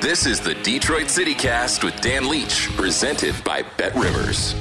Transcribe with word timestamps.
This 0.00 0.24
is 0.24 0.40
the 0.40 0.54
Detroit 0.54 1.10
City 1.10 1.34
Cast 1.34 1.84
with 1.84 2.00
Dan 2.00 2.26
Leach, 2.26 2.74
presented 2.74 3.34
by 3.44 3.64
Bet 3.76 3.94
Rivers. 3.94 4.54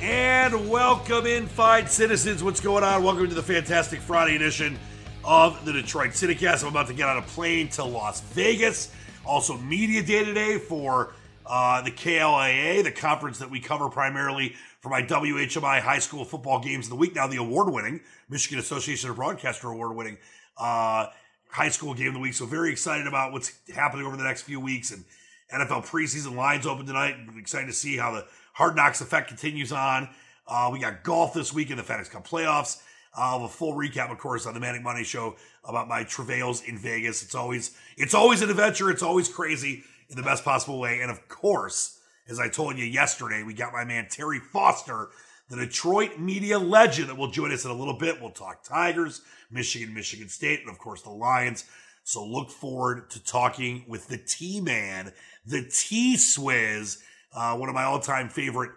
And 0.00 0.70
welcome 0.70 1.26
in, 1.26 1.48
fine 1.48 1.88
citizens. 1.88 2.44
What's 2.44 2.60
going 2.60 2.84
on? 2.84 3.02
Welcome 3.02 3.28
to 3.28 3.34
the 3.34 3.42
fantastic 3.42 3.98
Friday 3.98 4.36
edition 4.36 4.78
of 5.24 5.64
the 5.64 5.72
Detroit 5.72 6.10
CityCast. 6.10 6.62
I'm 6.62 6.68
about 6.68 6.86
to 6.86 6.94
get 6.94 7.08
on 7.08 7.16
a 7.16 7.22
plane 7.22 7.68
to 7.70 7.82
Las 7.82 8.20
Vegas. 8.20 8.94
Also, 9.24 9.58
media 9.58 10.04
day 10.04 10.24
today 10.24 10.58
for 10.58 11.12
uh, 11.46 11.82
the 11.82 11.90
KLAA, 11.90 12.84
the 12.84 12.92
conference 12.92 13.40
that 13.40 13.50
we 13.50 13.58
cover 13.58 13.88
primarily 13.88 14.54
for 14.78 14.88
my 14.88 15.02
WHMI 15.02 15.80
high 15.80 15.98
school 15.98 16.24
football 16.24 16.60
games 16.60 16.86
of 16.86 16.90
the 16.90 16.96
week. 16.96 17.16
Now, 17.16 17.26
the 17.26 17.38
award 17.38 17.72
winning 17.72 18.02
Michigan 18.28 18.60
Association 18.60 19.10
of 19.10 19.16
Broadcaster 19.16 19.66
award 19.66 19.96
winning 19.96 20.16
uh, 20.56 21.08
high 21.56 21.70
school 21.70 21.94
game 21.94 22.08
of 22.08 22.14
the 22.14 22.20
week. 22.20 22.34
So, 22.34 22.44
very 22.44 22.70
excited 22.70 23.06
about 23.06 23.32
what's 23.32 23.52
happening 23.74 24.06
over 24.06 24.16
the 24.16 24.24
next 24.24 24.42
few 24.42 24.60
weeks. 24.60 24.90
And 24.90 25.04
NFL 25.52 25.86
preseason 25.86 26.36
lines 26.36 26.66
open 26.66 26.84
tonight. 26.84 27.16
Excited 27.38 27.66
to 27.66 27.72
see 27.72 27.96
how 27.96 28.12
the 28.12 28.26
hard 28.52 28.76
knocks 28.76 29.00
effect 29.00 29.28
continues 29.28 29.72
on. 29.72 30.08
Uh, 30.46 30.68
we 30.70 30.78
got 30.78 31.02
golf 31.02 31.32
this 31.32 31.54
week 31.54 31.70
in 31.70 31.78
the 31.78 31.82
FedEx 31.82 32.10
Cup 32.10 32.28
playoffs. 32.28 32.82
I'll 33.14 33.40
have 33.40 33.50
a 33.50 33.52
full 33.52 33.72
recap, 33.72 34.12
of 34.12 34.18
course, 34.18 34.44
on 34.44 34.52
the 34.52 34.60
Manic 34.60 34.82
Money 34.82 35.02
Show 35.02 35.36
about 35.64 35.88
my 35.88 36.04
travails 36.04 36.62
in 36.62 36.76
Vegas. 36.76 37.22
It's 37.22 37.34
always 37.34 37.74
it's 37.96 38.12
always 38.12 38.42
an 38.42 38.50
adventure. 38.50 38.90
It's 38.90 39.02
always 39.02 39.28
crazy 39.28 39.82
in 40.10 40.16
the 40.16 40.22
best 40.22 40.44
possible 40.44 40.78
way. 40.78 41.00
And 41.00 41.10
of 41.10 41.26
course, 41.26 41.98
as 42.28 42.38
I 42.38 42.50
told 42.50 42.76
you 42.76 42.84
yesterday, 42.84 43.42
we 43.42 43.54
got 43.54 43.72
my 43.72 43.84
man 43.84 44.08
Terry 44.10 44.40
Foster, 44.40 45.08
the 45.48 45.56
Detroit 45.56 46.18
media 46.18 46.58
legend, 46.58 47.08
that 47.08 47.16
will 47.16 47.30
join 47.30 47.52
us 47.52 47.64
in 47.64 47.70
a 47.70 47.74
little 47.74 47.96
bit. 47.98 48.20
We'll 48.20 48.30
talk 48.30 48.64
Tigers, 48.64 49.22
Michigan, 49.50 49.94
Michigan 49.94 50.28
State, 50.28 50.60
and 50.60 50.70
of 50.70 50.78
course 50.78 51.02
the 51.02 51.10
Lions. 51.10 51.64
So 52.02 52.24
look 52.24 52.50
forward 52.50 53.10
to 53.10 53.24
talking 53.24 53.84
with 53.88 54.08
the 54.08 54.18
T 54.18 54.60
Man, 54.60 55.12
the 55.44 55.62
T 55.62 56.16
Swizz, 56.16 56.98
uh, 57.34 57.56
one 57.56 57.68
of 57.68 57.74
my 57.74 57.84
all 57.84 58.00
time 58.00 58.28
favorite 58.28 58.72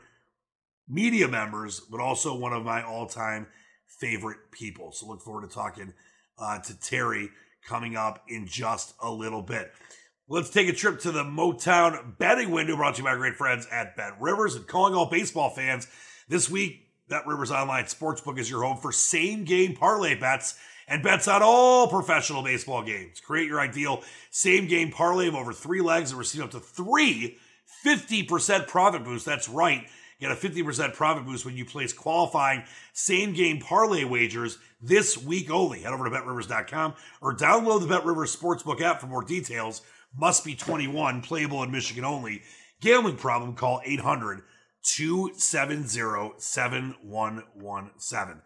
media 0.88 1.28
members, 1.28 1.80
but 1.80 2.00
also 2.00 2.36
one 2.36 2.54
of 2.54 2.64
my 2.64 2.84
all 2.84 3.06
time 3.06 3.48
favorite 3.86 4.52
people. 4.52 4.92
So 4.92 5.08
look 5.08 5.22
forward 5.22 5.48
to 5.48 5.54
talking 5.54 5.94
uh, 6.40 6.60
to 6.60 6.80
Terry 6.80 7.30
coming 7.68 7.96
up 7.96 8.24
in 8.28 8.48
just 8.48 8.96
a 9.02 9.12
little 9.12 9.42
bit. 9.42 9.72
Let's 10.28 10.50
take 10.50 10.70
a 10.70 10.74
trip 10.74 11.00
to 11.02 11.12
the 11.12 11.24
Motown 11.24 12.18
betting 12.18 12.52
window 12.52 12.76
brought 12.76 12.96
to 12.96 13.00
you 13.00 13.04
by 13.04 13.12
our 13.12 13.18
great 13.18 13.36
friends 13.36 13.68
at 13.72 13.96
Bet 13.96 14.20
Rivers 14.22 14.56
and 14.56 14.68
calling 14.68 14.94
all 14.94 15.08
baseball 15.08 15.50
fans. 15.50 15.88
This 16.30 16.48
week, 16.48 16.86
Bet 17.08 17.26
Rivers 17.26 17.50
Online 17.50 17.86
Sportsbook 17.86 18.38
is 18.38 18.52
your 18.52 18.62
home 18.62 18.78
for 18.78 18.92
same 18.92 19.46
game 19.46 19.76
parlay 19.76 20.14
bets 20.14 20.60
and 20.88 21.02
bets 21.02 21.28
on 21.28 21.42
all 21.42 21.88
professional 21.88 22.44
baseball 22.44 22.84
games. 22.84 23.20
Create 23.20 23.48
your 23.48 23.60
ideal 23.60 24.04
same 24.30 24.68
game 24.68 24.92
parlay 24.92 25.28
of 25.28 25.34
over 25.34 25.54
three 25.54 25.82
legs 25.82 26.12
and 26.12 26.20
receive 26.20 26.44
up 26.44 26.52
to 26.52 26.60
three 26.60 27.40
50% 27.84 28.68
profit 28.68 29.04
boosts. 29.04 29.26
That's 29.26 29.50
right. 29.50 29.88
Get 30.20 30.32
a 30.32 30.36
50% 30.36 30.94
profit 30.94 31.26
boost 31.26 31.46
when 31.46 31.58
you 31.58 31.66
place 31.66 31.94
qualifying 31.94 32.64
same 32.94 33.34
game 33.34 33.60
parlay 33.60 34.04
wagers 34.04 34.60
this 34.80 35.18
week 35.18 35.50
only. 35.50 35.80
Head 35.80 35.94
over 35.94 36.04
to 36.04 36.12
betrivers.com 36.12 36.94
or 37.22 37.36
download 37.36 37.80
the 37.80 37.88
BetRivers 37.88 38.38
Sportsbook 38.38 38.82
app 38.82 39.02
for 39.02 39.08
more 39.08 39.24
details. 39.24 39.82
Must 40.16 40.46
be 40.46 40.54
21, 40.54 41.24
playable 41.24 41.64
in 41.64 41.72
Michigan 41.72 42.06
only. 42.06 42.44
Gambling 42.82 43.18
problem, 43.18 43.56
call 43.56 43.82
800 43.84 44.44
270 44.84 46.34
7117. 46.38 48.42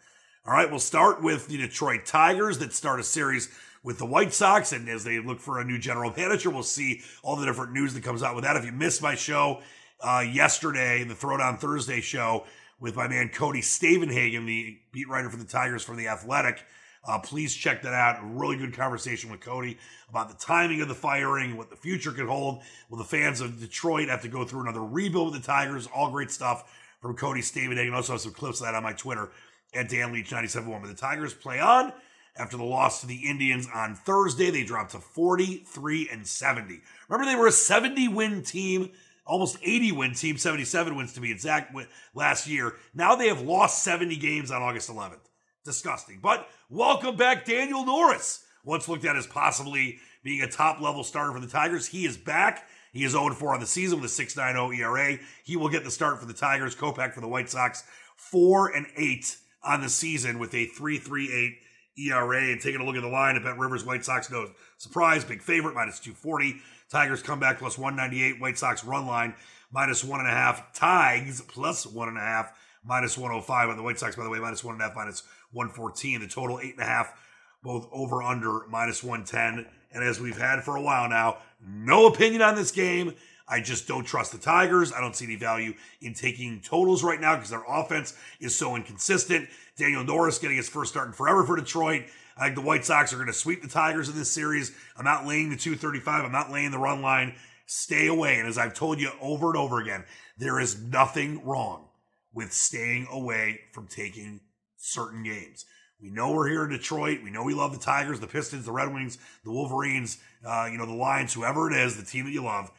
All 0.46 0.54
right, 0.54 0.70
we'll 0.70 0.80
start 0.80 1.24
with 1.24 1.48
the 1.48 1.58
Detroit 1.58 2.06
Tigers 2.06 2.60
that 2.60 2.74
start 2.74 3.00
a 3.00 3.04
series 3.04 3.50
with 3.84 3.98
the 3.98 4.06
White 4.06 4.34
Sox. 4.34 4.74
And 4.74 4.90
as 4.90 5.04
they 5.04 5.20
look 5.20 5.40
for 5.40 5.60
a 5.60 5.64
new 5.64 5.78
general 5.78 6.14
manager, 6.16 6.50
we'll 6.50 6.64
see 6.64 7.02
all 7.22 7.36
the 7.36 7.46
different 7.46 7.72
news 7.72 7.94
that 7.94 8.04
comes 8.04 8.24
out 8.24 8.36
with 8.36 8.44
that. 8.44 8.58
If 8.58 8.66
you 8.66 8.72
missed 8.72 9.02
my 9.02 9.16
show 9.16 9.62
uh, 10.02 10.26
yesterday, 10.30 11.04
the 11.04 11.14
Throwdown 11.14 11.60
Thursday 11.60 12.02
show 12.02 12.46
with 12.80 12.96
my 12.96 13.08
man 13.08 13.30
Cody 13.30 13.62
Stavenhagen, 13.62 14.46
the 14.46 14.78
beat 14.92 15.08
writer 15.08 15.30
for 15.30 15.38
the 15.38 15.46
Tigers 15.46 15.84
from 15.84 15.96
The 15.96 16.10
Athletic, 16.10 16.66
uh, 17.06 17.20
please 17.20 17.54
check 17.54 17.82
that 17.82 17.94
out. 17.94 18.20
Really 18.24 18.56
good 18.56 18.74
conversation 18.74 19.30
with 19.30 19.42
Cody 19.42 19.78
about 20.10 20.30
the 20.30 20.46
timing 20.46 20.82
of 20.82 20.88
the 20.88 20.96
firing, 20.96 21.58
what 21.58 21.70
the 21.70 21.76
future 21.76 22.12
could 22.12 22.28
hold. 22.28 22.62
Will 22.90 22.98
the 22.98 23.04
fans 23.04 23.42
of 23.42 23.60
Detroit 23.60 24.10
have 24.10 24.22
to 24.22 24.30
go 24.30 24.46
through 24.46 24.62
another 24.62 24.84
rebuild 24.84 25.34
with 25.34 25.42
the 25.42 25.46
Tigers? 25.46 25.88
All 25.94 26.12
great 26.12 26.32
stuff 26.32 26.72
from 27.02 27.16
Cody 27.16 27.42
Stavenhagen. 27.42 27.94
Also 27.94 28.14
have 28.14 28.22
some 28.22 28.34
clips 28.34 28.62
of 28.62 28.68
that 28.68 28.76
on 28.76 28.84
my 28.84 28.94
Twitter 28.94 29.32
at 29.74 29.90
Dan 29.90 30.14
Leach 30.14 30.32
971. 30.32 30.82
But 30.82 30.88
the 30.88 30.94
Tigers 30.96 31.34
play 31.34 31.60
on 31.60 31.92
after 32.38 32.56
the 32.56 32.64
loss 32.64 33.02
to 33.02 33.08
the 33.08 33.28
Indians 33.28 33.68
on 33.74 33.96
Thursday. 33.96 34.50
They 34.50 34.64
dropped 34.64 34.92
to 34.92 35.00
43 35.00 36.10
and 36.10 36.26
70. 36.26 36.82
Remember, 37.10 37.30
they 37.30 37.36
were 37.36 37.48
a 37.48 37.52
70 37.52 38.08
win 38.08 38.44
team, 38.44 38.92
almost 39.26 39.58
80 39.62 39.92
win 39.92 40.14
team, 40.14 40.38
77 40.38 40.96
wins 40.96 41.14
to 41.14 41.20
be 41.20 41.32
exact 41.32 41.76
last 42.16 42.48
year. 42.48 42.76
Now 42.94 43.16
they 43.16 43.28
have 43.28 43.42
lost 43.42 43.84
70 43.84 44.16
games 44.16 44.52
on 44.52 44.62
August 44.62 44.90
11th. 44.90 45.20
Disgusting. 45.66 46.20
But 46.22 46.50
welcome 46.70 47.16
back, 47.16 47.46
Daniel 47.46 47.86
Norris. 47.86 48.46
Once 48.66 48.90
looked 48.90 49.06
at 49.06 49.16
as 49.16 49.28
possibly 49.28 50.00
being 50.24 50.42
a 50.42 50.48
top 50.50 50.82
level 50.82 51.04
starter 51.04 51.34
for 51.34 51.40
the 51.40 51.48
Tigers, 51.48 51.88
he 51.88 52.06
is 52.06 52.18
back. 52.18 52.68
He 52.92 53.04
is 53.04 53.14
0 53.14 53.34
4 53.34 53.54
on 53.54 53.60
the 53.60 53.66
season 53.66 54.02
with 54.02 54.12
a 54.12 54.24
6.90 54.24 54.78
ERA. 54.78 55.18
He 55.44 55.56
will 55.56 55.70
get 55.70 55.84
the 55.84 55.92
start 55.92 56.20
for 56.20 56.26
the 56.26 56.34
Tigers. 56.34 56.76
Kopech 56.76 57.14
for 57.14 57.22
the 57.22 57.28
White 57.28 57.50
Sox 57.50 57.84
four 58.16 58.70
and 58.70 58.88
eight 58.98 59.38
on 59.64 59.82
the 59.82 59.90
season 59.90 60.40
with 60.40 60.54
a 60.54 60.68
3.38 60.68 61.56
ERA. 61.98 62.52
And 62.52 62.62
taking 62.62 62.82
a 62.82 62.86
look 62.86 62.96
at 62.96 63.02
the 63.02 63.08
line, 63.08 63.36
I 63.36 63.44
bet 63.44 63.58
Rivers 63.58 63.86
White 63.86 64.06
Sox 64.06 64.30
no 64.30 64.52
surprise, 64.78 65.24
big 65.24 65.42
favorite 65.42 65.76
minus 65.76 66.00
240. 66.00 66.58
Tigers 66.90 67.22
come 67.22 67.40
back 67.40 67.60
plus 67.60 67.78
198. 67.78 68.40
White 68.40 68.58
Sox 68.58 68.84
run 68.84 69.08
line 69.08 69.36
minus 69.72 70.04
one 70.04 70.20
and 70.20 70.30
a 70.30 70.34
half. 70.34 70.74
Tigers 70.74 71.42
plus 71.42 71.86
one 71.86 72.08
and 72.08 72.18
a 72.18 72.22
half 72.22 72.54
minus 72.86 73.18
105 73.18 73.70
on 73.70 73.78
the 73.78 73.84
White 73.84 74.00
Sox, 74.00 74.16
by 74.16 74.24
the 74.24 74.30
way, 74.30 74.40
minus 74.40 74.64
one 74.64 74.76
and 74.76 74.82
a 74.82 74.86
half, 74.86 74.96
minus 74.96 75.24
114. 75.54 76.22
The 76.22 76.28
total 76.28 76.60
eight 76.60 76.74
and 76.74 76.82
a 76.82 76.86
half, 76.86 77.14
both 77.62 77.88
over 77.92 78.22
under 78.22 78.68
minus 78.68 79.04
110. 79.04 79.66
And 79.92 80.04
as 80.04 80.20
we've 80.20 80.38
had 80.38 80.64
for 80.64 80.76
a 80.76 80.82
while 80.82 81.08
now, 81.08 81.38
no 81.66 82.08
opinion 82.08 82.42
on 82.42 82.56
this 82.56 82.72
game. 82.72 83.14
I 83.48 83.60
just 83.60 83.88
don't 83.88 84.06
trust 84.06 84.32
the 84.32 84.38
Tigers. 84.38 84.94
I 84.94 85.02
don't 85.02 85.16
see 85.16 85.26
any 85.26 85.36
value 85.36 85.74
in 86.02 86.14
taking 86.14 86.62
totals 86.62 87.04
right 87.04 87.20
now 87.20 87.36
because 87.36 87.50
their 87.50 87.64
offense 87.68 88.18
is 88.40 88.56
so 88.56 88.76
inconsistent. 88.76 89.50
Daniel 89.78 90.04
Norris 90.04 90.40
getting 90.40 90.58
his 90.58 90.70
first 90.70 90.92
start 90.92 91.08
in 91.08 91.14
forever 91.14 91.44
for 91.44 91.56
Detroit. 91.56 92.04
I 92.38 92.46
think 92.46 92.56
the 92.56 92.62
White 92.62 92.86
Sox 92.86 93.14
are 93.14 93.18
going 93.18 93.28
to 93.28 93.34
sweep 93.34 93.62
the 93.62 93.68
Tigers 93.68 94.10
in 94.10 94.16
this 94.16 94.32
series. 94.32 94.72
I'm 94.98 95.06
not 95.06 95.28
laying 95.28 95.50
the 95.50 95.58
235. 95.58 96.26
I'm 96.26 96.32
not 96.32 96.52
laying 96.52 96.72
the 96.72 96.80
run 96.80 97.02
line. 97.02 97.36
Stay 97.66 98.08
away. 98.08 98.40
And 98.40 98.48
as 98.48 98.58
I've 98.58 98.74
told 98.74 99.00
you 99.00 99.12
over 99.22 99.48
and 99.48 99.58
over 99.58 99.80
again, 99.80 100.06
there 100.38 100.60
is 100.60 100.82
nothing 100.82 101.46
wrong 101.46 101.90
with 102.34 102.52
staying 102.52 103.08
away 103.12 103.60
from 103.72 103.88
taking 103.88 104.42
certain 104.84 105.24
games. 105.24 105.66
We 106.02 106.10
know 106.10 106.32
we're 106.32 106.50
here 106.50 106.66
in 106.66 106.70
Detroit. 106.70 107.24
We 107.24 107.32
know 107.32 107.44
we 107.44 107.54
love 107.54 107.72
the 107.72 107.80
Tigers, 107.80 108.20
the 108.20 108.28
Pistons, 108.28 108.66
the 108.66 108.72
Red 108.74 108.94
Wings, 108.94 109.18
the 109.46 109.52
Wolverines, 109.52 110.18
uh, 110.46 110.68
you 110.70 110.78
know, 110.78 110.86
the 110.86 110.94
Lions, 110.94 111.34
whoever 111.34 111.72
it 111.72 111.78
is, 111.78 111.96
the 111.96 112.04
team 112.04 112.26
that 112.26 112.32
you 112.32 112.44
love. 112.44 112.70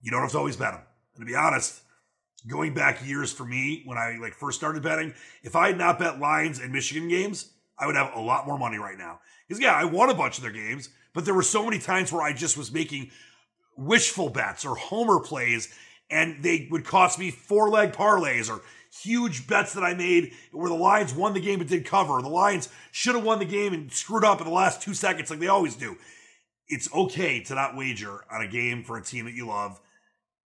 You 0.00 0.10
don't 0.10 0.22
have 0.22 0.30
to 0.32 0.38
always 0.38 0.56
bet 0.56 0.72
them. 0.72 0.82
And 1.14 1.26
to 1.26 1.30
be 1.30 1.36
honest, 1.36 1.82
going 2.48 2.72
back 2.72 3.06
years 3.06 3.32
for 3.32 3.44
me 3.44 3.82
when 3.84 3.98
I 3.98 4.16
like 4.20 4.32
first 4.32 4.58
started 4.58 4.82
betting, 4.82 5.12
if 5.42 5.54
I 5.54 5.68
had 5.68 5.78
not 5.78 5.98
bet 5.98 6.18
Lions 6.18 6.58
and 6.58 6.72
Michigan 6.72 7.08
games, 7.08 7.52
I 7.78 7.86
would 7.86 7.96
have 7.96 8.14
a 8.14 8.20
lot 8.20 8.46
more 8.46 8.58
money 8.58 8.78
right 8.78 8.96
now. 8.96 9.20
Because 9.46 9.60
yeah, 9.60 9.74
I 9.74 9.84
won 9.84 10.08
a 10.08 10.14
bunch 10.14 10.38
of 10.38 10.42
their 10.42 10.52
games, 10.52 10.88
but 11.12 11.26
there 11.26 11.34
were 11.34 11.42
so 11.42 11.64
many 11.64 11.78
times 11.78 12.10
where 12.10 12.22
I 12.22 12.32
just 12.32 12.56
was 12.56 12.72
making 12.72 13.10
wishful 13.76 14.30
bets 14.30 14.64
or 14.64 14.76
homer 14.76 15.20
plays, 15.20 15.74
and 16.10 16.42
they 16.42 16.66
would 16.70 16.84
cost 16.86 17.18
me 17.18 17.30
four 17.30 17.68
leg 17.68 17.92
parlays 17.92 18.50
or 18.50 18.62
huge 18.90 19.46
bets 19.46 19.74
that 19.74 19.84
I 19.84 19.94
made 19.94 20.32
where 20.52 20.68
the 20.68 20.74
Lions 20.74 21.14
won 21.14 21.32
the 21.32 21.40
game 21.40 21.58
but 21.58 21.68
did 21.68 21.84
cover. 21.84 22.20
The 22.20 22.28
Lions 22.28 22.68
should 22.90 23.14
have 23.14 23.24
won 23.24 23.38
the 23.38 23.44
game 23.44 23.72
and 23.72 23.92
screwed 23.92 24.24
up 24.24 24.40
in 24.40 24.46
the 24.46 24.52
last 24.52 24.82
two 24.82 24.94
seconds 24.94 25.30
like 25.30 25.38
they 25.38 25.48
always 25.48 25.76
do. 25.76 25.96
It's 26.68 26.92
okay 26.94 27.42
to 27.44 27.54
not 27.54 27.76
wager 27.76 28.24
on 28.30 28.42
a 28.42 28.48
game 28.48 28.84
for 28.84 28.96
a 28.96 29.02
team 29.02 29.24
that 29.24 29.34
you 29.34 29.46
love. 29.46 29.80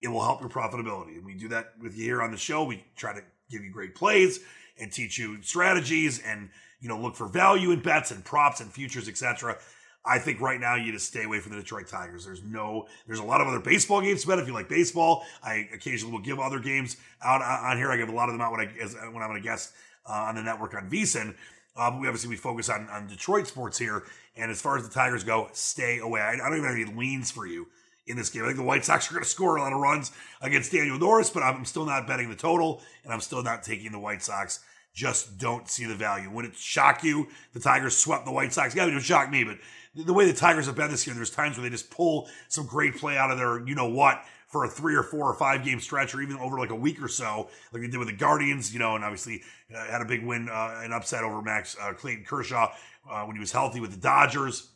It 0.02 0.08
will 0.08 0.22
help 0.22 0.40
your 0.40 0.50
profitability. 0.50 1.16
And 1.16 1.24
we 1.24 1.34
do 1.34 1.48
that 1.48 1.72
with 1.80 1.96
you 1.96 2.04
here 2.04 2.22
on 2.22 2.30
the 2.30 2.36
show. 2.36 2.64
We 2.64 2.84
try 2.96 3.14
to 3.14 3.22
give 3.50 3.62
you 3.62 3.70
great 3.70 3.94
plays 3.94 4.40
and 4.78 4.92
teach 4.92 5.18
you 5.18 5.42
strategies 5.42 6.20
and 6.20 6.50
you 6.80 6.88
know 6.88 6.98
look 6.98 7.16
for 7.16 7.28
value 7.28 7.70
in 7.70 7.80
bets 7.80 8.10
and 8.10 8.24
props 8.24 8.60
and 8.60 8.70
futures, 8.70 9.08
etc. 9.08 9.56
I 10.06 10.18
think 10.18 10.40
right 10.40 10.60
now 10.60 10.74
you 10.74 10.92
just 10.92 11.06
stay 11.06 11.24
away 11.24 11.40
from 11.40 11.52
the 11.52 11.58
Detroit 11.58 11.88
Tigers. 11.88 12.26
There's 12.26 12.42
no, 12.42 12.86
there's 13.06 13.20
a 13.20 13.24
lot 13.24 13.40
of 13.40 13.48
other 13.48 13.60
baseball 13.60 14.02
games 14.02 14.22
to 14.22 14.28
bet 14.28 14.38
if 14.38 14.46
you 14.46 14.52
like 14.52 14.68
baseball. 14.68 15.24
I 15.42 15.68
occasionally 15.72 16.12
will 16.12 16.22
give 16.22 16.38
other 16.38 16.58
games 16.58 16.96
out 17.22 17.40
on 17.40 17.76
here. 17.78 17.90
I 17.90 17.96
give 17.96 18.10
a 18.10 18.12
lot 18.12 18.28
of 18.28 18.34
them 18.34 18.42
out 18.42 18.52
when 18.52 18.60
I 18.60 18.70
as, 18.82 18.94
when 18.94 19.22
I'm 19.22 19.30
a 19.30 19.40
guest 19.40 19.72
uh, 20.06 20.12
on 20.12 20.34
the 20.34 20.42
network 20.42 20.74
on 20.74 20.90
VSiN. 20.90 21.34
Uh, 21.76 21.90
but 21.90 22.00
we 22.00 22.06
obviously 22.06 22.28
we 22.28 22.36
focus 22.36 22.68
on 22.68 22.88
on 22.90 23.06
Detroit 23.06 23.46
sports 23.46 23.78
here. 23.78 24.04
And 24.36 24.50
as 24.50 24.60
far 24.60 24.76
as 24.76 24.86
the 24.86 24.92
Tigers 24.92 25.24
go, 25.24 25.48
stay 25.52 25.98
away. 25.98 26.20
I, 26.20 26.32
I 26.32 26.36
don't 26.36 26.58
even 26.58 26.64
have 26.64 26.76
any 26.76 26.96
leans 26.96 27.30
for 27.30 27.46
you 27.46 27.68
in 28.06 28.16
this 28.16 28.30
game. 28.30 28.42
I 28.42 28.46
think 28.46 28.58
the 28.58 28.64
White 28.64 28.84
Sox 28.84 29.10
are 29.10 29.14
going 29.14 29.24
to 29.24 29.30
score 29.30 29.56
a 29.56 29.62
lot 29.62 29.72
of 29.72 29.80
runs 29.80 30.12
against 30.42 30.72
Daniel 30.72 30.98
Norris, 30.98 31.30
but 31.30 31.42
I'm 31.42 31.64
still 31.64 31.86
not 31.86 32.06
betting 32.06 32.28
the 32.28 32.36
total, 32.36 32.82
and 33.04 33.12
I'm 33.12 33.20
still 33.20 33.42
not 33.42 33.62
taking 33.62 33.92
the 33.92 33.98
White 33.98 34.22
Sox. 34.22 34.60
Just 34.92 35.38
don't 35.38 35.68
see 35.68 35.86
the 35.86 35.94
value. 35.94 36.30
Would 36.30 36.44
it 36.44 36.56
shock 36.56 37.02
you? 37.02 37.28
The 37.52 37.60
Tigers 37.60 37.96
swept 37.96 38.26
the 38.26 38.32
White 38.32 38.52
Sox. 38.52 38.74
Yeah, 38.74 38.86
it 38.86 38.94
would 38.94 39.02
shock 39.02 39.30
me, 39.30 39.42
but 39.42 39.58
the 39.94 40.12
way 40.12 40.26
the 40.26 40.36
Tigers 40.36 40.66
have 40.66 40.76
been 40.76 40.90
this 40.90 41.06
year, 41.06 41.14
there's 41.14 41.30
times 41.30 41.56
where 41.56 41.62
they 41.62 41.70
just 41.70 41.90
pull 41.90 42.28
some 42.48 42.66
great 42.66 42.96
play 42.96 43.16
out 43.16 43.30
of 43.30 43.38
their, 43.38 43.66
you 43.66 43.74
know 43.74 43.88
what, 43.88 44.22
for 44.48 44.64
a 44.64 44.68
three 44.68 44.94
or 44.94 45.02
four 45.02 45.28
or 45.28 45.34
five 45.34 45.64
game 45.64 45.80
stretch, 45.80 46.14
or 46.14 46.22
even 46.22 46.36
over 46.36 46.58
like 46.58 46.70
a 46.70 46.74
week 46.74 47.02
or 47.02 47.08
so, 47.08 47.48
like 47.72 47.82
they 47.82 47.88
did 47.88 47.98
with 47.98 48.08
the 48.08 48.14
Guardians, 48.14 48.72
you 48.72 48.78
know, 48.78 48.94
and 48.94 49.04
obviously 49.04 49.42
uh, 49.74 49.84
had 49.86 50.00
a 50.00 50.04
big 50.04 50.24
win, 50.24 50.48
uh, 50.48 50.80
an 50.82 50.92
upset 50.92 51.24
over 51.24 51.42
Max 51.42 51.76
uh, 51.80 51.92
Clayton 51.92 52.24
Kershaw 52.24 52.72
uh, 53.10 53.24
when 53.24 53.36
he 53.36 53.40
was 53.40 53.52
healthy 53.52 53.80
with 53.80 53.90
the 53.92 54.00
Dodgers. 54.00 54.70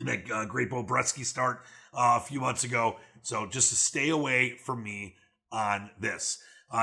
And 0.00 0.08
that 0.08 0.30
uh, 0.30 0.44
great 0.46 0.70
Beau 0.70 0.82
Brieske 0.82 1.24
start 1.24 1.62
uh, 1.92 2.18
a 2.22 2.24
few 2.24 2.40
months 2.40 2.64
ago. 2.64 2.96
So 3.22 3.46
just 3.46 3.68
to 3.70 3.76
stay 3.76 4.10
away 4.10 4.56
from 4.64 4.82
me 4.82 5.16
on 5.52 5.90
this. 5.98 6.42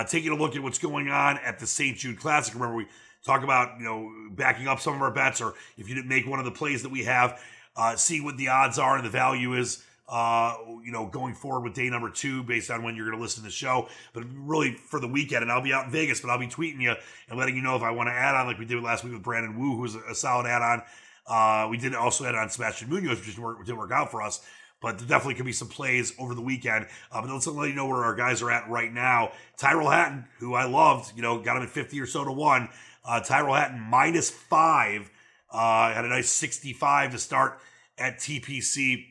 taking 0.09 0.31
a 0.31 0.35
look 0.35 0.55
at 0.55 0.61
what's 0.61 0.77
going 0.77 1.09
on 1.09 1.37
at 1.39 1.59
the 1.59 1.65
St. 1.65 1.97
Jude 1.97 2.19
Classic. 2.19 2.53
Remember, 2.53 2.75
we 2.75 2.87
talk 3.27 3.43
about 3.43 3.79
you 3.79 3.85
know 3.85 4.11
backing 4.31 4.67
up 4.67 4.79
some 4.79 4.95
of 4.95 5.01
our 5.01 5.11
bets, 5.11 5.41
or 5.41 5.53
if 5.77 5.87
you 5.87 5.95
didn't 5.95 6.09
make 6.09 6.25
one 6.25 6.39
of 6.39 6.45
the 6.45 6.51
plays 6.51 6.83
that 6.83 6.91
we 6.91 7.03
have 7.03 7.39
uh, 7.77 7.95
see 7.95 8.19
what 8.19 8.37
the 8.37 8.49
odds 8.49 8.79
are 8.79 8.97
and 8.97 9.05
the 9.05 9.09
value 9.09 9.53
is. 9.53 9.83
Uh, 10.09 10.55
you 10.85 10.91
know, 10.93 11.05
going 11.05 11.33
forward 11.33 11.65
with 11.65 11.73
day 11.73 11.89
number 11.89 12.09
two 12.09 12.41
based 12.41 12.71
on 12.71 12.81
when 12.81 12.95
you're 12.95 13.05
going 13.05 13.17
to 13.17 13.21
listen 13.21 13.43
to 13.43 13.49
the 13.49 13.53
show. 13.53 13.89
But 14.13 14.23
really 14.33 14.71
for 14.71 15.01
the 15.01 15.07
weekend, 15.07 15.41
and 15.41 15.51
I'll 15.51 15.61
be 15.61 15.73
out 15.73 15.83
in 15.83 15.91
Vegas, 15.91 16.21
but 16.21 16.29
I'll 16.29 16.39
be 16.39 16.47
tweeting 16.47 16.79
you 16.79 16.95
and 17.27 17.37
letting 17.37 17.57
you 17.57 17.61
know 17.61 17.75
if 17.75 17.81
I 17.81 17.91
want 17.91 18.07
to 18.07 18.13
add 18.13 18.33
on, 18.33 18.47
like 18.47 18.57
we 18.57 18.63
did 18.63 18.81
last 18.81 19.03
week 19.03 19.11
with 19.11 19.21
Brandon 19.21 19.59
Wu, 19.59 19.75
who 19.75 19.81
was 19.81 19.95
a, 19.95 20.15
solid 20.15 20.47
add 20.47 20.61
on. 20.61 20.81
Uh, 21.27 21.67
we 21.67 21.75
did 21.75 21.93
also 21.93 22.23
add 22.23 22.35
on 22.35 22.49
Sebastian 22.49 22.89
Munoz, 22.89 23.17
which 23.19 23.25
didn't 23.25 23.43
work, 23.43 23.65
didn't 23.65 23.79
work 23.79 23.91
out 23.91 24.09
for 24.09 24.21
us. 24.21 24.39
But 24.81 24.97
there 24.97 25.09
definitely 25.09 25.33
could 25.35 25.45
be 25.45 25.51
some 25.51 25.67
plays 25.67 26.13
over 26.17 26.33
the 26.33 26.41
weekend. 26.41 26.87
Uh, 27.11 27.21
but 27.21 27.29
let's 27.29 27.45
let 27.45 27.67
you 27.67 27.75
know 27.75 27.87
where 27.87 28.05
our 28.05 28.15
guys 28.15 28.41
are 28.41 28.49
at 28.49 28.69
right 28.69 28.93
now. 28.93 29.33
Tyrell 29.57 29.89
Hatton, 29.89 30.23
who 30.39 30.53
I 30.53 30.67
loved, 30.67 31.17
you 31.17 31.21
know, 31.21 31.37
got 31.41 31.57
him 31.57 31.63
at 31.63 31.69
50 31.69 31.99
or 31.99 32.05
so 32.05 32.23
to 32.23 32.31
one. 32.31 32.69
Uh, 33.07 33.21
Tyrell 33.21 33.55
Hatton 33.55 33.79
minus 33.79 34.29
five. 34.29 35.09
Uh, 35.49 35.93
had 35.93 36.03
a 36.03 36.09
nice 36.09 36.29
65 36.29 37.11
to 37.11 37.17
start 37.17 37.59
at 37.97 38.17
TPC 38.17 39.05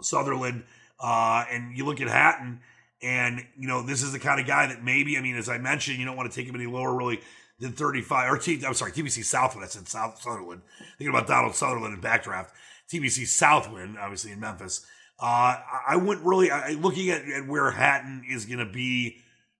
Sutherland. 0.00 0.64
Uh, 0.98 1.44
and 1.50 1.76
you 1.76 1.84
look 1.84 2.00
at 2.00 2.08
Hatton, 2.08 2.60
and 3.02 3.44
you 3.58 3.66
know 3.66 3.82
this 3.82 4.02
is 4.02 4.12
the 4.12 4.18
kind 4.18 4.40
of 4.40 4.46
guy 4.46 4.66
that 4.66 4.84
maybe 4.84 5.16
I 5.16 5.22
mean, 5.22 5.36
as 5.36 5.48
I 5.48 5.58
mentioned, 5.58 5.98
you 5.98 6.04
don't 6.04 6.16
want 6.16 6.30
to 6.30 6.36
take 6.36 6.46
him 6.46 6.54
any 6.54 6.66
lower 6.66 6.94
really 6.94 7.20
than 7.58 7.72
35 7.72 8.32
or 8.32 8.38
T, 8.38 8.62
I'm 8.66 8.74
sorry, 8.74 8.92
TPC 8.92 9.24
Southwind. 9.24 9.64
I 9.64 9.68
said 9.68 9.86
South 9.86 10.20
Sutherland. 10.20 10.62
Thinking 10.98 11.14
about 11.14 11.26
Donald 11.26 11.54
Sutherland 11.54 11.94
in 11.94 12.00
backdraft. 12.00 12.48
TPC 12.90 13.26
Southwind, 13.26 13.98
obviously 13.98 14.32
in 14.32 14.40
Memphis. 14.40 14.84
Uh, 15.18 15.56
I 15.86 15.96
wouldn't 15.96 16.26
really 16.26 16.50
I, 16.50 16.70
looking 16.70 17.10
at, 17.10 17.22
at, 17.28 17.46
where 17.46 17.70
Hatton 17.70 18.24
is 18.28 18.46
going 18.46 18.58
to 18.58 18.72
be, 18.72 19.18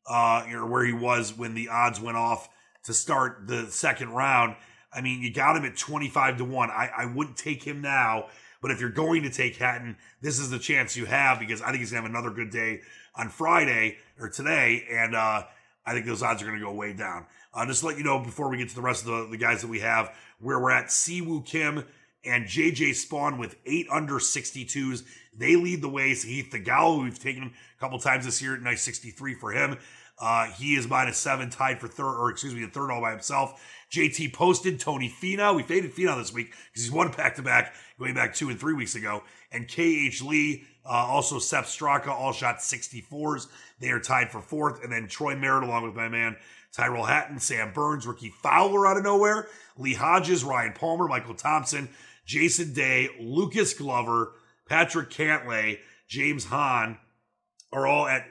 uh, 0.09 0.47
or 0.53 0.67
where 0.67 0.85
he 0.85 0.95
was 0.95 1.37
when 1.37 1.55
the 1.55 1.69
odds 1.69 2.01
went 2.01 2.17
off 2.17 2.49
to 2.85 2.95
start 2.95 3.47
the 3.47 3.67
second 3.67 4.11
round. 4.11 4.57
I 4.93 5.01
mean, 5.01 5.23
you 5.23 5.33
got 5.33 5.57
him 5.57 5.65
at 5.65 5.77
25 5.77 6.39
to 6.39 6.45
1. 6.45 6.71
I, 6.71 6.91
I 6.97 7.05
wouldn't 7.07 7.37
take 7.37 7.63
him 7.63 7.81
now, 7.81 8.27
but 8.61 8.71
if 8.71 8.81
you're 8.81 8.91
going 8.91 9.23
to 9.23 9.31
take 9.31 9.57
Hatton, 9.57 9.97
this 10.21 10.39
is 10.39 10.51
the 10.51 10.59
chance 10.59 10.97
you 10.97 11.07
have 11.07 11.39
because 11.39 11.63
I 11.63 11.67
think 11.67 11.79
he's 11.79 11.93
going 11.93 12.03
to 12.03 12.09
have 12.09 12.17
another 12.17 12.35
good 12.35 12.51
day 12.51 12.81
on 13.15 13.29
Friday 13.29 13.99
or 14.19 14.29
today. 14.29 14.85
And 14.91 15.15
uh, 15.15 15.45
I 15.87 15.93
think 15.93 16.07
those 16.07 16.23
odds 16.23 16.43
are 16.43 16.47
going 16.47 16.59
to 16.59 16.65
go 16.65 16.73
way 16.73 16.93
down. 16.93 17.27
Uh, 17.53 17.67
just 17.67 17.81
to 17.81 17.87
let 17.87 17.99
you 17.99 18.05
know 18.05 18.19
before 18.19 18.49
we 18.49 18.57
get 18.57 18.69
to 18.69 18.75
the 18.75 18.83
rest 18.83 19.07
of 19.07 19.09
the, 19.09 19.29
the 19.31 19.37
guys 19.37 19.61
that 19.63 19.69
we 19.69 19.81
have, 19.81 20.15
where 20.41 20.59
we're 20.59 20.71
at 20.71 20.87
Siwoo 20.87 21.45
Kim 21.45 21.85
and 22.25 22.45
JJ 22.45 22.91
Spaun 22.91 23.39
with 23.39 23.57
eight 23.67 23.87
under 23.91 24.15
62s. 24.15 25.05
They 25.37 25.57
lead 25.57 25.83
the 25.83 25.89
way. 25.89 26.13
Sahith 26.13 26.51
Theegala, 26.51 27.03
we've 27.03 27.19
taken 27.19 27.45
him 27.45 27.53
a 27.77 27.81
couple 27.81 27.99
times 27.99 28.25
this 28.25 28.43
year, 28.43 28.57
nice 28.59 28.83
63 28.83 29.35
for 29.35 29.53
him. 29.53 29.79
Uh, 30.21 30.47
he 30.47 30.75
is 30.77 30.87
minus 30.87 31.17
seven, 31.17 31.49
tied 31.49 31.81
for 31.81 31.89
third, 31.89 32.15
or 32.15 32.31
excuse 32.31 32.55
me, 32.55 32.61
the 32.61 32.71
third 32.71 32.91
all 32.91 33.01
by 33.01 33.11
himself. 33.11 33.61
JT 33.91 34.33
Poston 34.33 34.79
Tony 34.79 35.09
Finau. 35.11 35.57
We 35.57 35.63
faded 35.63 35.95
Finau 35.95 36.17
this 36.19 36.33
week 36.33 36.51
because 36.51 36.85
he's 36.85 36.93
won 36.93 37.11
back 37.13 37.37
to 37.37 37.43
back, 37.43 37.75
going 37.99 38.15
back 38.15 38.35
two 38.35 38.51
and 38.51 38.61
three 38.61 38.75
weeks 38.75 38.95
ago. 38.95 39.23
And 39.51 39.67
KH 39.67 40.23
Lee, 40.23 40.65
uh, 40.85 40.91
also 40.91 41.39
Sepp 41.39 41.65
Straka, 41.65 42.09
all 42.09 42.33
shot 42.33 42.59
64s. 42.59 43.49
They 43.81 43.89
are 43.89 43.99
tied 43.99 44.31
for 44.31 44.41
fourth. 44.41 44.85
And 44.85 44.93
then 44.93 45.09
Troy 45.09 45.35
Merritt, 45.35 45.65
along 45.65 45.85
with 45.85 45.95
my 45.95 46.09
man 46.09 46.37
Tyrell 46.73 47.05
Hatton, 47.05 47.41
Sam 47.41 47.73
Burns, 47.73 48.07
Rickie 48.07 48.33
Fowler 48.43 48.87
out 48.87 48.97
of 48.97 49.03
nowhere, 49.03 49.49
Lee 49.77 49.95
Hodges, 49.95 50.45
Ryan 50.45 50.73
Palmer, 50.73 51.09
Michael 51.09 51.35
Thompson, 51.35 51.89
Jason 52.25 52.73
Day, 52.73 53.09
Lucas 53.19 53.75
Glover, 53.75 54.35
Patrick 54.69 55.11
Cantlay, 55.11 55.79
James 56.07 56.45
Hahn 56.45 56.99
are 57.73 57.87
all 57.87 58.07
at 58.07 58.25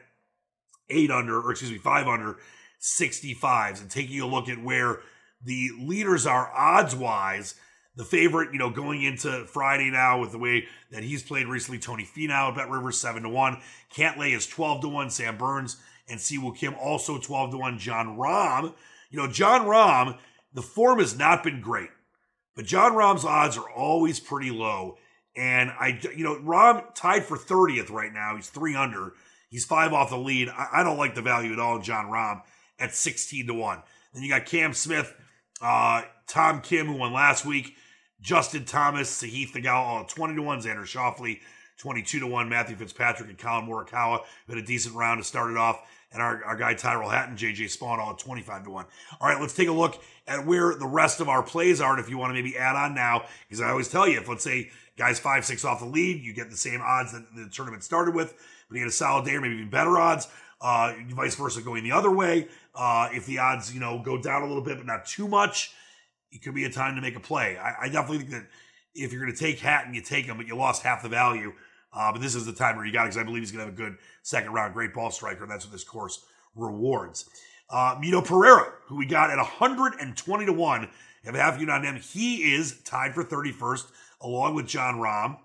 eight 0.89 1.11
under, 1.11 1.39
or 1.39 1.51
excuse 1.51 1.71
me, 1.71 1.77
five 1.77 2.07
under 2.07 2.37
65s. 2.81 3.81
And 3.81 3.89
taking 3.89 4.19
a 4.21 4.27
look 4.27 4.49
at 4.49 4.63
where 4.63 5.01
the 5.43 5.69
leaders 5.79 6.25
are 6.25 6.51
odds 6.53 6.95
wise, 6.95 7.55
the 7.95 8.05
favorite, 8.05 8.53
you 8.53 8.59
know, 8.59 8.69
going 8.69 9.03
into 9.03 9.45
Friday 9.45 9.89
now 9.89 10.19
with 10.19 10.31
the 10.31 10.37
way 10.37 10.65
that 10.91 11.03
he's 11.03 11.23
played 11.23 11.47
recently, 11.47 11.79
Tony 11.79 12.05
Finau, 12.05 12.55
Bet 12.55 12.69
Rivers 12.69 12.97
7 12.97 13.23
to 13.23 13.29
1. 13.29 13.61
Cantlay 13.93 14.35
is 14.35 14.47
12 14.47 14.81
to 14.81 14.89
1. 14.89 15.09
Sam 15.09 15.37
Burns 15.37 15.77
and 16.07 16.19
Siwoo 16.19 16.55
Kim 16.55 16.75
also 16.75 17.17
12 17.17 17.51
to 17.51 17.57
1. 17.57 17.79
Jon 17.79 18.17
Rahm, 18.17 18.73
you 19.09 19.17
know, 19.17 19.27
Jon 19.27 19.61
Rahm, 19.61 20.17
the 20.53 20.61
form 20.61 20.99
has 20.99 21.17
not 21.17 21.43
been 21.43 21.61
great, 21.61 21.89
but 22.55 22.65
Jon 22.65 22.93
Rahm's 22.93 23.25
odds 23.25 23.57
are 23.57 23.69
always 23.69 24.19
pretty 24.19 24.49
low. 24.49 24.97
And 25.35 25.69
I, 25.69 25.99
you 26.15 26.23
know, 26.23 26.35
Rahm 26.37 26.93
tied 26.95 27.25
for 27.25 27.37
30th 27.37 27.91
right 27.91 28.11
now. 28.11 28.35
He's 28.35 28.49
three 28.49 28.75
under. 28.75 29.13
He's 29.49 29.65
five 29.65 29.93
off 29.93 30.09
the 30.09 30.17
lead. 30.17 30.49
I, 30.49 30.67
I 30.75 30.83
don't 30.83 30.97
like 30.97 31.15
the 31.15 31.21
value 31.21 31.53
at 31.53 31.59
all 31.59 31.79
Jon 31.79 32.05
Rahm 32.05 32.41
at 32.79 32.93
16 32.93 33.47
to 33.47 33.53
1. 33.53 33.83
Then 34.13 34.23
you 34.23 34.29
got 34.29 34.45
Cam 34.45 34.73
Smith, 34.73 35.13
uh, 35.61 36.03
Tom 36.27 36.61
Kim, 36.61 36.87
who 36.87 36.93
won 36.93 37.13
last 37.13 37.45
week, 37.45 37.75
Justin 38.21 38.65
Thomas, 38.65 39.21
Sahith 39.21 39.51
Theegala, 39.51 39.73
all 39.73 40.05
20 40.05 40.35
to 40.35 40.41
1, 40.41 40.61
Xander 40.61 40.83
Schauffele, 40.83 41.39
22 41.77 42.19
to 42.19 42.27
1, 42.27 42.49
Matthew 42.49 42.75
Fitzpatrick, 42.75 43.29
and 43.29 43.37
Collin 43.37 43.67
Morikawa. 43.67 44.21
Had 44.47 44.57
a 44.57 44.61
decent 44.61 44.95
round 44.95 45.21
to 45.21 45.27
start 45.27 45.51
it 45.51 45.57
off. 45.57 45.81
And 46.11 46.23
our, 46.23 46.43
our 46.43 46.55
guy 46.55 46.73
Tyrell 46.73 47.09
Hatton, 47.09 47.37
JJ 47.37 47.77
Spaun, 47.77 47.99
all 47.99 48.11
at 48.11 48.17
25 48.17 48.63
to 48.63 48.71
1. 48.71 48.85
All 49.21 49.29
right, 49.29 49.39
let's 49.39 49.53
take 49.53 49.67
a 49.67 49.73
look 49.73 50.01
at 50.27 50.45
where 50.45 50.73
the 50.75 50.87
rest 50.87 51.19
of 51.19 51.29
our 51.29 51.43
plays 51.43 51.79
are. 51.79 51.91
And 51.91 51.99
if 51.99 52.09
you 52.09 52.17
want 52.17 52.31
to 52.31 52.33
maybe 52.33 52.57
add 52.57 52.75
on 52.75 52.95
now, 52.95 53.25
because 53.47 53.61
I 53.61 53.69
always 53.69 53.89
tell 53.89 54.07
you, 54.07 54.19
if 54.19 54.27
let's 54.27 54.43
say 54.43 54.71
guys 54.97 55.19
five, 55.19 55.45
six 55.45 55.63
off 55.63 55.79
the 55.79 55.85
lead, 55.85 56.23
you 56.23 56.33
get 56.33 56.49
the 56.49 56.57
same 56.57 56.81
odds 56.81 57.13
that 57.13 57.23
the 57.35 57.47
tournament 57.49 57.83
started 57.83 58.15
with, 58.15 58.33
but 58.69 58.75
you 58.75 58.83
get 58.83 58.89
a 58.89 58.91
solid 58.91 59.25
day 59.25 59.35
or 59.35 59.41
maybe 59.41 59.63
better 59.63 59.97
odds. 59.97 60.27
Uh, 60.61 60.93
vice 61.09 61.35
versa 61.35 61.61
going 61.61 61.83
the 61.83 61.91
other 61.91 62.11
way. 62.11 62.47
Uh, 62.75 63.09
if 63.13 63.25
the 63.25 63.39
odds, 63.39 63.73
you 63.73 63.79
know, 63.79 64.01
go 64.03 64.21
down 64.21 64.41
a 64.41 64.47
little 64.47 64.63
bit, 64.63 64.77
but 64.77 64.85
not 64.85 65.05
too 65.05 65.27
much, 65.27 65.73
it 66.31 66.41
could 66.43 66.53
be 66.53 66.65
a 66.65 66.69
time 66.69 66.95
to 66.95 67.01
make 67.01 67.15
a 67.15 67.19
play. 67.19 67.57
I, 67.57 67.85
I 67.85 67.89
definitely 67.89 68.19
think 68.19 68.31
that 68.31 68.47
if 68.93 69.11
you're 69.11 69.21
going 69.21 69.33
to 69.33 69.39
take 69.39 69.59
Hatton, 69.59 69.93
you 69.93 70.01
take 70.01 70.25
him, 70.25 70.37
but 70.37 70.47
you 70.47 70.55
lost 70.55 70.83
half 70.83 71.01
the 71.01 71.09
value. 71.09 71.53
Uh, 71.91 72.11
but 72.11 72.21
this 72.21 72.35
is 72.35 72.45
the 72.45 72.53
time 72.53 72.75
where 72.75 72.85
you 72.85 72.93
got 72.93 73.03
it 73.03 73.09
because 73.09 73.17
I 73.17 73.23
believe 73.23 73.41
he's 73.41 73.51
going 73.51 73.65
to 73.65 73.71
have 73.71 73.73
a 73.73 73.77
good 73.77 73.97
second 74.21 74.51
round, 74.51 74.73
great 74.73 74.93
ball 74.93 75.11
striker, 75.11 75.43
and 75.43 75.51
that's 75.51 75.65
what 75.65 75.71
this 75.71 75.83
course 75.83 76.23
rewards. 76.55 77.29
Uh, 77.69 77.95
Mito 77.95 78.23
Pereira, 78.23 78.73
who 78.85 78.97
we 78.97 79.05
got 79.05 79.31
at 79.31 79.37
120 79.37 80.45
to 80.45 80.53
1, 80.53 80.89
have 81.25 81.35
a 81.35 81.39
half 81.39 81.59
unit 81.59 81.73
on 81.73 81.83
him. 81.83 81.95
He 81.95 82.53
is 82.53 82.81
tied 82.83 83.13
for 83.13 83.23
31st, 83.23 83.85
along 84.21 84.55
with 84.55 84.67
Jon 84.67 84.95
Rahm 84.95 85.37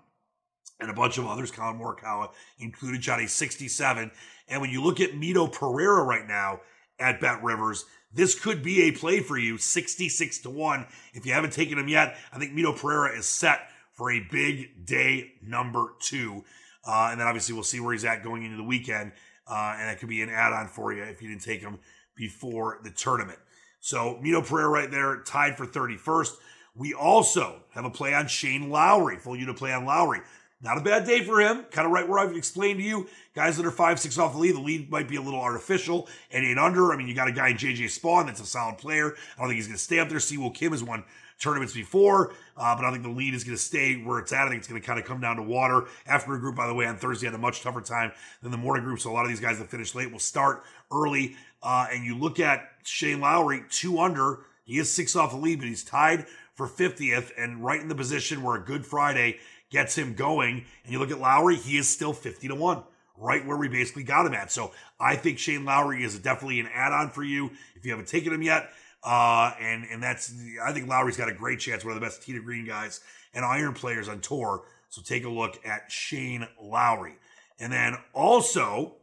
and 0.79 0.89
a 0.89 0.93
bunch 0.93 1.17
of 1.17 1.25
others, 1.25 1.51
Collin 1.51 1.79
Morikawa 1.79 2.29
included, 2.59 3.01
Johnny 3.01 3.27
67. 3.27 4.11
And 4.47 4.61
when 4.61 4.69
you 4.69 4.83
look 4.83 4.99
at 4.99 5.11
Mito 5.11 5.51
Pereira 5.51 6.03
right 6.03 6.27
now 6.27 6.61
at 6.99 7.21
Bet 7.21 7.43
Rivers, 7.43 7.85
this 8.13 8.39
could 8.39 8.63
be 8.63 8.83
a 8.83 8.91
play 8.91 9.19
for 9.19 9.37
you, 9.37 9.57
66 9.57 10.39
to 10.39 10.49
1. 10.49 10.85
If 11.13 11.25
you 11.25 11.33
haven't 11.33 11.53
taken 11.53 11.77
him 11.77 11.87
yet, 11.87 12.17
I 12.31 12.39
think 12.39 12.53
Mito 12.53 12.75
Pereira 12.75 13.17
is 13.17 13.25
set 13.25 13.59
for 13.91 14.11
a 14.11 14.19
big 14.31 14.85
day 14.85 15.33
number 15.41 15.93
two. 15.99 16.43
Uh, 16.85 17.09
and 17.11 17.19
then 17.19 17.27
obviously 17.27 17.53
we'll 17.53 17.63
see 17.63 17.79
where 17.79 17.93
he's 17.93 18.05
at 18.05 18.23
going 18.23 18.43
into 18.43 18.57
the 18.57 18.63
weekend. 18.63 19.13
Uh, 19.47 19.75
and 19.77 19.89
that 19.89 19.99
could 19.99 20.09
be 20.09 20.21
an 20.21 20.29
add 20.29 20.53
on 20.53 20.67
for 20.67 20.93
you 20.93 21.03
if 21.03 21.21
you 21.21 21.29
didn't 21.29 21.43
take 21.43 21.61
him 21.61 21.79
before 22.15 22.79
the 22.83 22.89
tournament. 22.89 23.39
So 23.79 24.19
Mito 24.23 24.45
Pereira 24.45 24.69
right 24.69 24.91
there, 24.91 25.21
tied 25.21 25.57
for 25.57 25.65
31st. 25.65 26.31
We 26.75 26.93
also 26.93 27.63
have 27.73 27.85
a 27.85 27.89
play 27.89 28.13
on 28.13 28.27
Shane 28.27 28.69
Lowry, 28.69 29.17
full 29.17 29.35
unit 29.35 29.55
play 29.55 29.71
on 29.71 29.85
Lowry. 29.85 30.21
Not 30.65 30.79
a 30.79 30.81
bad 30.81 31.05
day 31.05 31.23
for 31.23 31.39
him. 31.39 31.63
Kind 31.69 31.85
of 31.85 31.91
right 31.91 32.09
where 32.09 32.17
I've 32.17 32.35
explained 32.35 32.79
to 32.79 32.83
you. 32.83 33.07
Guys 33.35 33.55
that 33.57 33.67
are 33.67 33.71
five, 33.71 33.99
six 33.99 34.17
off 34.17 34.33
the 34.33 34.39
lead, 34.39 34.55
the 34.55 34.59
lead 34.59 34.89
might 34.89 35.07
be 35.07 35.15
a 35.15 35.21
little 35.21 35.39
artificial 35.39 36.09
and 36.31 36.43
eight 36.43 36.57
under. 36.57 36.91
I 36.91 36.97
mean, 36.97 37.07
you 37.07 37.13
got 37.13 37.27
a 37.27 37.31
guy 37.31 37.49
in 37.49 37.57
JJ 37.57 37.83
Spaun 37.83 38.25
that's 38.25 38.41
a 38.41 38.47
solid 38.47 38.79
player. 38.79 39.13
I 39.37 39.41
don't 39.41 39.49
think 39.49 39.57
he's 39.57 39.67
going 39.67 39.77
to 39.77 39.83
stay 39.83 39.99
up 39.99 40.09
there. 40.09 40.17
Siwoo 40.17 40.51
Kim 40.51 40.71
has 40.71 40.83
won 40.83 41.03
tournaments 41.39 41.75
before, 41.75 42.33
uh, 42.57 42.75
but 42.75 42.83
I 42.83 42.89
think 42.89 43.03
the 43.03 43.09
lead 43.09 43.35
is 43.35 43.43
going 43.43 43.55
to 43.55 43.61
stay 43.61 44.01
where 44.01 44.17
it's 44.17 44.33
at. 44.33 44.47
I 44.47 44.49
think 44.49 44.57
it's 44.57 44.67
going 44.67 44.81
to 44.81 44.87
kind 44.87 44.99
of 44.99 45.05
come 45.05 45.21
down 45.21 45.35
to 45.35 45.43
water. 45.43 45.85
Afternoon 46.07 46.39
group, 46.39 46.55
by 46.55 46.65
the 46.65 46.73
way, 46.73 46.87
on 46.87 46.97
Thursday 46.97 47.27
had 47.27 47.35
a 47.35 47.37
much 47.37 47.61
tougher 47.61 47.81
time 47.81 48.11
than 48.41 48.49
the 48.49 48.57
morning 48.57 48.83
group. 48.83 48.99
So 48.99 49.11
a 49.11 49.13
lot 49.13 49.21
of 49.21 49.29
these 49.29 49.39
guys 49.39 49.59
that 49.59 49.69
finish 49.69 49.93
late 49.93 50.11
will 50.11 50.17
start 50.17 50.63
early. 50.91 51.35
Uh, 51.61 51.85
and 51.91 52.03
you 52.03 52.17
look 52.17 52.39
at 52.39 52.67
Shane 52.83 53.19
Lowry, 53.19 53.65
two 53.69 53.99
under. 53.99 54.39
He 54.63 54.79
is 54.79 54.91
six 54.91 55.15
off 55.15 55.29
the 55.29 55.37
lead, 55.37 55.59
but 55.59 55.67
he's 55.67 55.83
tied 55.83 56.25
for 56.55 56.67
50th 56.67 57.31
and 57.37 57.63
right 57.63 57.81
in 57.81 57.87
the 57.87 57.95
position 57.95 58.41
where 58.41 58.55
a 58.55 58.63
Good 58.63 58.85
Friday 58.85 59.37
gets 59.71 59.97
him 59.97 60.13
going. 60.13 60.65
And 60.83 60.93
you 60.93 60.99
look 60.99 61.11
at 61.11 61.19
Lowry, 61.19 61.55
he 61.55 61.77
is 61.77 61.87
still 61.87 62.13
50 62.13 62.47
to 62.49 62.55
1, 62.55 62.83
right 63.17 63.45
where 63.45 63.57
we 63.57 63.67
basically 63.67 64.03
got 64.03 64.25
him 64.25 64.33
at. 64.33 64.51
So 64.51 64.71
I 64.99 65.15
think 65.15 65.39
Shane 65.39 65.65
Lowry 65.65 66.03
is 66.03 66.17
definitely 66.19 66.59
an 66.59 66.69
add 66.73 66.91
on 66.91 67.09
for 67.09 67.23
you 67.23 67.51
if 67.75 67.85
you 67.85 67.91
haven't 67.91 68.07
taken 68.07 68.33
him 68.33 68.41
yet. 68.41 68.69
Uh, 69.03 69.51
and 69.59 69.85
and 69.91 70.01
that's 70.01 70.33
I 70.63 70.73
think 70.73 70.87
Lowry's 70.87 71.15
got 71.15 71.29
a 71.29 71.33
great 71.33 71.59
chance. 71.59 71.85
One 71.85 71.93
of 71.93 71.99
the 71.99 72.05
best 72.05 72.23
to 72.23 72.41
green 72.41 72.65
guys 72.65 73.01
and 73.35 73.45
iron 73.45 73.73
players 73.73 74.07
on 74.07 74.19
tour. 74.19 74.63
So 74.89 75.01
take 75.03 75.25
a 75.25 75.29
look 75.29 75.59
at 75.63 75.91
Shane 75.91 76.47
Lowry, 76.59 77.13
and 77.59 77.71
then 77.71 77.97
also, 78.13 78.95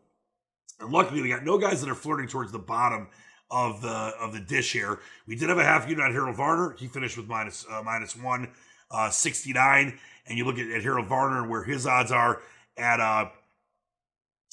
and 0.81 0.91
luckily 0.91 1.23
we 1.23 1.29
got 1.29 1.45
no 1.45 1.57
guys 1.57 1.81
that 1.83 1.91
are 1.91 1.95
flirting 1.95 2.27
towards 2.27 2.51
the 2.51 2.59
bottom 2.59 3.09
of 3.49 3.81
the 3.81 4.13
of 4.19 4.33
the 4.33 4.41
dish 4.41 4.73
here. 4.73 4.99
We 5.27 5.37
did 5.37 5.51
have 5.51 5.59
a 5.59 5.65
half 5.65 5.89
unit 5.89 6.05
on 6.05 6.13
Harold 6.13 6.37
Varner. 6.37 6.75
He 6.79 6.89
finished 6.89 7.17
with 7.17 7.29
minus, 7.29 7.65
uh, 7.71 7.83
minus 7.85 8.17
one 8.17 8.51
uh, 8.93 9.11
69. 9.11 9.99
And 10.27 10.39
you 10.39 10.45
look 10.45 10.59
at, 10.59 10.71
at 10.71 10.83
Harold 10.83 11.09
Varner 11.09 11.41
and 11.41 11.51
where 11.51 11.65
his 11.65 11.87
odds 11.87 12.13
are 12.13 12.41
at 12.77 13.01
uh, 13.01 13.31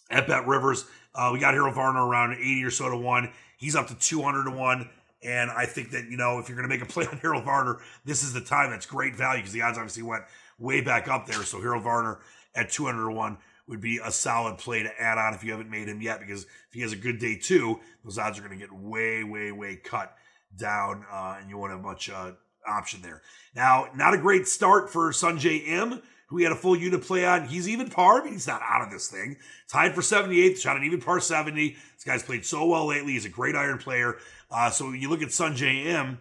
at 0.10 0.28
Bet 0.28 0.48
Rivers. 0.48 0.86
Uh, 1.14 1.30
we 1.34 1.40
got 1.40 1.54
Harold 1.54 1.76
Varner 1.76 2.06
around 2.06 2.34
80 2.34 2.64
or 2.64 2.72
so 2.72 2.90
to 2.90 2.98
one. 2.98 3.32
He's 3.58 3.76
up 3.76 3.88
to 3.88 3.96
200 3.96 4.46
to 4.46 4.52
one. 4.52 4.90
And 5.22 5.52
I 5.52 5.66
think 5.66 5.92
that, 5.92 6.06
you 6.06 6.16
know, 6.16 6.40
if 6.40 6.48
you're 6.48 6.58
going 6.58 6.70
to 6.70 6.74
make 6.74 6.82
a 6.82 6.92
play 6.92 7.06
on 7.12 7.18
Harold 7.18 7.44
Varner, 7.44 7.80
this 8.06 8.24
is 8.24 8.34
the 8.34 8.42
time 8.42 8.72
that's 8.72 8.86
great 8.86 9.16
value 9.16 9.42
because 9.42 9.54
the 9.54 9.62
odds 9.62 9.78
obviously 9.78 10.04
went 10.04 10.24
way 10.58 10.82
back 10.82 11.08
up 11.08 11.26
there. 11.26 11.44
So 11.44 11.62
Harold 11.62 11.84
Varner 11.84 12.20
at 12.56 12.72
200 12.72 13.10
to 13.10 13.16
1 13.16 13.38
would 13.68 13.82
be 13.82 14.00
a 14.04 14.12
solid 14.12 14.58
play 14.58 14.82
to 14.82 15.02
add 15.02 15.18
on 15.18 15.34
if 15.34 15.44
you 15.44 15.52
haven't 15.52 15.70
made 15.70 15.88
him 15.88 16.02
yet 16.02 16.20
because 16.20 16.44
if 16.44 16.74
he 16.74 16.82
has 16.82 16.92
a 16.92 16.96
good 16.96 17.20
day 17.20 17.36
too, 17.36 17.80
those 18.04 18.18
odds 18.18 18.40
are 18.40 18.42
going 18.42 18.58
to 18.58 18.66
get 18.66 18.74
way, 18.74 19.24
way, 19.24 19.52
way 19.52 19.76
cut 19.76 20.16
down 20.58 21.06
uh, 21.12 21.38
and 21.40 21.50
you 21.50 21.58
won't 21.58 21.72
have 21.72 21.82
much 21.82 22.10
uh, 22.10 22.32
option 22.70 23.02
there. 23.02 23.22
Now, 23.56 23.88
not 23.96 24.14
a 24.14 24.18
great 24.18 24.48
start 24.48 24.90
for 24.90 25.12
Sungjae 25.12 25.68
Im, 25.68 26.02
who 26.28 26.38
he 26.38 26.44
had 26.44 26.54
a 26.54 26.56
full 26.56 26.76
unit 26.76 27.02
play 27.02 27.26
on. 27.26 27.48
He's 27.48 27.68
even 27.68 27.90
par, 27.90 28.22
but 28.22 28.32
he's 28.32 28.48
not 28.48 28.62
out 28.64 28.84
of 28.84 28.92
this 28.92 29.08
thing. 29.08 29.38
Tied 29.68 29.96
for 29.96 30.02
78th, 30.02 30.60
shot 30.60 30.78
an 30.78 30.84
even 30.84 31.02
par 31.02 31.20
70. 31.20 31.76
This 31.96 32.04
guy's 32.06 32.24
played 32.24 32.46
so 32.46 32.66
well 32.66 32.88
lately. 32.88 33.14
He's 33.14 33.26
a 33.26 33.30
great 33.30 33.56
iron 33.56 33.80
player. 33.80 34.18
Uh, 34.52 34.70
so 34.70 34.92
you 34.92 35.10
look 35.10 35.24
at 35.24 35.30
Sungjae 35.30 35.86
Im 35.86 36.20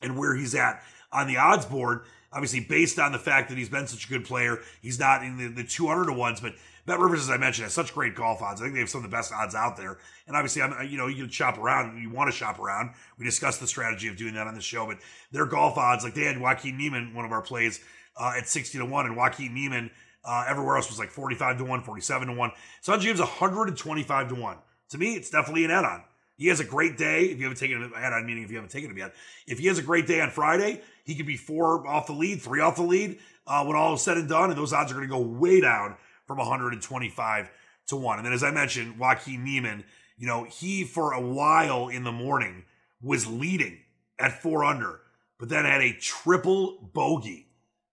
and 0.00 0.18
where 0.18 0.34
he's 0.34 0.54
at 0.54 0.82
on 1.12 1.26
the 1.26 1.36
odds 1.36 1.66
board, 1.66 2.04
obviously 2.32 2.60
based 2.60 2.98
on 2.98 3.12
the 3.12 3.18
fact 3.18 3.50
that 3.50 3.58
he's 3.58 3.68
been 3.68 3.86
such 3.86 4.06
a 4.06 4.08
good 4.08 4.24
player, 4.24 4.60
he's 4.80 4.98
not 4.98 5.22
in 5.22 5.36
the, 5.36 5.48
the 5.48 5.64
200 5.64 6.06
to 6.06 6.12
ones, 6.12 6.40
but 6.40 6.54
Bet 6.84 6.98
Rivers, 6.98 7.20
as 7.20 7.30
I 7.30 7.36
mentioned, 7.36 7.64
has 7.64 7.72
such 7.72 7.94
great 7.94 8.16
golf 8.16 8.42
odds. 8.42 8.60
I 8.60 8.64
think 8.64 8.74
they 8.74 8.80
have 8.80 8.88
some 8.90 9.04
of 9.04 9.10
the 9.10 9.16
best 9.16 9.32
odds 9.32 9.54
out 9.54 9.76
there. 9.76 9.98
And 10.26 10.36
obviously, 10.36 10.62
I'm, 10.62 10.88
you 10.88 10.98
know, 10.98 11.06
you 11.06 11.24
can 11.24 11.30
shop 11.30 11.56
around. 11.58 12.00
You 12.02 12.10
want 12.10 12.30
to 12.30 12.36
shop 12.36 12.58
around. 12.58 12.90
We 13.18 13.24
discussed 13.24 13.60
the 13.60 13.68
strategy 13.68 14.08
of 14.08 14.16
doing 14.16 14.34
that 14.34 14.48
on 14.48 14.54
the 14.54 14.60
show, 14.60 14.86
but 14.86 14.98
their 15.30 15.46
golf 15.46 15.78
odds, 15.78 16.02
like 16.02 16.14
they 16.14 16.24
had 16.24 16.40
Joaquin 16.40 16.76
Niemann, 16.76 17.14
one 17.14 17.24
of 17.24 17.30
our 17.30 17.42
plays, 17.42 17.80
uh, 18.16 18.34
at 18.36 18.48
60 18.48 18.78
to 18.78 18.84
1, 18.84 19.06
and 19.06 19.16
Joaquin 19.16 19.54
Niemann 19.54 19.90
uh, 20.24 20.44
everywhere 20.48 20.76
else 20.76 20.88
was 20.88 20.98
like 20.98 21.10
45 21.10 21.58
to 21.58 21.64
1, 21.64 21.82
47 21.82 22.28
to 22.28 22.34
1. 22.34 22.52
Sungjae's 22.84 23.20
125 23.20 24.28
to 24.28 24.34
1. 24.34 24.56
To 24.90 24.98
me, 24.98 25.14
it's 25.14 25.30
definitely 25.30 25.64
an 25.64 25.70
add 25.70 25.84
on. 25.84 26.02
He 26.36 26.48
has 26.48 26.60
a 26.60 26.64
great 26.64 26.98
day. 26.98 27.26
If 27.26 27.38
you 27.38 27.44
haven't 27.44 27.58
taken 27.58 27.80
him, 27.80 27.92
add 27.96 28.12
on 28.12 28.26
meaning 28.26 28.42
if 28.42 28.50
you 28.50 28.56
haven't 28.56 28.70
taken 28.70 28.90
him 28.90 28.98
yet. 28.98 29.14
If 29.46 29.58
he 29.60 29.68
has 29.68 29.78
a 29.78 29.82
great 29.82 30.06
day 30.06 30.20
on 30.20 30.30
Friday, 30.30 30.80
he 31.04 31.14
could 31.14 31.26
be 31.26 31.36
four 31.36 31.86
off 31.86 32.06
the 32.06 32.12
lead, 32.12 32.42
three 32.42 32.60
off 32.60 32.76
the 32.76 32.82
lead 32.82 33.18
uh, 33.46 33.64
when 33.64 33.76
all 33.76 33.94
is 33.94 34.02
said 34.02 34.16
and 34.16 34.28
done, 34.28 34.50
and 34.50 34.58
those 34.58 34.72
odds 34.72 34.90
are 34.90 34.94
going 34.94 35.08
to 35.08 35.14
go 35.14 35.20
way 35.20 35.60
down 35.60 35.96
from 36.26 36.38
125 36.38 37.50
to 37.88 37.96
1. 37.96 38.18
And 38.18 38.26
then, 38.26 38.32
as 38.32 38.44
I 38.44 38.50
mentioned, 38.50 38.98
Joaquin 38.98 39.44
Niemann, 39.44 39.84
you 40.16 40.26
know, 40.26 40.44
he 40.44 40.84
for 40.84 41.12
a 41.12 41.20
while 41.20 41.88
in 41.88 42.04
the 42.04 42.12
morning 42.12 42.64
was 43.02 43.26
leading 43.26 43.80
at 44.18 44.40
four 44.40 44.64
under, 44.64 45.00
but 45.38 45.48
then 45.48 45.64
had 45.64 45.80
a 45.80 45.92
triple 45.94 46.90
bogey 46.94 47.48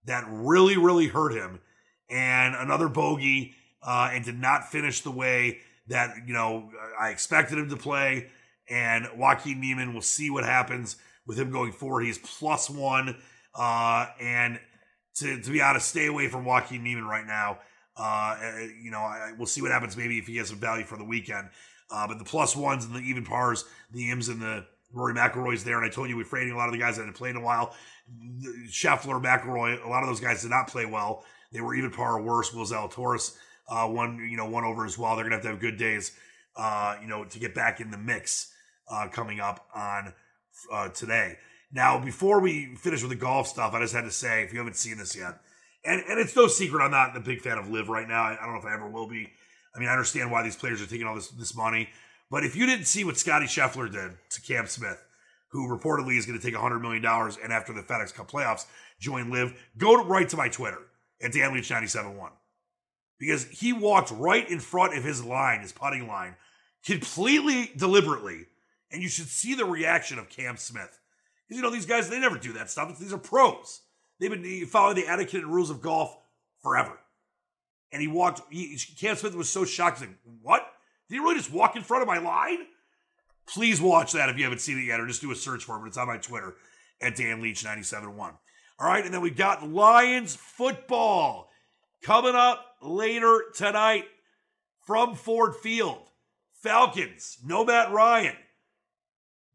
that 0.05 0.25
really, 0.27 0.77
really 0.77 1.07
hurt 1.07 1.33
him, 1.33 1.59
and 2.09 2.55
another 2.55 2.88
bogey, 2.88 3.55
uh, 3.81 4.09
and 4.12 4.25
did 4.25 4.39
not 4.39 4.69
finish 4.69 5.01
the 5.01 5.12
way 5.12 5.59
that 5.88 6.15
you 6.27 6.33
know 6.33 6.69
I 7.00 7.09
expected 7.09 7.57
him 7.57 7.69
to 7.69 7.77
play. 7.77 8.27
And 8.69 9.07
Joaquin 9.17 9.59
Niemann, 9.59 9.93
we'll 9.93 10.03
see 10.03 10.29
what 10.29 10.43
happens 10.43 10.98
with 11.25 11.39
him 11.39 11.51
going 11.51 11.71
forward. 11.71 12.05
He's 12.05 12.19
plus 12.19 12.69
one, 12.69 13.17
uh, 13.55 14.07
and 14.19 14.59
to 15.15 15.41
to 15.41 15.51
be 15.51 15.62
honest, 15.62 15.88
stay 15.88 16.05
away 16.05 16.27
from 16.27 16.45
Joaquin 16.45 16.83
Niemann 16.83 17.05
right 17.05 17.25
now. 17.25 17.59
Uh, 18.00 18.38
you 18.82 18.91
know, 18.91 19.00
I, 19.00 19.34
we'll 19.38 19.46
see 19.46 19.62
what 19.62 19.72
happens. 19.72 19.98
Maybe 19.98 20.18
if 20.18 20.27
he 20.27 20.38
has 20.38 20.48
some 20.48 20.60
value 20.60 20.86
for 20.86 20.98
the 20.98 21.03
weekend. 21.03 21.50
Uh, 21.91 22.08
but 22.08 22.18
the 22.18 22.25
plus 22.25 22.56
ones 22.56 22.86
and 22.86 22.96
the 22.96 23.00
even 23.00 23.25
pars, 23.25 23.65
the 23.91 24.10
Ims 24.10 24.29
and 24.29 24.41
the 24.41 24.65
Rory 24.94 25.13
McIlroy's 25.13 25.63
there. 25.63 25.77
And 25.77 25.86
I 25.86 25.94
told 25.94 26.10
you 26.10 26.15
we're 26.15 26.24
fading 26.24 26.53
a 26.53 26.58
lot 26.58 26.68
of 26.68 26.74
the 26.74 26.79
guys 26.79 26.96
that 26.96 27.03
hadn't 27.03 27.18
played 27.18 27.32
in 27.32 27.41
a 27.41 27.44
while. 27.44 27.75
Scheffler, 28.68 29.22
McIlroy, 29.22 29.84
a 29.84 29.89
lot 29.89 30.03
of 30.03 30.10
those 30.10 30.20
guys 30.20 30.41
did 30.41 30.51
not 30.51 30.68
play 30.68 30.86
well. 30.86 31.25
They 31.51 31.62
were 31.62 31.75
even 31.75 31.91
par 31.91 32.18
or 32.18 32.22
worse. 32.22 32.53
Will 32.53 32.65
Zalatoris, 32.65 33.36
uh, 33.68 33.88
one 33.88 34.27
you 34.29 34.38
know 34.38 34.50
one 34.50 34.63
over 34.63 34.86
as 34.86 34.98
well. 34.98 35.15
They're 35.15 35.25
gonna 35.25 35.36
have 35.36 35.44
to 35.44 35.50
have 35.50 35.60
good 35.60 35.77
days, 35.77 36.12
uh, 36.56 36.96
you 37.01 37.08
know, 37.08 37.25
to 37.25 37.39
get 37.39 37.56
back 37.56 37.82
in 37.82 37.91
the 37.91 37.98
mix 37.98 38.53
uh, 38.88 39.08
coming 39.12 39.39
up 39.39 39.68
on 39.74 40.13
uh, 40.72 40.89
today. 40.89 41.38
Now, 41.72 42.00
before 42.00 42.39
we 42.39 42.75
finish 42.75 43.01
with 43.01 43.12
the 43.12 43.15
golf 43.15 43.48
stuff, 43.48 43.74
I 43.74 43.79
just 43.79 43.94
had 43.94 44.06
to 44.06 44.12
say, 44.12 44.44
if 44.44 44.53
you 44.53 44.60
haven't 44.60 44.75
seen 44.75 44.98
this 44.98 45.15
yet, 45.15 45.39
and 45.86 46.03
and 46.07 46.19
it's 46.19 46.36
no 46.36 46.48
secret 46.48 46.83
I'm 46.83 46.91
not 46.91 47.15
a 47.15 47.19
big 47.19 47.41
fan 47.41 47.57
of 47.57 47.69
LIV 47.69 47.89
right 47.89 48.07
now. 48.07 48.24
I, 48.24 48.33
I 48.33 48.45
don't 48.45 48.53
know 48.53 48.59
if 48.59 48.65
I 48.65 48.74
ever 48.74 48.88
will 48.88 49.07
be. 49.07 49.29
I 49.75 49.79
mean, 49.79 49.89
I 49.89 49.91
understand 49.91 50.31
why 50.31 50.43
these 50.43 50.55
players 50.55 50.81
are 50.81 50.88
taking 50.88 51.07
all 51.07 51.15
this 51.15 51.29
this 51.29 51.55
money, 51.55 51.89
but 52.29 52.43
if 52.43 52.55
you 52.55 52.65
didn't 52.65 52.86
see 52.86 53.03
what 53.03 53.17
Scotty 53.17 53.45
Scheffler 53.45 53.91
did 53.91 54.12
to 54.29 54.41
Cam 54.41 54.67
Smith, 54.67 55.03
who 55.50 55.67
reportedly 55.67 56.17
is 56.17 56.25
going 56.25 56.39
to 56.39 56.45
take 56.45 56.55
$100 56.55 56.81
million 56.81 57.03
and 57.05 57.53
after 57.53 57.74
the 57.74 57.81
FedEx 57.81 58.13
Cup 58.13 58.29
playoffs, 58.29 58.65
join 59.00 59.31
LIV, 59.31 59.53
go 59.77 59.98
to, 59.98 60.07
right 60.07 60.29
to 60.29 60.38
my 60.38 60.48
Twitter 60.48 60.79
at 61.21 61.31
DanLeach971. 61.31 62.29
Because 63.19 63.48
he 63.48 63.74
walked 63.74 64.12
right 64.12 64.50
in 64.50 64.59
front 64.59 64.98
of 64.98 65.03
his 65.03 65.24
line, 65.24 65.62
his 65.62 65.71
putting 65.71 66.07
line, 66.07 66.36
completely 66.86 67.71
deliberately 67.75 68.45
And 68.91 69.01
you 69.03 69.09
should 69.09 69.27
see 69.27 69.55
the 69.55 69.65
reaction 69.65 70.17
of 70.17 70.29
Cam 70.29 70.55
Smith. 70.55 71.00
Because, 71.48 71.57
you 71.57 71.63
know, 71.63 71.71
these 71.71 71.86
guys, 71.86 72.09
they 72.09 72.19
never 72.19 72.38
do 72.38 72.53
that 72.53 72.69
stuff. 72.69 72.98
These 72.98 73.12
are 73.12 73.17
pros. 73.17 73.81
They've 74.19 74.29
been 74.29 74.65
following 74.65 74.95
the 74.95 75.07
etiquette 75.07 75.43
and 75.43 75.53
rules 75.53 75.69
of 75.69 75.81
golf 75.81 76.17
forever. 76.61 76.99
And 77.91 78.01
he 78.01 78.07
walked, 78.07 78.41
he, 78.51 78.77
Cam 78.97 79.15
Smith 79.15 79.35
was 79.35 79.49
so 79.49 79.65
shocked. 79.65 79.99
He's 79.99 80.07
like, 80.07 80.17
what? 80.41 80.67
Did 81.07 81.15
he 81.15 81.19
really 81.19 81.35
just 81.35 81.51
walk 81.51 81.75
in 81.75 81.81
front 81.81 82.03
of 82.03 82.07
my 82.07 82.19
line? 82.19 82.59
Please 83.47 83.81
watch 83.81 84.11
that 84.11 84.29
if 84.29 84.38
you 84.38 84.43
haven't 84.43 84.59
seen 84.59 84.77
it 84.77 84.83
yet, 84.83 84.99
or 84.99 85.07
just 85.07 85.21
do 85.21 85.31
a 85.31 85.35
search 85.35 85.63
for 85.63 85.77
it. 85.77 85.79
But 85.79 85.88
it's 85.88 85.97
on 85.97 86.07
my 86.07 86.17
Twitter 86.17 86.55
at 87.01 87.15
Dan 87.15 87.41
Leach 87.41 87.63
971. 87.63 88.33
All 88.79 88.88
right, 88.88 89.03
and 89.03 89.13
then 89.13 89.21
we 89.21 89.31
got 89.31 89.67
Lions 89.67 90.35
football 90.35 91.49
coming 92.03 92.35
up 92.35 92.75
later 92.81 93.45
tonight 93.55 94.05
from 94.85 95.15
Ford 95.15 95.55
Field. 95.55 96.09
Falcons, 96.61 97.38
no 97.43 97.65
Matt 97.65 97.91
Ryan. 97.91 98.35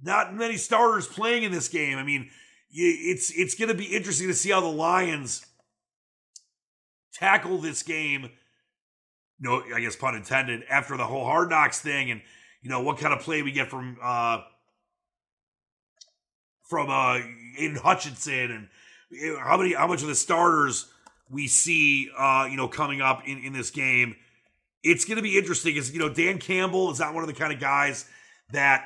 Not 0.03 0.35
many 0.35 0.57
starters 0.57 1.07
playing 1.07 1.45
in 1.45 1.53
this 1.53 1.69
game. 1.69 1.99
I 1.99 2.03
mean, 2.03 2.31
it's 2.75 3.31
it's 3.31 3.55
going 3.55 3.69
to 3.69 3.75
be 3.75 3.85
interesting 3.85 4.27
to 4.27 4.35
see 4.35 4.51
how 4.51 4.61
the 4.61 4.67
Lions 4.67 5.47
tackle 7.13 7.59
this 7.59 7.83
game. 7.83 8.31
No, 9.39 9.63
I 9.75 9.81
guess 9.81 9.97
pun 9.97 10.15
intended. 10.15 10.63
After 10.69 10.97
the 10.97 11.05
whole 11.05 11.25
Hard 11.25 11.51
Knocks 11.51 11.81
thing, 11.81 12.11
and 12.11 12.21
you 12.63 12.71
know 12.71 12.83
what 12.83 12.99
kind 12.99 13.15
of 13.15 13.21
play 13.21 13.43
we 13.43 13.53
get 13.53 13.69
from 13.69 13.97
uh 14.03 14.41
from 16.69 16.91
uh 16.91 17.21
Aidan 17.59 17.77
Hutchinson, 17.77 18.51
and 18.51 19.39
how 19.39 19.57
many 19.57 19.75
how 19.75 19.87
much 19.87 20.03
of 20.03 20.09
the 20.09 20.15
starters 20.15 20.87
we 21.31 21.47
see 21.47 22.11
uh 22.19 22.49
you 22.51 22.57
know 22.57 22.69
coming 22.69 23.01
up 23.01 23.23
in 23.27 23.39
in 23.39 23.53
this 23.53 23.71
game. 23.71 24.17
It's 24.83 25.07
going 25.07 25.17
to 25.17 25.23
be 25.23 25.39
interesting. 25.39 25.77
Is 25.77 25.93
you 25.93 26.01
know 26.01 26.09
Dan 26.09 26.39
Campbell 26.39 26.91
is 26.91 26.99
not 26.99 27.15
one 27.15 27.23
of 27.23 27.29
the 27.29 27.35
kind 27.35 27.53
of 27.53 27.61
guys 27.61 28.05
that 28.53 28.85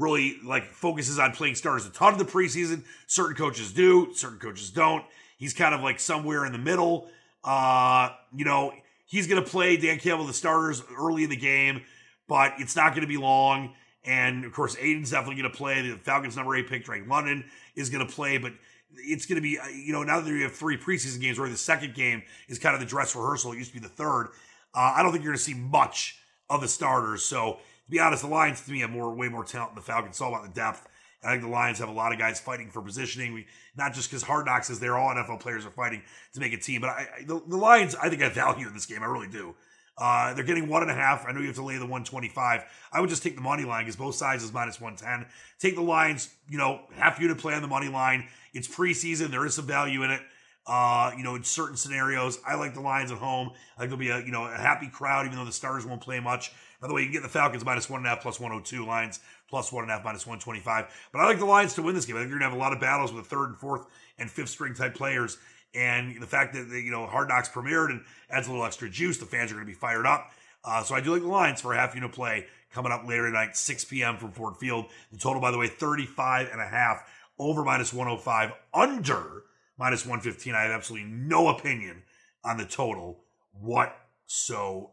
really 0.00 0.36
like 0.44 0.72
focuses 0.72 1.18
on 1.18 1.32
playing 1.32 1.54
starters 1.54 1.86
a 1.86 1.90
ton 1.90 2.12
of 2.12 2.18
the 2.18 2.24
preseason. 2.24 2.84
Certain 3.06 3.36
coaches 3.36 3.72
do, 3.72 4.12
certain 4.14 4.38
coaches 4.38 4.70
don't. 4.70 5.04
He's 5.36 5.54
kind 5.54 5.74
of 5.74 5.82
like 5.82 6.00
somewhere 6.00 6.44
in 6.44 6.52
the 6.52 6.58
middle. 6.58 7.08
Uh, 7.44 8.10
you 8.34 8.44
know, 8.44 8.72
he's 9.06 9.26
going 9.26 9.42
to 9.42 9.48
play 9.48 9.76
Dan 9.76 9.98
Campbell 9.98 10.26
the 10.26 10.32
starters 10.32 10.82
early 10.98 11.24
in 11.24 11.30
the 11.30 11.36
game, 11.36 11.82
but 12.28 12.54
it's 12.58 12.76
not 12.76 12.90
going 12.90 13.02
to 13.02 13.06
be 13.06 13.16
long. 13.16 13.74
And 14.04 14.44
of 14.44 14.52
course, 14.52 14.76
Aidan's 14.80 15.10
definitely 15.10 15.42
going 15.42 15.52
to 15.52 15.56
play. 15.56 15.88
The 15.88 15.98
Falcons' 15.98 16.36
number 16.36 16.56
eight 16.56 16.68
pick, 16.68 16.84
Drake 16.84 17.06
London, 17.06 17.44
is 17.76 17.90
going 17.90 18.06
to 18.06 18.12
play. 18.12 18.38
But 18.38 18.52
it's 18.94 19.26
going 19.26 19.36
to 19.36 19.42
be, 19.42 19.58
uh, 19.58 19.66
you 19.68 19.92
know, 19.92 20.02
now 20.02 20.20
that 20.20 20.30
we 20.30 20.42
have 20.42 20.52
three 20.52 20.76
preseason 20.76 21.20
games, 21.20 21.38
where 21.38 21.48
the 21.48 21.56
second 21.56 21.94
game 21.94 22.22
is 22.48 22.58
kind 22.58 22.74
of 22.74 22.80
the 22.80 22.86
dress 22.86 23.14
rehearsal. 23.14 23.52
It 23.52 23.58
used 23.58 23.72
to 23.74 23.80
be 23.80 23.86
the 23.86 23.92
third. 23.92 24.28
Uh, 24.74 24.94
I 24.96 25.02
don't 25.02 25.12
think 25.12 25.24
you're 25.24 25.32
going 25.32 25.38
to 25.38 25.44
see 25.44 25.54
much 25.54 26.18
of 26.48 26.60
the 26.60 26.68
starters. 26.68 27.22
So 27.22 27.58
be 27.90 27.98
honest, 27.98 28.22
the 28.22 28.28
Lions 28.28 28.62
to 28.62 28.70
me 28.70 28.80
have 28.80 28.90
more, 28.90 29.12
way 29.12 29.28
more 29.28 29.44
talent 29.44 29.74
than 29.74 29.82
the 29.82 29.86
Falcons. 29.86 30.12
It's 30.12 30.20
all 30.20 30.34
about 30.34 30.44
the 30.44 30.54
depth. 30.54 30.86
I 31.22 31.32
think 31.32 31.42
the 31.42 31.48
Lions 31.48 31.78
have 31.80 31.88
a 31.88 31.92
lot 31.92 32.12
of 32.12 32.18
guys 32.18 32.40
fighting 32.40 32.70
for 32.70 32.80
positioning. 32.80 33.34
We 33.34 33.46
not 33.76 33.92
just 33.92 34.08
because 34.08 34.22
Hard 34.22 34.46
Knocks 34.46 34.70
is 34.70 34.80
there, 34.80 34.96
all 34.96 35.14
NFL 35.14 35.40
players 35.40 35.66
are 35.66 35.70
fighting 35.70 36.02
to 36.32 36.40
make 36.40 36.52
a 36.54 36.56
team. 36.56 36.80
But 36.80 36.90
I, 36.90 37.08
I, 37.18 37.24
the, 37.24 37.42
the, 37.46 37.56
Lions, 37.56 37.94
I 37.94 38.08
think, 38.08 38.22
have 38.22 38.32
value 38.32 38.66
in 38.66 38.72
this 38.72 38.86
game. 38.86 39.02
I 39.02 39.06
really 39.06 39.28
do. 39.28 39.54
Uh, 39.98 40.32
they're 40.32 40.44
getting 40.44 40.66
one 40.66 40.80
and 40.80 40.90
a 40.90 40.94
half. 40.94 41.26
I 41.28 41.32
know 41.32 41.40
you 41.40 41.48
have 41.48 41.56
to 41.56 41.62
lay 41.62 41.74
the 41.74 41.80
125. 41.80 42.64
I 42.90 43.00
would 43.00 43.10
just 43.10 43.22
take 43.22 43.34
the 43.34 43.42
money 43.42 43.64
line 43.64 43.84
because 43.84 43.96
both 43.96 44.14
sides 44.14 44.42
is 44.42 44.50
minus 44.50 44.80
110. 44.80 45.30
Take 45.58 45.74
the 45.74 45.82
Lions, 45.82 46.30
you 46.48 46.56
know, 46.56 46.80
half 46.94 47.20
unit 47.20 47.36
play 47.36 47.52
on 47.52 47.60
the 47.60 47.68
money 47.68 47.88
line. 47.88 48.26
It's 48.54 48.66
preseason. 48.66 49.30
There 49.30 49.44
is 49.44 49.54
some 49.54 49.66
value 49.66 50.02
in 50.02 50.10
it. 50.10 50.22
Uh, 50.66 51.12
you 51.16 51.24
know, 51.24 51.34
in 51.34 51.42
certain 51.42 51.76
scenarios, 51.76 52.38
I 52.46 52.54
like 52.54 52.74
the 52.74 52.80
Lions 52.80 53.10
at 53.10 53.18
home. 53.18 53.50
I 53.76 53.80
think 53.80 53.90
there'll 53.90 53.96
be 53.98 54.10
a 54.10 54.24
you 54.24 54.32
know 54.32 54.44
a 54.44 54.56
happy 54.56 54.88
crowd, 54.88 55.26
even 55.26 55.38
though 55.38 55.44
the 55.44 55.52
Stars 55.52 55.86
won't 55.86 56.00
play 56.00 56.20
much. 56.20 56.52
By 56.80 56.88
the 56.88 56.94
way, 56.94 57.02
you 57.02 57.06
can 57.08 57.14
get 57.14 57.22
the 57.22 57.28
Falcons 57.28 57.64
minus 57.64 57.90
one 57.90 57.98
and 57.98 58.06
a 58.06 58.10
half 58.10 58.22
plus 58.22 58.40
102, 58.40 58.86
Lions 58.86 59.20
plus 59.48 59.72
one 59.72 59.84
and 59.84 59.90
a 59.90 59.94
half 59.94 60.04
minus 60.04 60.26
125. 60.26 61.08
But 61.12 61.18
I 61.18 61.26
like 61.26 61.38
the 61.38 61.44
Lions 61.44 61.74
to 61.74 61.82
win 61.82 61.94
this 61.94 62.06
game. 62.06 62.16
I 62.16 62.20
think 62.20 62.30
you're 62.30 62.38
gonna 62.38 62.50
have 62.50 62.58
a 62.58 62.62
lot 62.62 62.72
of 62.72 62.80
battles 62.80 63.12
with 63.12 63.24
the 63.24 63.28
third 63.28 63.48
and 63.48 63.56
fourth 63.56 63.86
and 64.18 64.30
fifth 64.30 64.50
string 64.50 64.74
type 64.74 64.94
players. 64.94 65.38
And 65.74 66.20
the 66.20 66.26
fact 66.26 66.54
that 66.54 66.70
they, 66.70 66.80
you 66.80 66.90
know 66.90 67.06
Hard 67.06 67.28
Knocks 67.28 67.48
premiered 67.48 67.90
and 67.90 68.02
adds 68.30 68.46
a 68.46 68.50
little 68.50 68.64
extra 68.64 68.88
juice, 68.88 69.18
the 69.18 69.26
fans 69.26 69.50
are 69.50 69.54
going 69.54 69.66
to 69.66 69.72
be 69.72 69.78
fired 69.78 70.06
up. 70.06 70.30
Uh, 70.64 70.82
so 70.82 70.94
I 70.94 71.00
do 71.00 71.12
like 71.12 71.22
the 71.22 71.28
Lions 71.28 71.60
for 71.60 71.72
a 71.72 71.76
half 71.76 71.94
unit 71.94 72.12
play 72.12 72.46
coming 72.72 72.92
up 72.92 73.06
later 73.06 73.26
tonight, 73.26 73.56
6 73.56 73.84
p.m. 73.86 74.16
from 74.16 74.32
Ford 74.32 74.56
Field. 74.56 74.86
The 75.10 75.18
total, 75.18 75.40
by 75.40 75.50
the 75.50 75.58
way, 75.58 75.68
35 75.68 76.48
and 76.52 76.60
a 76.60 76.66
half 76.66 77.02
over 77.38 77.64
minus 77.64 77.92
105, 77.92 78.52
under 78.74 79.44
minus 79.80 80.04
115. 80.04 80.54
I 80.54 80.64
have 80.64 80.70
absolutely 80.70 81.08
no 81.08 81.48
opinion 81.48 82.02
on 82.44 82.58
the 82.58 82.66
total 82.66 83.24
whatsoever. 83.52 84.90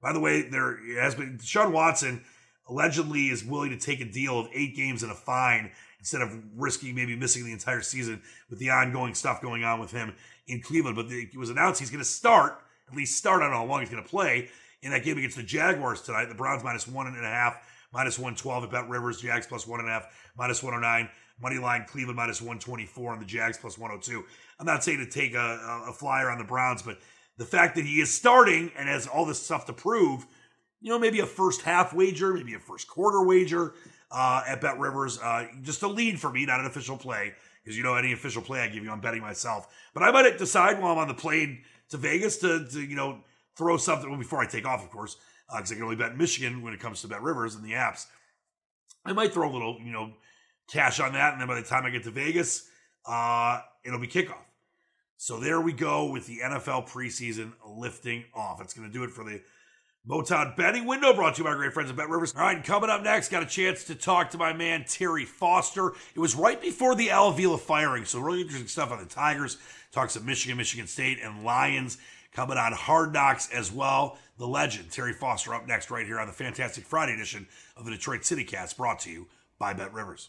By 0.00 0.12
the 0.12 0.20
way, 0.20 0.42
there 0.42 0.78
has 1.00 1.14
been 1.14 1.40
Sean 1.42 1.72
Watson 1.72 2.22
allegedly 2.68 3.28
is 3.28 3.42
willing 3.42 3.70
to 3.70 3.78
take 3.78 4.00
a 4.00 4.04
deal 4.04 4.38
of 4.38 4.46
eight 4.52 4.76
games 4.76 5.02
and 5.02 5.10
a 5.10 5.14
fine 5.14 5.72
instead 5.98 6.20
of 6.20 6.30
risking 6.54 6.94
maybe 6.94 7.16
missing 7.16 7.44
the 7.44 7.52
entire 7.52 7.80
season 7.80 8.22
with 8.50 8.58
the 8.58 8.68
ongoing 8.70 9.14
stuff 9.14 9.40
going 9.40 9.64
on 9.64 9.80
with 9.80 9.90
him 9.90 10.14
in 10.46 10.60
Cleveland. 10.60 10.94
But 10.94 11.06
it 11.08 11.36
was 11.36 11.48
announced 11.50 11.80
he's 11.80 11.90
going 11.90 12.04
to 12.04 12.08
start, 12.08 12.60
at 12.88 12.96
least 12.96 13.16
start. 13.16 13.40
I 13.40 13.46
don't 13.46 13.52
know 13.52 13.58
how 13.60 13.64
long 13.64 13.80
he's 13.80 13.90
going 13.90 14.02
to 14.02 14.08
play 14.08 14.50
in 14.82 14.92
that 14.92 15.02
game 15.02 15.16
against 15.16 15.36
the 15.36 15.42
Jaguars 15.42 16.02
tonight. 16.02 16.26
The 16.26 16.34
Browns 16.34 16.62
minus 16.62 16.86
one 16.86 17.06
and 17.06 17.16
a 17.16 17.28
half, 17.28 17.56
minus 17.92 18.18
112 18.18 18.64
at 18.64 18.70
Bet 18.70 18.88
Rivers, 18.88 19.20
Jags 19.20 19.46
plus 19.46 19.66
one 19.66 19.80
and 19.80 19.88
a 19.88 19.92
half, 19.92 20.06
minus 20.36 20.62
109. 20.62 21.08
Money 21.40 21.58
line 21.58 21.84
Cleveland 21.88 22.16
minus 22.16 22.40
124 22.40 23.12
on 23.12 23.18
the 23.18 23.24
Jags 23.24 23.58
plus 23.58 23.78
102. 23.78 24.24
I'm 24.58 24.66
not 24.66 24.82
saying 24.82 24.98
to 24.98 25.06
take 25.06 25.34
a, 25.34 25.84
a 25.88 25.92
flyer 25.92 26.30
on 26.30 26.38
the 26.38 26.44
Browns, 26.44 26.82
but 26.82 26.98
the 27.36 27.44
fact 27.44 27.76
that 27.76 27.84
he 27.84 28.00
is 28.00 28.12
starting 28.12 28.72
and 28.76 28.88
has 28.88 29.06
all 29.06 29.24
this 29.24 29.40
stuff 29.40 29.64
to 29.66 29.72
prove, 29.72 30.26
you 30.80 30.90
know, 30.90 30.98
maybe 30.98 31.20
a 31.20 31.26
first 31.26 31.62
half 31.62 31.94
wager, 31.94 32.34
maybe 32.34 32.54
a 32.54 32.58
first 32.58 32.88
quarter 32.88 33.22
wager 33.22 33.74
uh, 34.10 34.42
at 34.46 34.60
Bet 34.60 34.78
Rivers, 34.78 35.18
uh, 35.20 35.46
just 35.62 35.82
a 35.82 35.88
lead 35.88 36.20
for 36.20 36.30
me, 36.30 36.44
not 36.46 36.60
an 36.60 36.66
official 36.66 36.96
play, 36.96 37.32
because 37.62 37.76
you 37.76 37.84
know 37.84 37.94
any 37.94 38.12
official 38.12 38.42
play 38.42 38.60
I 38.60 38.68
give 38.68 38.82
you, 38.82 38.90
I'm 38.90 39.00
betting 39.00 39.20
myself. 39.20 39.68
But 39.94 40.02
I 40.02 40.10
might 40.10 40.38
decide 40.38 40.80
while 40.80 40.92
I'm 40.92 40.98
on 40.98 41.08
the 41.08 41.14
plane 41.14 41.62
to 41.90 41.96
Vegas 41.96 42.38
to, 42.38 42.66
to 42.66 42.80
you 42.80 42.96
know, 42.96 43.20
throw 43.56 43.76
something 43.76 44.08
well, 44.08 44.18
before 44.18 44.40
I 44.40 44.46
take 44.46 44.66
off, 44.66 44.82
of 44.82 44.90
course, 44.90 45.16
because 45.48 45.70
uh, 45.70 45.74
I 45.74 45.76
can 45.76 45.84
only 45.84 45.96
bet 45.96 46.16
Michigan 46.16 46.62
when 46.62 46.74
it 46.74 46.80
comes 46.80 47.02
to 47.02 47.08
Bet 47.08 47.22
Rivers 47.22 47.54
and 47.54 47.64
the 47.64 47.72
apps. 47.72 48.06
I 49.04 49.12
might 49.12 49.32
throw 49.32 49.50
a 49.50 49.52
little, 49.52 49.78
you 49.82 49.92
know, 49.92 50.12
cash 50.68 51.00
on 51.00 51.12
that, 51.14 51.32
and 51.32 51.40
then 51.40 51.48
by 51.48 51.54
the 51.54 51.66
time 51.66 51.84
I 51.84 51.90
get 51.90 52.04
to 52.04 52.10
Vegas, 52.10 52.68
uh, 53.06 53.60
it'll 53.84 53.98
be 53.98 54.06
kickoff. 54.06 54.36
So 55.16 55.40
there 55.40 55.60
we 55.60 55.72
go 55.72 56.10
with 56.10 56.26
the 56.26 56.38
NFL 56.44 56.88
preseason 56.88 57.52
lifting 57.66 58.24
off. 58.34 58.60
It's 58.60 58.72
going 58.72 58.86
to 58.86 58.92
do 58.92 59.02
it 59.02 59.10
for 59.10 59.24
the 59.24 59.40
Motown 60.08 60.56
betting 60.56 60.86
window 60.86 61.12
brought 61.12 61.34
to 61.34 61.38
you 61.38 61.44
by 61.44 61.50
our 61.50 61.56
great 61.56 61.72
friends 61.72 61.90
at 61.90 61.96
Bet 61.96 62.08
Rivers. 62.08 62.34
All 62.34 62.42
right, 62.42 62.64
coming 62.64 62.88
up 62.88 63.02
next, 63.02 63.30
got 63.30 63.42
a 63.42 63.46
chance 63.46 63.84
to 63.84 63.94
talk 63.94 64.30
to 64.30 64.38
my 64.38 64.52
man 64.52 64.84
Terry 64.88 65.24
Foster. 65.24 65.92
It 66.14 66.20
was 66.20 66.34
right 66.34 66.60
before 66.60 66.94
the 66.94 67.10
Al 67.10 67.28
Avila 67.28 67.58
firing, 67.58 68.04
so 68.04 68.20
really 68.20 68.40
interesting 68.40 68.68
stuff 68.68 68.90
on 68.90 69.00
the 69.00 69.06
Tigers. 69.06 69.58
Talks 69.92 70.16
of 70.16 70.24
Michigan, 70.24 70.56
Michigan 70.56 70.86
State, 70.86 71.18
and 71.22 71.44
Lions 71.44 71.98
coming 72.32 72.56
on 72.56 72.72
Hard 72.72 73.12
Knocks 73.12 73.50
as 73.50 73.72
well. 73.72 74.18
The 74.38 74.46
legend 74.46 74.90
Terry 74.90 75.12
Foster 75.12 75.54
up 75.54 75.66
next 75.66 75.90
right 75.90 76.06
here 76.06 76.20
on 76.20 76.26
the 76.26 76.32
fantastic 76.32 76.84
Friday 76.84 77.14
edition 77.14 77.46
of 77.76 77.84
the 77.84 77.90
Detroit 77.90 78.24
City 78.24 78.44
Cast, 78.44 78.76
brought 78.76 79.00
to 79.00 79.10
you 79.10 79.26
by 79.58 79.72
Bet 79.72 79.92
Rivers. 79.92 80.28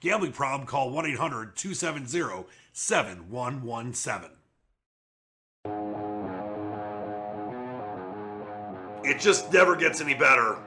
Gambling 0.00 0.32
problem, 0.32 0.66
call 0.66 0.90
1 0.90 1.06
800 1.06 1.56
270 1.56 2.46
7117. 2.72 4.30
It 9.04 9.20
just 9.20 9.52
never 9.52 9.76
gets 9.76 10.00
any 10.00 10.14
better 10.14 10.58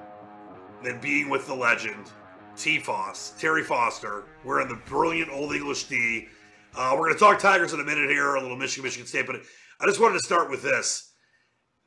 than 0.84 1.00
being 1.00 1.30
with 1.30 1.48
the 1.48 1.54
legend, 1.54 2.12
T. 2.56 2.78
Foss, 2.78 3.34
Terry 3.39 3.63
Foster. 3.63 4.26
We're 4.43 4.62
in 4.62 4.67
the 4.67 4.80
brilliant 4.86 5.32
Old 5.32 5.56
English 5.56 5.86
D. 5.86 6.28
Uh, 6.76 6.91
we're 6.93 7.06
going 7.06 7.13
to 7.13 7.19
talk 7.19 7.39
Tigers 7.39 7.74
in 7.74 7.80
a 7.80 7.84
minute 7.84 8.10
here, 8.10 8.36
a 8.36 8.41
little 8.41 8.58
Michigan, 8.58 8.84
Michigan 8.84 9.08
State, 9.08 9.26
but 9.26 9.38
I 9.80 9.86
just 9.86 10.00
wanted 10.00 10.19
to 10.19 10.26
start 10.26 10.50
with 10.52 10.62
this. 10.62 11.12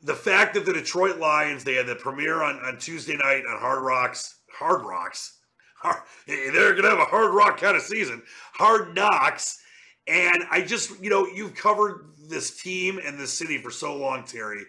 The 0.03 0.15
fact 0.15 0.55
that 0.55 0.67
the 0.67 0.73
Detroit 0.73 1.19
Lions, 1.19 1.63
they 1.63 1.75
had 1.75 1.87
the 1.87 1.95
premiere 1.95 2.43
on, 2.43 2.57
on 2.61 2.79
Tuesday 2.79 3.17
night 3.17 3.43
on 3.49 3.59
Hard 3.61 3.83
Rocks, 3.83 4.41
Hard 4.53 4.85
Rocks. 4.85 5.39
They're 6.27 6.73
going 6.73 6.83
to 6.85 6.91
have 6.91 6.99
a 6.99 7.05
hard 7.05 7.33
rock 7.35 7.61
kind 7.61 7.77
of 7.77 7.83
season. 7.83 8.23
Hard 8.55 8.95
knocks. 8.95 9.61
And 10.09 10.45
I 10.51 10.63
just, 10.63 11.03
you 11.03 11.11
know, 11.11 11.27
you've 11.27 11.55
covered 11.55 12.07
this 12.29 12.63
team 12.63 13.01
and 13.05 13.19
this 13.19 13.33
city 13.33 13.59
for 13.59 13.71
so 13.71 13.97
long, 13.97 14.25
Terry. 14.25 14.63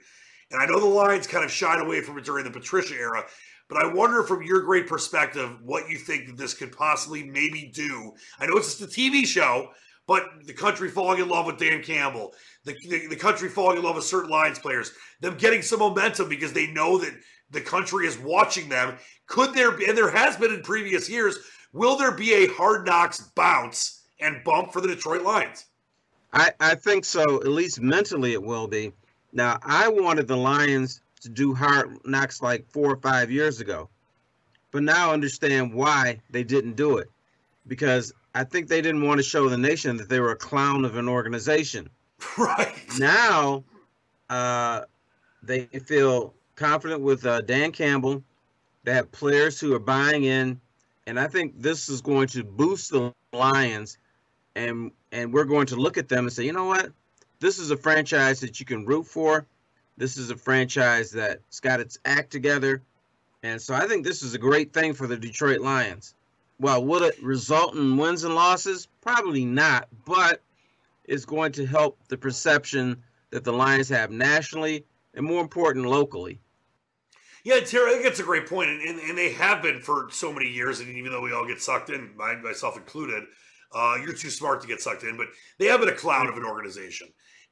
And 0.51 0.61
I 0.61 0.65
know 0.65 0.79
the 0.79 0.85
Lions 0.85 1.27
kind 1.27 1.43
of 1.43 1.51
shied 1.51 1.79
away 1.79 2.01
from 2.01 2.17
it 2.17 2.25
during 2.25 2.45
the 2.45 2.51
Patricia 2.51 2.95
era, 2.95 3.25
But 3.69 3.83
I 3.83 3.93
wonder 3.93 4.23
from 4.23 4.43
your 4.43 4.61
great 4.61 4.87
perspective 4.87 5.57
what 5.63 5.89
you 5.89 5.97
think 5.97 6.27
that 6.27 6.37
this 6.37 6.53
could 6.53 6.71
possibly 6.71 7.23
maybe 7.23 7.71
do. 7.73 8.13
I 8.39 8.45
know 8.45 8.57
it's 8.57 8.77
just 8.77 8.97
a 8.97 8.99
TV 8.99 9.25
show, 9.25 9.69
but 10.07 10.23
the 10.45 10.53
country 10.53 10.89
falling 10.89 11.21
in 11.21 11.27
love 11.27 11.45
with 11.45 11.59
Dan 11.59 11.83
Campbell, 11.83 12.33
the, 12.63 12.75
the, 12.87 13.07
the 13.07 13.15
country 13.15 13.49
falling 13.49 13.77
in 13.77 13.83
love 13.83 13.95
with 13.95 14.05
certain 14.05 14.29
Lions 14.29 14.57
players, 14.57 14.91
them 15.19 15.37
getting 15.37 15.61
some 15.61 15.79
momentum 15.79 16.29
because 16.29 16.53
they 16.53 16.67
know 16.67 16.97
that 16.97 17.13
the 17.51 17.61
country 17.61 18.07
is 18.07 18.17
watching 18.17 18.69
them. 18.69 18.97
Could 19.25 19.53
there 19.53 19.71
be, 19.71 19.85
and 19.85 19.97
there 19.97 20.11
has 20.11 20.37
been 20.37 20.53
in 20.53 20.61
previous 20.61 21.09
years, 21.09 21.39
will 21.73 21.97
there 21.97 22.11
be 22.11 22.33
a 22.33 22.47
hard 22.47 22.85
knocks 22.85 23.19
bounce 23.35 24.03
and 24.19 24.43
bump 24.43 24.73
for 24.73 24.81
the 24.81 24.87
Detroit 24.87 25.23
Lions? 25.23 25.65
I, 26.33 26.51
I 26.59 26.75
think 26.75 27.05
so. 27.05 27.23
At 27.23 27.47
least 27.47 27.79
mentally, 27.81 28.33
it 28.33 28.43
will 28.43 28.67
be. 28.67 28.91
Now, 29.33 29.59
I 29.63 29.87
wanted 29.87 30.27
the 30.27 30.37
Lions 30.37 31.01
to 31.21 31.29
do 31.29 31.53
hard 31.53 31.97
knocks 32.05 32.41
like 32.41 32.69
four 32.69 32.91
or 32.91 32.97
five 32.97 33.31
years 33.31 33.59
ago, 33.59 33.89
but 34.71 34.83
now 34.83 35.09
I 35.09 35.13
understand 35.13 35.73
why 35.73 36.19
they 36.29 36.43
didn't 36.43 36.75
do 36.75 36.97
it 36.97 37.09
because 37.67 38.13
I 38.35 38.43
think 38.43 38.67
they 38.67 38.81
didn't 38.81 39.01
want 39.01 39.17
to 39.17 39.23
show 39.23 39.49
the 39.49 39.57
nation 39.57 39.97
that 39.97 40.09
they 40.09 40.19
were 40.19 40.31
a 40.31 40.35
clown 40.35 40.85
of 40.85 40.97
an 40.97 41.07
organization. 41.07 41.89
Right. 42.37 42.75
Now, 42.97 43.63
uh, 44.29 44.81
they 45.43 45.65
feel 45.65 46.33
confident 46.57 47.01
with 47.01 47.25
uh, 47.25 47.41
Dan 47.41 47.71
Campbell. 47.71 48.21
They 48.83 48.93
have 48.93 49.11
players 49.11 49.59
who 49.59 49.73
are 49.73 49.79
buying 49.79 50.25
in, 50.25 50.59
and 51.05 51.19
I 51.19 51.27
think 51.27 51.53
this 51.61 51.87
is 51.87 52.01
going 52.01 52.27
to 52.29 52.43
boost 52.43 52.91
the 52.91 53.13
Lions, 53.31 53.97
and 54.55 54.91
and 55.11 55.33
we're 55.33 55.45
going 55.45 55.67
to 55.67 55.75
look 55.75 55.97
at 55.97 56.09
them 56.09 56.25
and 56.25 56.33
say, 56.33 56.43
you 56.43 56.53
know 56.53 56.65
what, 56.65 56.91
this 57.39 57.59
is 57.59 57.71
a 57.71 57.77
franchise 57.77 58.39
that 58.41 58.59
you 58.59 58.65
can 58.65 58.85
root 58.85 59.05
for. 59.05 59.45
This 59.97 60.17
is 60.17 60.29
a 60.31 60.35
franchise 60.35 61.11
that's 61.11 61.59
got 61.59 61.79
its 61.79 61.97
act 62.05 62.31
together, 62.31 62.81
and 63.43 63.61
so 63.61 63.73
I 63.73 63.87
think 63.87 64.03
this 64.03 64.23
is 64.23 64.33
a 64.33 64.39
great 64.39 64.73
thing 64.73 64.93
for 64.93 65.07
the 65.07 65.17
Detroit 65.17 65.61
Lions. 65.61 66.15
Well, 66.59 66.83
will 66.83 67.03
it 67.03 67.21
result 67.21 67.75
in 67.75 67.97
wins 67.97 68.23
and 68.23 68.33
losses? 68.33 68.87
Probably 69.01 69.45
not, 69.45 69.87
but 70.05 70.41
it's 71.05 71.25
going 71.25 71.51
to 71.53 71.65
help 71.65 71.99
the 72.07 72.17
perception 72.17 73.01
that 73.29 73.43
the 73.43 73.53
Lions 73.53 73.89
have 73.89 74.11
nationally 74.11 74.83
and 75.13 75.25
more 75.25 75.41
important 75.41 75.85
locally. 75.85 76.39
Yeah, 77.47 77.61
Terry, 77.61 77.91
I 77.91 78.01
think 78.01 78.19
a 78.19 78.23
great 78.23 78.45
point, 78.45 78.69
and, 78.69 78.81
and, 78.81 78.99
and, 78.99 79.17
they 79.17 79.31
have 79.31 79.61
been 79.61 79.79
for 79.79 80.09
so 80.11 80.33
many 80.33 80.49
years. 80.49 80.81
And 80.81 80.89
even 80.97 81.13
though 81.13 81.21
we 81.21 81.31
all 81.31 81.47
get 81.47 81.61
sucked 81.61 81.89
in, 81.89 82.11
myself 82.17 82.75
included, 82.75 83.23
uh, 83.73 83.95
you're 84.03 84.11
too 84.11 84.29
smart 84.29 84.59
to 84.59 84.67
get 84.67 84.81
sucked 84.81 85.05
in. 85.05 85.15
But 85.15 85.27
they 85.57 85.67
have 85.67 85.79
been 85.79 85.87
a 85.87 85.95
cloud 85.95 86.27
of 86.27 86.35
an 86.35 86.43
organization, 86.43 87.07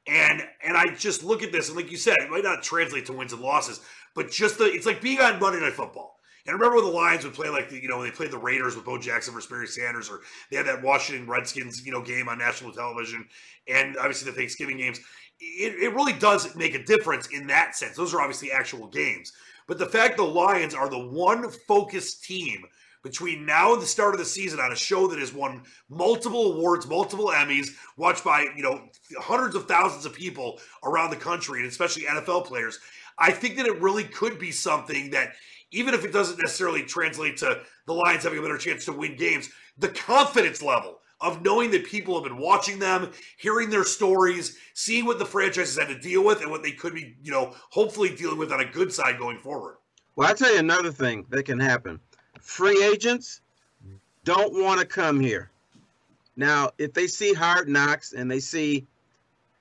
and 0.06 0.42
and 0.62 0.76
I 0.76 0.94
just 0.94 1.24
look 1.24 1.42
at 1.42 1.50
this, 1.50 1.68
and 1.68 1.78
like 1.78 1.90
you 1.90 1.96
said, 1.96 2.16
it 2.20 2.28
might 2.28 2.44
not 2.44 2.62
translate 2.62 3.06
to 3.06 3.14
wins 3.14 3.32
and 3.32 3.40
losses, 3.40 3.80
but 4.14 4.30
just 4.30 4.58
the 4.58 4.66
it's 4.66 4.84
like 4.84 5.00
being 5.00 5.18
on 5.18 5.40
Monday 5.40 5.60
Night 5.60 5.72
Football. 5.72 6.18
And 6.44 6.52
I 6.52 6.58
remember 6.58 6.76
when 6.76 6.84
the 6.84 6.98
Lions 6.98 7.24
would 7.24 7.32
play 7.32 7.48
like 7.48 7.70
the, 7.70 7.80
you 7.80 7.88
know, 7.88 7.96
when 7.96 8.06
they 8.06 8.14
played 8.14 8.32
the 8.32 8.38
Raiders 8.38 8.76
with 8.76 8.84
Bo 8.84 8.98
Jackson 8.98 9.32
versus 9.32 9.48
Barry 9.48 9.66
Sanders, 9.66 10.10
or 10.10 10.20
they 10.50 10.58
had 10.58 10.66
that 10.66 10.82
Washington 10.82 11.26
Redskins, 11.26 11.86
you 11.86 11.90
know, 11.90 12.02
game 12.02 12.28
on 12.28 12.36
national 12.36 12.72
television, 12.72 13.26
and 13.66 13.96
obviously 13.96 14.30
the 14.30 14.36
Thanksgiving 14.36 14.76
games. 14.76 15.00
It, 15.40 15.74
it 15.82 15.94
really 15.94 16.12
does 16.12 16.54
make 16.54 16.74
a 16.74 16.84
difference 16.84 17.28
in 17.28 17.46
that 17.46 17.76
sense. 17.76 17.96
Those 17.96 18.12
are 18.12 18.20
obviously 18.20 18.52
actual 18.52 18.88
games. 18.88 19.32
But 19.66 19.78
the 19.78 19.86
fact 19.86 20.16
the 20.16 20.24
Lions 20.24 20.74
are 20.74 20.88
the 20.88 20.98
one 20.98 21.50
focused 21.50 22.24
team 22.24 22.64
between 23.02 23.46
now 23.46 23.72
and 23.72 23.80
the 23.80 23.86
start 23.86 24.14
of 24.14 24.18
the 24.18 24.24
season 24.24 24.58
on 24.58 24.72
a 24.72 24.76
show 24.76 25.06
that 25.06 25.18
has 25.18 25.32
won 25.32 25.62
multiple 25.88 26.52
awards, 26.52 26.88
multiple 26.88 27.28
Emmys, 27.28 27.68
watched 27.96 28.24
by 28.24 28.46
you 28.56 28.62
know 28.62 28.88
hundreds 29.18 29.54
of 29.54 29.68
thousands 29.68 30.04
of 30.04 30.12
people 30.12 30.58
around 30.84 31.10
the 31.10 31.16
country, 31.16 31.60
and 31.60 31.68
especially 31.68 32.02
NFL 32.02 32.46
players. 32.46 32.80
I 33.18 33.30
think 33.30 33.56
that 33.56 33.66
it 33.66 33.80
really 33.80 34.04
could 34.04 34.38
be 34.38 34.50
something 34.50 35.10
that, 35.10 35.34
even 35.70 35.94
if 35.94 36.04
it 36.04 36.12
doesn't 36.12 36.38
necessarily 36.38 36.82
translate 36.82 37.36
to 37.38 37.62
the 37.86 37.94
Lions 37.94 38.24
having 38.24 38.38
a 38.38 38.42
better 38.42 38.58
chance 38.58 38.84
to 38.86 38.92
win 38.92 39.16
games, 39.16 39.50
the 39.78 39.88
confidence 39.88 40.60
level 40.62 40.98
of 41.20 41.42
knowing 41.42 41.70
that 41.70 41.86
people 41.86 42.14
have 42.14 42.24
been 42.24 42.38
watching 42.38 42.78
them, 42.78 43.10
hearing 43.38 43.70
their 43.70 43.84
stories, 43.84 44.58
seeing 44.74 45.06
what 45.06 45.18
the 45.18 45.24
franchises 45.24 45.78
had 45.78 45.88
to 45.88 45.98
deal 45.98 46.22
with 46.22 46.42
and 46.42 46.50
what 46.50 46.62
they 46.62 46.72
could 46.72 46.94
be, 46.94 47.16
you 47.22 47.32
know, 47.32 47.54
hopefully 47.70 48.14
dealing 48.14 48.38
with 48.38 48.52
on 48.52 48.60
a 48.60 48.64
good 48.64 48.92
side 48.92 49.18
going 49.18 49.38
forward. 49.38 49.76
Well, 50.14 50.28
I'll 50.28 50.34
tell 50.34 50.52
you 50.52 50.58
another 50.58 50.92
thing 50.92 51.26
that 51.30 51.44
can 51.44 51.58
happen. 51.58 52.00
Free 52.40 52.82
agents 52.84 53.40
don't 54.24 54.62
want 54.62 54.80
to 54.80 54.86
come 54.86 55.20
here. 55.20 55.50
Now, 56.36 56.70
if 56.78 56.92
they 56.92 57.06
see 57.06 57.32
hard 57.32 57.68
knocks 57.68 58.12
and 58.12 58.30
they 58.30 58.40
see 58.40 58.86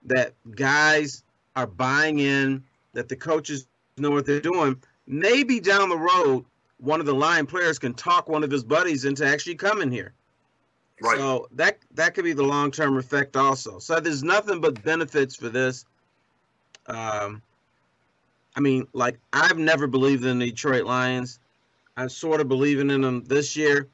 that 0.06 0.34
guys 0.56 1.24
are 1.56 1.68
buying 1.68 2.20
in, 2.20 2.64
that 2.94 3.08
the 3.08 3.16
coaches 3.16 3.68
know 3.98 4.12
what 4.12 4.26
they're 4.26 4.42
doing, 4.42 4.82
maybe 5.08 5.60
down 5.60 5.90
the 5.90 5.98
road, 5.98 6.46
one 6.80 7.00
of 7.00 7.06
the 7.06 7.16
line 7.16 7.46
players 7.46 7.80
can 7.80 7.94
talk 7.94 8.28
one 8.28 8.44
of 8.44 8.52
his 8.52 8.64
buddies 8.64 9.06
into 9.06 9.26
actually 9.26 9.56
coming 9.56 9.90
here. 9.90 10.14
Right. 11.02 11.18
So 11.18 11.48
that 11.54 11.80
that 11.96 12.14
could 12.14 12.24
be 12.24 12.34
the 12.34 12.44
long 12.44 12.72
term 12.72 12.98
effect 12.98 13.36
also. 13.36 13.80
So 13.80 14.00
there's 14.00 14.24
nothing 14.24 14.62
but 14.62 14.82
benefits 14.84 15.36
for 15.36 15.50
this. 15.50 15.86
Um, 16.88 17.42
I 18.56 18.62
mean, 18.62 18.88
like 18.94 19.20
I've 19.34 19.58
never 19.58 19.88
believed 19.88 20.24
in 20.24 20.40
the 20.40 20.50
Detroit 20.50 20.86
Lions. 20.86 21.40
I'm 21.98 22.10
sort 22.10 22.42
of 22.42 22.48
believing 22.48 22.90
in 22.90 23.02
them 23.02 23.24
this 23.26 23.56
year, 23.56 23.88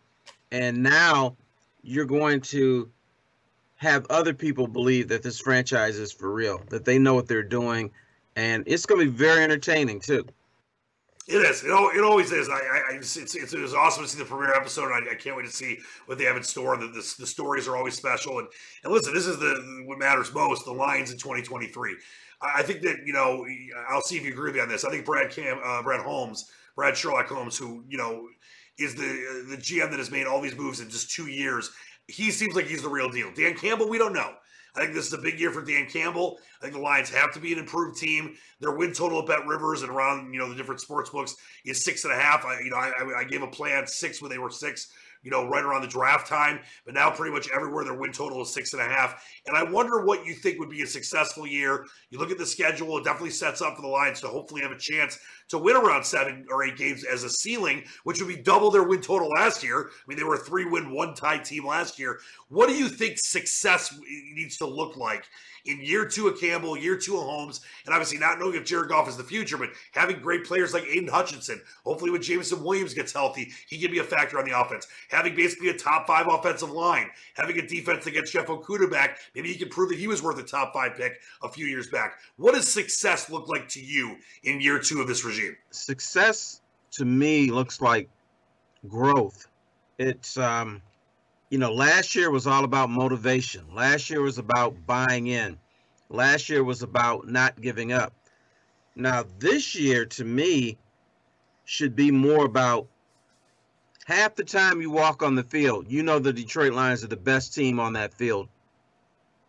and 0.52 0.82
now 0.84 1.36
you're 1.84 2.06
going 2.06 2.42
to 2.42 2.90
have 3.78 4.06
other 4.10 4.34
people 4.34 4.68
believe 4.68 5.08
that 5.08 5.24
this 5.24 5.40
franchise 5.40 5.98
is 5.98 6.12
for 6.12 6.32
real, 6.32 6.62
that 6.70 6.86
they 6.86 7.00
know 7.00 7.16
what 7.16 7.28
they're 7.28 7.42
doing, 7.42 7.92
and 8.36 8.64
it's 8.68 8.86
going 8.86 9.04
to 9.04 9.12
be 9.12 9.18
very 9.18 9.44
entertaining 9.44 10.00
too. 10.00 10.26
It 11.28 11.38
is. 11.38 11.64
It, 11.64 11.70
it 11.70 12.04
always 12.04 12.32
is. 12.32 12.50
I, 12.50 12.56
I 12.56 12.82
it's, 12.96 13.16
it's, 13.16 13.36
it 13.36 13.60
was 13.60 13.74
awesome 13.74 14.04
to 14.04 14.10
see 14.10 14.18
the 14.18 14.26
premiere 14.26 14.54
episode. 14.56 14.92
I, 14.92 15.12
I 15.12 15.16
can't 15.16 15.38
wait 15.38 15.46
to 15.46 15.52
see 15.52 15.78
what 16.08 16.18
they 16.18 16.24
have 16.26 16.36
in 16.36 16.44
store. 16.44 16.78
The, 16.78 16.88
the, 16.88 17.16
the 17.20 17.28
stories 17.28 17.68
are 17.68 17.78
always 17.78 17.94
special. 17.94 18.40
And, 18.40 18.48
and 18.84 18.92
listen, 18.92 19.14
this 19.14 19.28
is 19.28 19.38
the 19.38 19.84
what 19.86 20.00
matters 20.00 20.34
most: 20.34 20.66
the 20.66 20.72
Lions 20.72 21.12
in 21.12 21.18
2023. 21.18 21.96
I 22.42 22.64
think 22.64 22.82
that 22.82 23.06
you 23.06 23.14
know, 23.14 23.46
I'll 23.90 24.02
see 24.02 24.18
if 24.18 24.24
you 24.24 24.32
agree 24.32 24.46
with 24.50 24.56
me 24.56 24.62
on 24.62 24.70
this. 24.70 24.84
I 24.84 24.90
think 24.90 25.06
Brad 25.06 25.30
Cam, 25.30 25.60
uh, 25.64 25.84
Brad 25.84 26.02
Holmes, 26.02 26.50
Brad 26.76 26.98
Sherlock 26.98 27.28
Holmes, 27.28 27.58
who 27.58 27.84
you 27.88 27.98
know 27.98 28.28
is 28.80 28.96
the 28.96 29.46
the 29.48 29.58
GM 29.58 29.92
that 29.92 30.00
has 30.00 30.10
made 30.10 30.26
all 30.26 30.42
these 30.42 30.58
moves 30.58 30.80
in 30.80 30.90
just 30.90 31.12
two 31.12 31.28
years. 31.28 31.70
He 32.08 32.32
seems 32.32 32.56
like 32.56 32.66
he's 32.66 32.82
the 32.82 32.90
real 32.90 33.10
deal. 33.10 33.32
Dan 33.34 33.56
Campbell, 33.56 33.88
we 33.88 34.00
don't 34.00 34.14
know. 34.14 34.34
I 34.76 34.82
think 34.82 34.94
this 34.94 35.08
is 35.08 35.14
a 35.14 35.18
big 35.18 35.40
year 35.40 35.52
for 35.52 35.64
Dan 35.64 35.88
Campbell. 35.88 36.40
I 36.60 36.62
think 36.64 36.74
the 36.74 36.82
Lions 36.82 37.10
have 37.10 37.34
to 37.34 37.40
be 37.40 37.52
an 37.52 37.60
improved 37.60 37.98
team. 37.98 38.36
Their 38.60 38.72
win 38.72 38.94
total 38.94 39.20
at 39.20 39.28
Bet 39.28 39.46
Rivers 39.46 39.82
and 39.82 39.92
around 39.92 40.34
you 40.34 40.40
know 40.40 40.50
the 40.50 40.56
different 40.56 40.82
sports 40.82 41.10
books 41.10 41.36
is 41.66 41.84
six 41.84 42.06
and 42.06 42.14
a 42.14 42.18
half. 42.18 42.46
I 42.46 42.60
you 42.62 42.70
know 42.70 42.78
I, 42.78 43.20
I 43.20 43.24
gave 43.24 43.42
a 43.42 43.48
play 43.48 43.76
on 43.76 43.88
six 43.88 44.22
when 44.22 44.32
they 44.32 44.38
were 44.38 44.50
six 44.50 44.92
you 45.24 45.30
know, 45.30 45.48
right 45.48 45.64
around 45.64 45.82
the 45.82 45.88
draft 45.88 46.28
time. 46.28 46.60
But 46.86 46.94
now, 46.94 47.12
pretty 47.12 47.34
much 47.34 47.48
everywhere, 47.54 47.84
their 47.84 47.94
win 47.94 48.12
total 48.12 48.42
is 48.42 48.54
six 48.54 48.74
and 48.74 48.82
a 48.82 48.86
half. 48.86 49.24
And 49.46 49.56
I 49.56 49.64
wonder 49.64 50.04
what 50.04 50.26
you 50.26 50.34
think 50.34 50.60
would 50.60 50.70
be 50.70 50.82
a 50.82 50.88
successful 50.88 51.46
year. 51.46 51.86
You 52.10 52.20
look 52.20 52.32
at 52.32 52.38
the 52.38 52.46
schedule; 52.46 52.98
it 52.98 53.04
definitely 53.04 53.32
sets 53.32 53.62
up 53.62 53.76
for 53.76 53.82
the 53.82 53.88
Lions 53.88 54.22
to 54.22 54.28
hopefully 54.28 54.62
have 54.62 54.72
a 54.72 54.78
chance 54.78 55.20
to 55.52 55.58
win 55.58 55.76
around 55.76 56.04
seven 56.04 56.46
or 56.50 56.64
eight 56.64 56.78
games 56.78 57.04
as 57.04 57.24
a 57.24 57.30
ceiling, 57.30 57.84
which 58.04 58.20
would 58.20 58.28
be 58.28 58.42
double 58.42 58.72
their 58.72 58.84
win 58.84 59.02
total 59.02 59.30
last 59.30 59.64
year. 59.64 59.90
I 59.90 60.04
mean, 60.08 60.18
they 60.18 60.24
were 60.24 60.36
a 60.36 60.40
three-win, 60.40 60.94
one-tie 60.94 61.40
team 61.40 61.66
last 61.66 62.00
year. 62.00 62.20
What 62.50 62.68
do 62.68 62.76
you 62.76 62.90
think 62.90 63.18
success 63.18 63.98
needs 64.34 64.58
to 64.58 64.66
look 64.66 64.98
like 64.98 65.26
in 65.66 65.82
year 65.82 66.06
two 66.06 66.28
of 66.28 66.40
Campbell, 66.40 66.78
year 66.78 66.98
two 66.98 67.18
of 67.18 67.24
Holmes, 67.24 67.62
and 67.86 67.94
obviously 67.94 68.18
not 68.18 68.40
knowing 68.40 68.56
if 68.56 68.66
Jared 68.66 68.90
Goff 68.90 69.08
is 69.08 69.18
the 69.18 69.24
future, 69.24 69.58
but 69.58 69.70
having 69.92 70.20
great 70.20 70.46
players 70.46 70.74
like 70.74 70.86
Aidan 70.86 71.08
Hutchinson. 71.08 71.62
Hopefully, 71.84 72.12
when 72.12 72.22
Jameson 72.22 72.64
Williams 72.64 72.94
gets 72.94 73.14
healthy, 73.14 73.52
he 73.68 73.78
can 73.78 73.92
be 73.92 74.00
a 74.00 74.04
factor 74.04 74.40
on 74.40 74.46
the 74.46 74.60
offense. 74.60 74.88
Having 75.10 75.36
basically 75.36 75.70
a 75.70 75.78
top 75.78 76.08
five 76.08 76.28
offensive 76.28 76.72
line, 76.72 77.10
having 77.36 77.58
a 77.60 77.68
defense 77.68 78.06
that 78.06 78.12
gets 78.12 78.32
Jeff 78.32 78.48
Okudah 78.48 78.90
back, 78.90 79.20
maybe 79.36 79.50
he 79.50 79.56
can 79.56 79.70
prove 79.70 79.90
that 79.90 80.00
he 80.00 80.08
was 80.08 80.24
worth 80.24 80.40
a 80.40 80.44
top 80.44 80.74
five 80.74 80.96
pick 80.96 81.20
a 81.44 81.50
few 81.50 81.66
years 81.66 81.88
back. 81.90 82.20
What 82.38 82.56
does 82.56 82.68
success 82.68 83.30
look 83.30 83.48
like 83.48 83.68
to 83.70 83.84
you 83.84 84.18
in 84.44 84.62
year 84.62 84.80
two 84.80 85.02
of 85.02 85.08
this 85.08 85.24
regime? 85.24 85.41
Success 85.70 86.62
to 86.92 87.06
me 87.06 87.52
looks 87.52 87.82
like 87.82 88.10
growth. 88.88 89.48
It's 89.98 90.38
um 90.38 90.82
you 91.50 91.58
know, 91.58 91.74
last 91.74 92.16
year 92.16 92.32
was 92.32 92.48
all 92.48 92.64
about 92.64 92.90
motivation. 92.90 93.66
Last 93.76 94.10
year 94.10 94.22
was 94.22 94.38
about 94.38 94.88
buying 94.88 95.28
in. 95.28 95.58
Last 96.10 96.50
year 96.50 96.64
was 96.64 96.82
about 96.82 97.28
not 97.28 97.60
giving 97.60 97.92
up. 97.92 98.14
Now, 98.96 99.26
this 99.40 99.76
year 99.76 100.06
to 100.06 100.24
me 100.24 100.78
should 101.66 101.96
be 101.96 102.10
more 102.10 102.46
about 102.46 102.88
half 104.06 104.36
the 104.36 104.44
time 104.44 104.82
you 104.82 104.92
walk 104.92 105.24
on 105.24 105.36
the 105.36 105.44
field, 105.44 105.86
you 105.90 106.04
know 106.04 106.20
the 106.20 106.34
Detroit 106.34 106.74
Lions 106.74 107.04
are 107.04 107.08
the 107.08 107.18
best 107.18 107.54
team 107.54 107.80
on 107.80 107.94
that 107.94 108.14
field. 108.14 108.48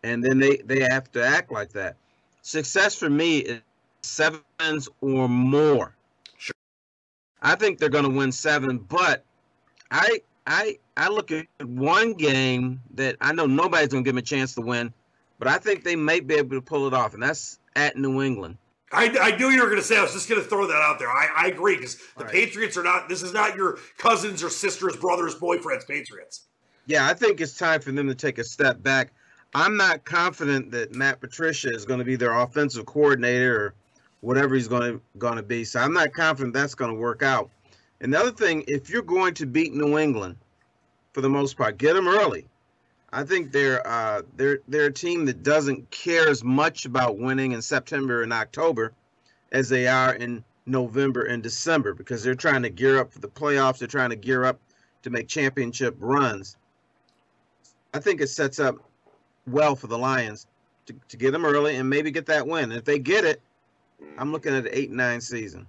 And 0.03 0.23
then 0.23 0.39
they, 0.39 0.57
they 0.57 0.81
have 0.81 1.09
to 1.13 1.25
act 1.25 1.51
like 1.51 1.71
that. 1.73 1.95
Success 2.41 2.95
for 2.95 3.09
me 3.09 3.39
is 3.39 3.61
sevens 4.03 4.89
or 5.01 5.27
more. 5.27 5.95
Sure. 6.37 6.55
I 7.41 7.55
think 7.55 7.79
they're 7.79 7.89
going 7.89 8.03
to 8.03 8.09
win 8.09 8.31
seven, 8.31 8.77
but 8.77 9.23
I 9.91 10.21
I 10.45 10.77
I 10.97 11.09
look 11.09 11.31
at 11.31 11.47
one 11.63 12.13
game 12.13 12.81
that 12.95 13.15
I 13.21 13.33
know 13.33 13.45
nobody's 13.45 13.89
gonna 13.89 14.03
give 14.03 14.13
them 14.13 14.19
a 14.19 14.21
chance 14.21 14.55
to 14.55 14.61
win, 14.61 14.93
but 15.39 15.47
I 15.47 15.57
think 15.57 15.83
they 15.83 15.95
may 15.95 16.19
be 16.19 16.35
able 16.35 16.55
to 16.55 16.61
pull 16.61 16.87
it 16.87 16.93
off, 16.93 17.13
and 17.13 17.23
that's 17.23 17.59
at 17.75 17.97
New 17.97 18.21
England. 18.21 18.57
I, 18.91 19.17
I 19.19 19.35
knew 19.37 19.49
you 19.49 19.59
were 19.59 19.69
going 19.69 19.81
to 19.81 19.87
say. 19.87 19.97
I 19.97 20.03
was 20.03 20.13
just 20.13 20.29
going 20.29 20.39
to 20.39 20.47
throw 20.47 20.67
that 20.67 20.75
out 20.75 20.99
there. 20.99 21.09
I, 21.09 21.27
I 21.35 21.47
agree 21.47 21.77
because 21.77 21.97
the 22.15 22.25
right. 22.25 22.31
Patriots 22.31 22.77
are 22.77 22.83
not. 22.83 23.09
This 23.09 23.23
is 23.23 23.33
not 23.33 23.55
your 23.55 23.79
cousins 23.97 24.43
or 24.43 24.51
sisters, 24.51 24.95
brothers, 24.95 25.33
boyfriends. 25.33 25.87
Patriots. 25.87 26.45
Yeah, 26.85 27.07
I 27.07 27.15
think 27.15 27.41
it's 27.41 27.57
time 27.57 27.81
for 27.81 27.91
them 27.91 28.07
to 28.07 28.13
take 28.13 28.37
a 28.37 28.43
step 28.43 28.83
back. 28.83 29.11
I'm 29.55 29.77
not 29.77 30.05
confident 30.05 30.69
that 30.71 30.93
Matt 30.93 31.21
Patricia 31.21 31.69
is 31.69 31.85
going 31.85 31.99
to 31.99 32.05
be 32.05 32.15
their 32.15 32.33
offensive 32.33 32.85
coordinator 32.85 33.55
or 33.55 33.75
whatever 34.23 34.55
he's 34.55 34.69
going 34.69 34.93
to 34.93 35.01
going 35.17 35.35
to 35.35 35.43
be. 35.43 35.65
So 35.65 35.81
I'm 35.81 35.93
not 35.93 36.13
confident 36.13 36.53
that's 36.53 36.75
going 36.75 36.91
to 36.91 36.99
work 36.99 37.21
out. 37.21 37.49
And 37.99 38.13
the 38.13 38.19
other 38.19 38.31
thing, 38.31 38.63
if 38.67 38.89
you're 38.89 39.01
going 39.01 39.33
to 39.35 39.45
beat 39.45 39.73
New 39.73 39.97
England, 39.97 40.37
for 41.11 41.21
the 41.21 41.29
most 41.29 41.57
part, 41.57 41.77
get 41.77 41.93
them 41.93 42.07
early. 42.07 42.47
I 43.11 43.23
think 43.23 43.51
they're 43.51 43.85
uh, 43.85 44.21
they're 44.37 44.59
they're 44.67 44.85
a 44.87 44.93
team 44.93 45.25
that 45.25 45.43
doesn't 45.43 45.91
care 45.91 46.29
as 46.29 46.43
much 46.43 46.85
about 46.85 47.19
winning 47.19 47.51
in 47.51 47.61
September 47.61 48.23
and 48.23 48.31
October 48.31 48.93
as 49.51 49.69
they 49.69 49.87
are 49.87 50.13
in 50.15 50.43
November 50.65 51.23
and 51.23 51.43
December 51.43 51.93
because 51.93 52.23
they're 52.23 52.33
trying 52.33 52.63
to 52.63 52.69
gear 52.69 52.99
up 52.99 53.11
for 53.11 53.19
the 53.19 53.27
playoffs. 53.27 53.79
They're 53.79 53.87
trying 53.89 54.09
to 54.11 54.15
gear 54.15 54.45
up 54.45 54.57
to 55.03 55.09
make 55.09 55.27
championship 55.27 55.95
runs. 55.99 56.55
I 57.93 57.99
think 57.99 58.21
it 58.21 58.29
sets 58.29 58.59
up 58.59 58.77
well 59.45 59.75
for 59.75 59.87
the 59.87 59.97
Lions 59.97 60.47
to, 60.85 60.95
to 61.09 61.17
get 61.17 61.31
them 61.31 61.45
early 61.45 61.75
and 61.75 61.89
maybe 61.89 62.09
get 62.09 62.25
that 62.27 62.47
win. 62.47 62.71
If 62.71 62.85
they 62.85 62.97
get 62.97 63.25
it, 63.25 63.41
I'm 64.17 64.31
looking 64.31 64.53
at 64.55 64.65
an 64.67 64.71
eight 64.73 64.91
nine 64.91 65.21
season. 65.21 65.67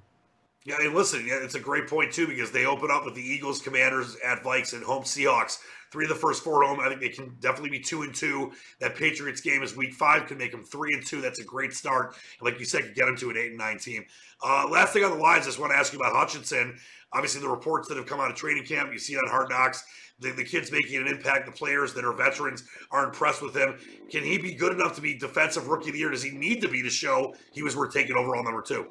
Yeah, 0.65 0.77
and 0.81 0.95
listen, 0.95 1.27
yeah, 1.27 1.41
it's 1.43 1.57
a 1.57 1.61
great 1.61 1.89
point 1.89 2.13
too 2.13 2.27
because 2.27 2.51
they 2.51 2.65
open 2.65 2.91
up 2.91 3.05
with 3.05 3.15
the 3.15 3.21
Eagles, 3.21 3.61
Commanders, 3.61 4.17
at 4.25 4.43
Vikes, 4.43 4.73
and 4.73 4.83
home 4.83 5.03
Seahawks. 5.03 5.59
Three 5.93 6.07
of 6.07 6.09
the 6.09 6.17
first 6.17 6.43
four 6.43 6.65
home. 6.65 6.81
I 6.81 6.89
think 6.89 7.01
they 7.01 7.11
can 7.11 7.37
definitely 7.39 7.69
be 7.69 7.81
two 7.81 8.03
and 8.03 8.15
two. 8.15 8.51
That 8.81 8.97
Patriots 8.97 9.43
game 9.43 9.63
is 9.63 9.77
week 9.77 9.93
five, 9.93 10.27
could 10.27 10.39
make 10.39 10.53
them 10.53 10.65
three 10.65 10.95
and 10.95 11.05
two. 11.05 11.21
That's 11.21 11.39
a 11.39 11.45
great 11.45 11.75
start. 11.75 12.17
And 12.41 12.51
like 12.51 12.59
you 12.59 12.65
said, 12.65 12.83
could 12.85 12.95
get 12.95 13.05
them 13.05 13.17
to 13.19 13.31
an 13.31 13.37
eight 13.37 13.49
and 13.49 13.59
nine 13.59 13.79
team. 13.79 14.07
Uh, 14.43 14.67
last 14.69 14.95
thing 14.95 15.05
on 15.05 15.11
the 15.11 15.23
lines, 15.23 15.43
I 15.43 15.49
just 15.49 15.61
want 15.61 15.73
to 15.73 15.77
ask 15.77 15.93
you 15.93 15.99
about 15.99 16.17
Hutchinson. 16.17 16.79
Obviously, 17.13 17.43
the 17.43 17.49
reports 17.49 17.87
that 17.89 17.99
have 17.99 18.07
come 18.07 18.19
out 18.19 18.31
of 18.31 18.37
training 18.37 18.65
camp, 18.65 18.91
you 18.91 18.99
see 18.99 19.13
it 19.13 19.19
on 19.19 19.29
Hard 19.29 19.51
Knocks. 19.51 19.85
The, 20.19 20.31
the 20.31 20.45
kids 20.45 20.73
making 20.73 20.97
an 20.97 21.09
impact. 21.09 21.45
The 21.45 21.53
players 21.53 21.93
that 21.93 22.05
are 22.07 22.15
veterans 22.15 22.65
are 22.91 23.05
impressed 23.05 23.43
with 23.43 23.55
him. 23.55 23.77
Can 24.11 24.25
he 24.25 24.39
be 24.39 24.55
good 24.55 24.73
enough 24.73 24.95
to 24.97 25.03
be 25.03 25.17
defensive 25.17 25.69
rookie 25.69 25.91
of 25.91 25.93
the 25.93 25.99
year? 25.99 26.11
Does 26.11 26.23
he 26.23 26.31
need 26.31 26.63
to 26.63 26.69
be 26.69 26.83
to 26.83 26.91
show 26.91 27.35
he 27.53 27.63
was 27.63 27.77
worth 27.77 27.93
taking 27.93 28.17
overall 28.17 28.43
number 28.43 28.63
two? 28.63 28.87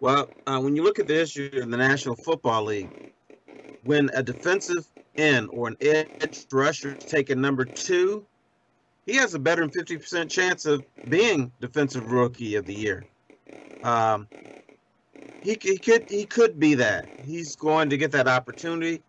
Well, 0.00 0.30
uh, 0.46 0.60
when 0.60 0.74
you 0.74 0.82
look 0.82 0.98
at 0.98 1.06
the 1.06 1.20
issue 1.20 1.50
in 1.52 1.70
the 1.70 1.76
National 1.76 2.16
Football 2.16 2.64
League, 2.64 3.12
when 3.84 4.10
a 4.14 4.22
defensive 4.22 4.86
end 5.16 5.48
or 5.52 5.68
an 5.68 5.76
edge 5.80 6.46
rusher 6.50 6.96
is 6.96 7.04
taken 7.04 7.40
number 7.40 7.64
two, 7.64 8.26
he 9.06 9.14
has 9.16 9.34
a 9.34 9.38
better 9.38 9.66
than 9.66 9.70
50% 9.70 10.30
chance 10.30 10.66
of 10.66 10.84
being 11.08 11.52
defensive 11.60 12.10
rookie 12.10 12.54
of 12.54 12.66
the 12.66 12.74
year. 12.74 13.04
Um, 13.82 14.28
he, 15.42 15.58
he 15.60 15.76
could 15.76 16.08
he 16.08 16.24
could 16.24 16.58
be 16.58 16.74
that. 16.74 17.08
He's 17.24 17.56
going 17.56 17.90
to 17.90 17.96
get 17.96 18.12
that 18.12 18.28
opportunity. 18.28 19.02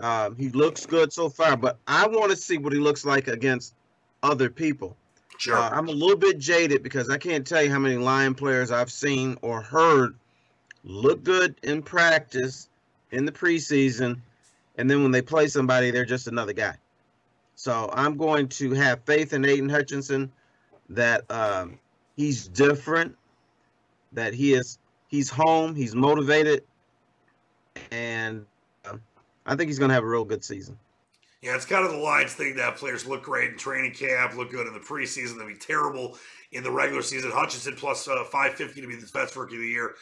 Um, 0.00 0.34
he 0.36 0.48
looks 0.50 0.86
good 0.86 1.12
so 1.12 1.28
far, 1.28 1.56
but 1.56 1.78
I 1.86 2.06
want 2.06 2.30
to 2.30 2.36
see 2.36 2.58
what 2.58 2.72
he 2.72 2.78
looks 2.78 3.04
like 3.04 3.28
against 3.28 3.74
other 4.22 4.50
people. 4.50 4.96
Sure. 5.38 5.56
Uh, 5.56 5.70
I'm 5.70 5.88
a 5.88 5.92
little 5.92 6.16
bit 6.16 6.38
jaded 6.38 6.82
because 6.82 7.10
I 7.10 7.18
can't 7.18 7.46
tell 7.46 7.62
you 7.62 7.70
how 7.70 7.78
many 7.78 7.96
Lion 7.96 8.34
players 8.34 8.70
I've 8.70 8.90
seen 8.90 9.36
or 9.42 9.60
heard 9.60 10.18
look 10.84 11.24
good 11.24 11.56
in 11.62 11.82
practice 11.82 12.68
in 13.10 13.24
the 13.24 13.32
preseason, 13.32 14.20
and 14.76 14.90
then 14.90 15.02
when 15.02 15.10
they 15.10 15.22
play 15.22 15.46
somebody, 15.46 15.90
they're 15.90 16.04
just 16.04 16.26
another 16.26 16.52
guy. 16.52 16.76
So 17.54 17.90
I'm 17.92 18.16
going 18.16 18.48
to 18.48 18.72
have 18.72 19.02
faith 19.04 19.32
in 19.32 19.44
Aidan 19.44 19.68
Hutchinson 19.68 20.30
that 20.90 21.30
um, 21.30 21.78
he's 22.16 22.48
different, 22.48 23.16
that 24.12 24.34
he 24.34 24.52
is 24.54 24.78
he's 25.08 25.30
home, 25.30 25.74
he's 25.74 25.94
motivated, 25.94 26.64
and 27.90 28.44
um, 28.88 29.00
I 29.46 29.56
think 29.56 29.68
he's 29.68 29.78
going 29.78 29.90
to 29.90 29.94
have 29.94 30.04
a 30.04 30.08
real 30.08 30.24
good 30.24 30.44
season. 30.44 30.78
Yeah, 31.40 31.54
it's 31.54 31.66
kind 31.66 31.84
of 31.84 31.92
the 31.92 31.98
Lions 31.98 32.32
thing 32.32 32.56
that 32.56 32.76
players 32.76 33.06
look 33.06 33.22
great 33.22 33.50
in 33.50 33.58
training 33.58 33.92
camp, 33.92 34.34
look 34.34 34.50
good 34.50 34.66
in 34.66 34.72
the 34.72 34.80
preseason, 34.80 35.36
they'll 35.36 35.46
be 35.46 35.54
terrible 35.54 36.16
in 36.52 36.62
the 36.62 36.70
regular 36.70 37.02
season. 37.02 37.30
Hutchinson 37.30 37.76
plus 37.76 38.08
uh, 38.08 38.24
550 38.24 38.80
to 38.80 38.86
be 38.86 38.96
the 38.96 39.10
best 39.12 39.36
rookie 39.36 39.56
of 39.56 39.60
the 39.60 39.68
year 39.68 39.94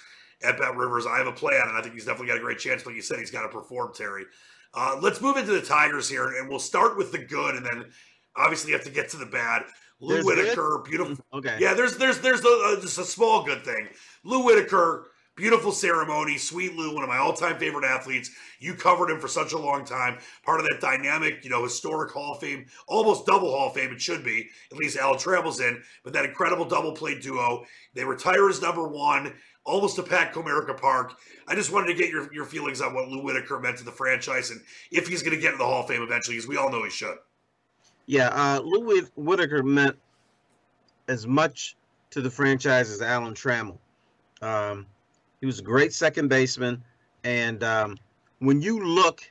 at 0.44 0.59
Bet 0.59 0.76
Rivers. 0.76 1.07
I 1.07 1.18
have 1.18 1.26
a 1.26 1.33
play 1.33 1.55
on 1.55 1.68
it. 1.68 1.78
I 1.78 1.83
think 1.83 1.94
he's 1.94 2.05
definitely 2.05 2.28
got 2.28 2.37
a 2.38 2.40
great 2.40 2.59
chance. 2.59 2.85
Like 2.87 2.94
you 2.94 3.02
said, 3.02 3.18
he's 3.18 3.31
got 3.31 3.42
to 3.42 3.48
perform, 3.48 3.92
Terry. 3.94 4.24
Uh, 4.74 4.98
let's 5.00 5.20
move 5.20 5.37
into 5.37 5.52
the 5.52 5.61
Tigers 5.61 6.09
here, 6.09 6.28
and 6.38 6.48
we'll 6.48 6.59
start 6.59 6.96
with 6.96 7.12
the 7.12 7.18
good, 7.18 7.57
and 7.57 7.64
then 7.64 7.85
obviously 8.37 8.70
you 8.70 8.76
have 8.76 8.87
to 8.87 8.92
get 8.92 9.09
to 9.11 9.16
the 9.16 9.26
bad. 9.26 9.64
Lou 10.00 10.14
There's 10.14 10.24
Whitaker, 10.24 10.81
good? 10.83 10.90
beautiful. 10.90 11.24
Okay. 11.35 11.57
Yeah, 11.61 11.74
there's 11.74 11.96
there's 11.96 12.20
there's 12.20 12.40
a, 12.40 12.78
just 12.81 12.98
a 12.98 13.05
small 13.05 13.44
good 13.44 13.64
thing. 13.64 13.88
Lou 14.24 14.44
Whitaker, 14.44 15.07
beautiful 15.37 15.72
ceremony. 15.72 16.37
Sweet 16.38 16.74
Lou, 16.74 16.94
one 16.94 17.02
of 17.02 17.09
my 17.09 17.18
all-time 17.18 17.59
favorite 17.59 17.85
athletes. 17.85 18.31
You 18.59 18.74
covered 18.74 19.11
him 19.11 19.20
for 19.20 19.28
such 19.28 19.52
a 19.52 19.59
long 19.59 19.85
time. 19.85 20.18
Part 20.44 20.61
of 20.61 20.66
that 20.66 20.81
dynamic, 20.81 21.44
you 21.44 21.50
know, 21.50 21.62
historic 21.62 22.11
Hall 22.12 22.35
of 22.35 22.40
Fame, 22.40 22.66
almost 22.87 23.26
double 23.26 23.50
Hall 23.50 23.68
of 23.68 23.74
Fame. 23.74 23.92
It 23.92 24.00
should 24.00 24.24
be 24.24 24.48
at 24.70 24.76
least 24.76 24.96
Al 24.98 25.16
Trammell's 25.16 25.61
in, 25.61 25.83
but 26.05 26.12
that 26.12 26.24
incredible 26.24 26.64
double 26.64 26.92
play 26.92 27.18
duo. 27.18 27.64
They 27.94 28.05
retire 28.05 28.48
as 28.48 28.61
number 28.61 28.87
one 28.87 29.33
almost 29.64 29.96
to 29.96 30.03
Pat 30.03 30.33
Comerica 30.33 30.79
Park. 30.79 31.14
I 31.46 31.55
just 31.55 31.72
wanted 31.72 31.88
to 31.88 31.94
get 31.94 32.11
your, 32.11 32.33
your 32.33 32.44
feelings 32.44 32.81
on 32.81 32.94
what 32.94 33.09
Lou 33.09 33.22
Whitaker 33.22 33.59
meant 33.59 33.79
to 33.79 33.85
the 33.85 33.92
franchise 33.92 34.51
and 34.51 34.61
if 34.90 35.07
he's 35.07 35.22
going 35.22 35.35
to 35.35 35.40
get 35.40 35.53
in 35.53 35.59
the 35.59 35.64
Hall 35.64 35.83
of 35.83 35.88
Fame 35.88 36.03
eventually, 36.03 36.37
because 36.37 36.48
we 36.48 36.57
all 36.57 36.70
know 36.70 36.83
he 36.83 36.90
should. 36.90 37.16
Yeah, 38.07 38.29
uh, 38.29 38.61
Lou 38.64 38.81
Whit- 38.81 39.12
Whitaker 39.16 39.62
meant 39.62 39.96
as 41.09 41.27
much 41.27 41.77
to 42.11 42.20
the 42.20 42.31
franchise 42.31 42.90
as 42.90 43.01
Alan 43.01 43.35
Trammell. 43.35 43.79
Um, 44.40 44.87
he 45.40 45.46
was 45.46 45.59
a 45.59 45.62
great 45.62 45.92
second 45.92 46.29
baseman, 46.29 46.83
and 47.25 47.62
um, 47.62 47.96
when 48.40 48.61
you 48.61 48.85
look 48.85 49.22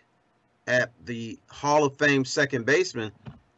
at 0.67 0.91
the 1.05 1.37
Hall 1.49 1.83
of 1.83 1.97
Fame 1.97 2.23
second 2.23 2.65
baseman, 2.65 3.11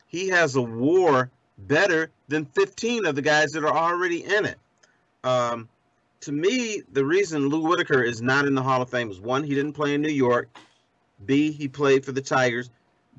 he 0.07 0.27
has 0.29 0.55
a 0.55 0.62
WAR 0.62 1.29
better 1.59 2.09
than 2.27 2.45
15 2.45 3.05
of 3.05 3.15
the 3.15 3.21
guys 3.21 3.51
that 3.51 3.63
are 3.63 3.75
already 3.75 4.23
in 4.23 4.45
it. 4.45 4.57
Um, 5.23 5.69
to 6.23 6.31
me, 6.31 6.81
the 6.93 7.03
reason 7.03 7.49
Lou 7.49 7.67
Whitaker 7.67 8.01
is 8.01 8.21
not 8.21 8.45
in 8.45 8.55
the 8.55 8.62
Hall 8.62 8.81
of 8.81 8.89
Fame 8.89 9.12
is 9.12 9.19
one, 9.19 9.43
he 9.43 9.53
didn't 9.53 9.73
play 9.73 9.93
in 9.93 10.01
New 10.01 10.09
York. 10.09 10.49
B, 11.25 11.51
he 11.51 11.67
played 11.67 12.05
for 12.05 12.12
the 12.12 12.21
Tigers. 12.21 12.69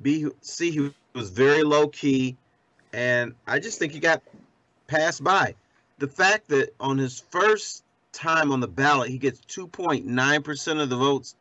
B, 0.01 0.27
C, 0.41 0.71
he 0.71 0.91
was 1.13 1.29
very 1.29 1.63
low 1.63 1.87
key, 1.87 2.35
and 2.93 3.33
I 3.47 3.59
just 3.59 3.79
think 3.79 3.93
he 3.93 3.99
got 3.99 4.21
passed 4.87 5.23
by. 5.23 5.55
The 5.99 6.07
fact 6.07 6.49
that 6.49 6.73
on 6.79 6.97
his 6.97 7.19
first 7.19 7.83
time 8.11 8.51
on 8.51 8.59
the 8.59 8.67
ballot, 8.67 9.09
he 9.09 9.17
gets 9.17 9.39
2.9% 9.41 10.81
of 10.81 10.89
the 10.89 10.97
votes, 10.97 11.35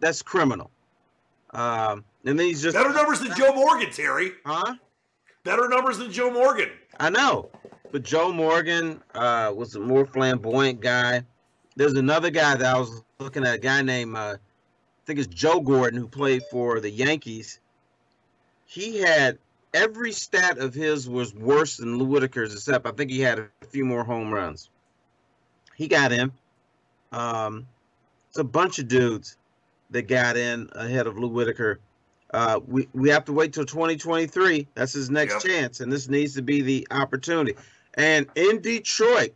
that's 0.00 0.22
criminal. 0.22 0.70
Um, 1.50 2.04
and 2.24 2.38
then 2.38 2.46
he's 2.46 2.62
just 2.62 2.76
better 2.76 2.92
numbers 2.92 3.20
than 3.20 3.34
Joe 3.36 3.52
Morgan, 3.54 3.90
Terry. 3.90 4.32
Huh? 4.44 4.74
Better 5.44 5.68
numbers 5.68 5.98
than 5.98 6.12
Joe 6.12 6.30
Morgan. 6.30 6.70
I 7.00 7.10
know, 7.10 7.50
but 7.90 8.02
Joe 8.02 8.32
Morgan 8.32 9.02
uh, 9.14 9.52
was 9.54 9.74
a 9.74 9.80
more 9.80 10.06
flamboyant 10.06 10.80
guy. 10.80 11.22
There's 11.76 11.94
another 11.94 12.30
guy 12.30 12.56
that 12.56 12.74
I 12.74 12.78
was 12.78 13.02
looking 13.18 13.44
at, 13.44 13.54
a 13.56 13.58
guy 13.58 13.82
named 13.82 14.16
uh, 14.16 14.36
I 14.38 15.06
think 15.06 15.18
it's 15.18 15.28
Joe 15.28 15.60
Gordon, 15.60 15.98
who 15.98 16.08
played 16.08 16.42
for 16.50 16.80
the 16.80 16.90
Yankees. 16.90 17.60
He 18.66 18.98
had 18.98 19.38
every 19.72 20.12
stat 20.12 20.58
of 20.58 20.74
his 20.74 21.08
was 21.08 21.34
worse 21.34 21.78
than 21.78 21.98
Lou 21.98 22.06
Whitaker's, 22.06 22.52
except 22.52 22.86
I 22.86 22.90
think 22.90 23.10
he 23.10 23.20
had 23.20 23.38
a 23.38 23.48
few 23.66 23.84
more 23.84 24.04
home 24.04 24.32
runs. 24.32 24.68
He 25.76 25.88
got 25.88 26.12
in. 26.12 26.32
Um, 27.12 27.66
it's 28.28 28.38
a 28.38 28.44
bunch 28.44 28.78
of 28.78 28.88
dudes 28.88 29.36
that 29.90 30.02
got 30.02 30.36
in 30.36 30.68
ahead 30.72 31.06
of 31.06 31.16
Lou 31.16 31.28
Whitaker. 31.28 31.80
Uh, 32.34 32.60
we, 32.66 32.86
we 32.92 33.08
have 33.08 33.24
to 33.24 33.32
wait 33.32 33.54
till 33.54 33.64
2023. 33.64 34.66
That's 34.74 34.92
his 34.92 35.08
next 35.08 35.34
Yep. 35.34 35.42
chance, 35.42 35.80
and 35.80 35.90
this 35.90 36.08
needs 36.08 36.34
to 36.34 36.42
be 36.42 36.60
the 36.60 36.86
opportunity. 36.90 37.54
And 37.98 38.28
in 38.36 38.62
Detroit, 38.62 39.34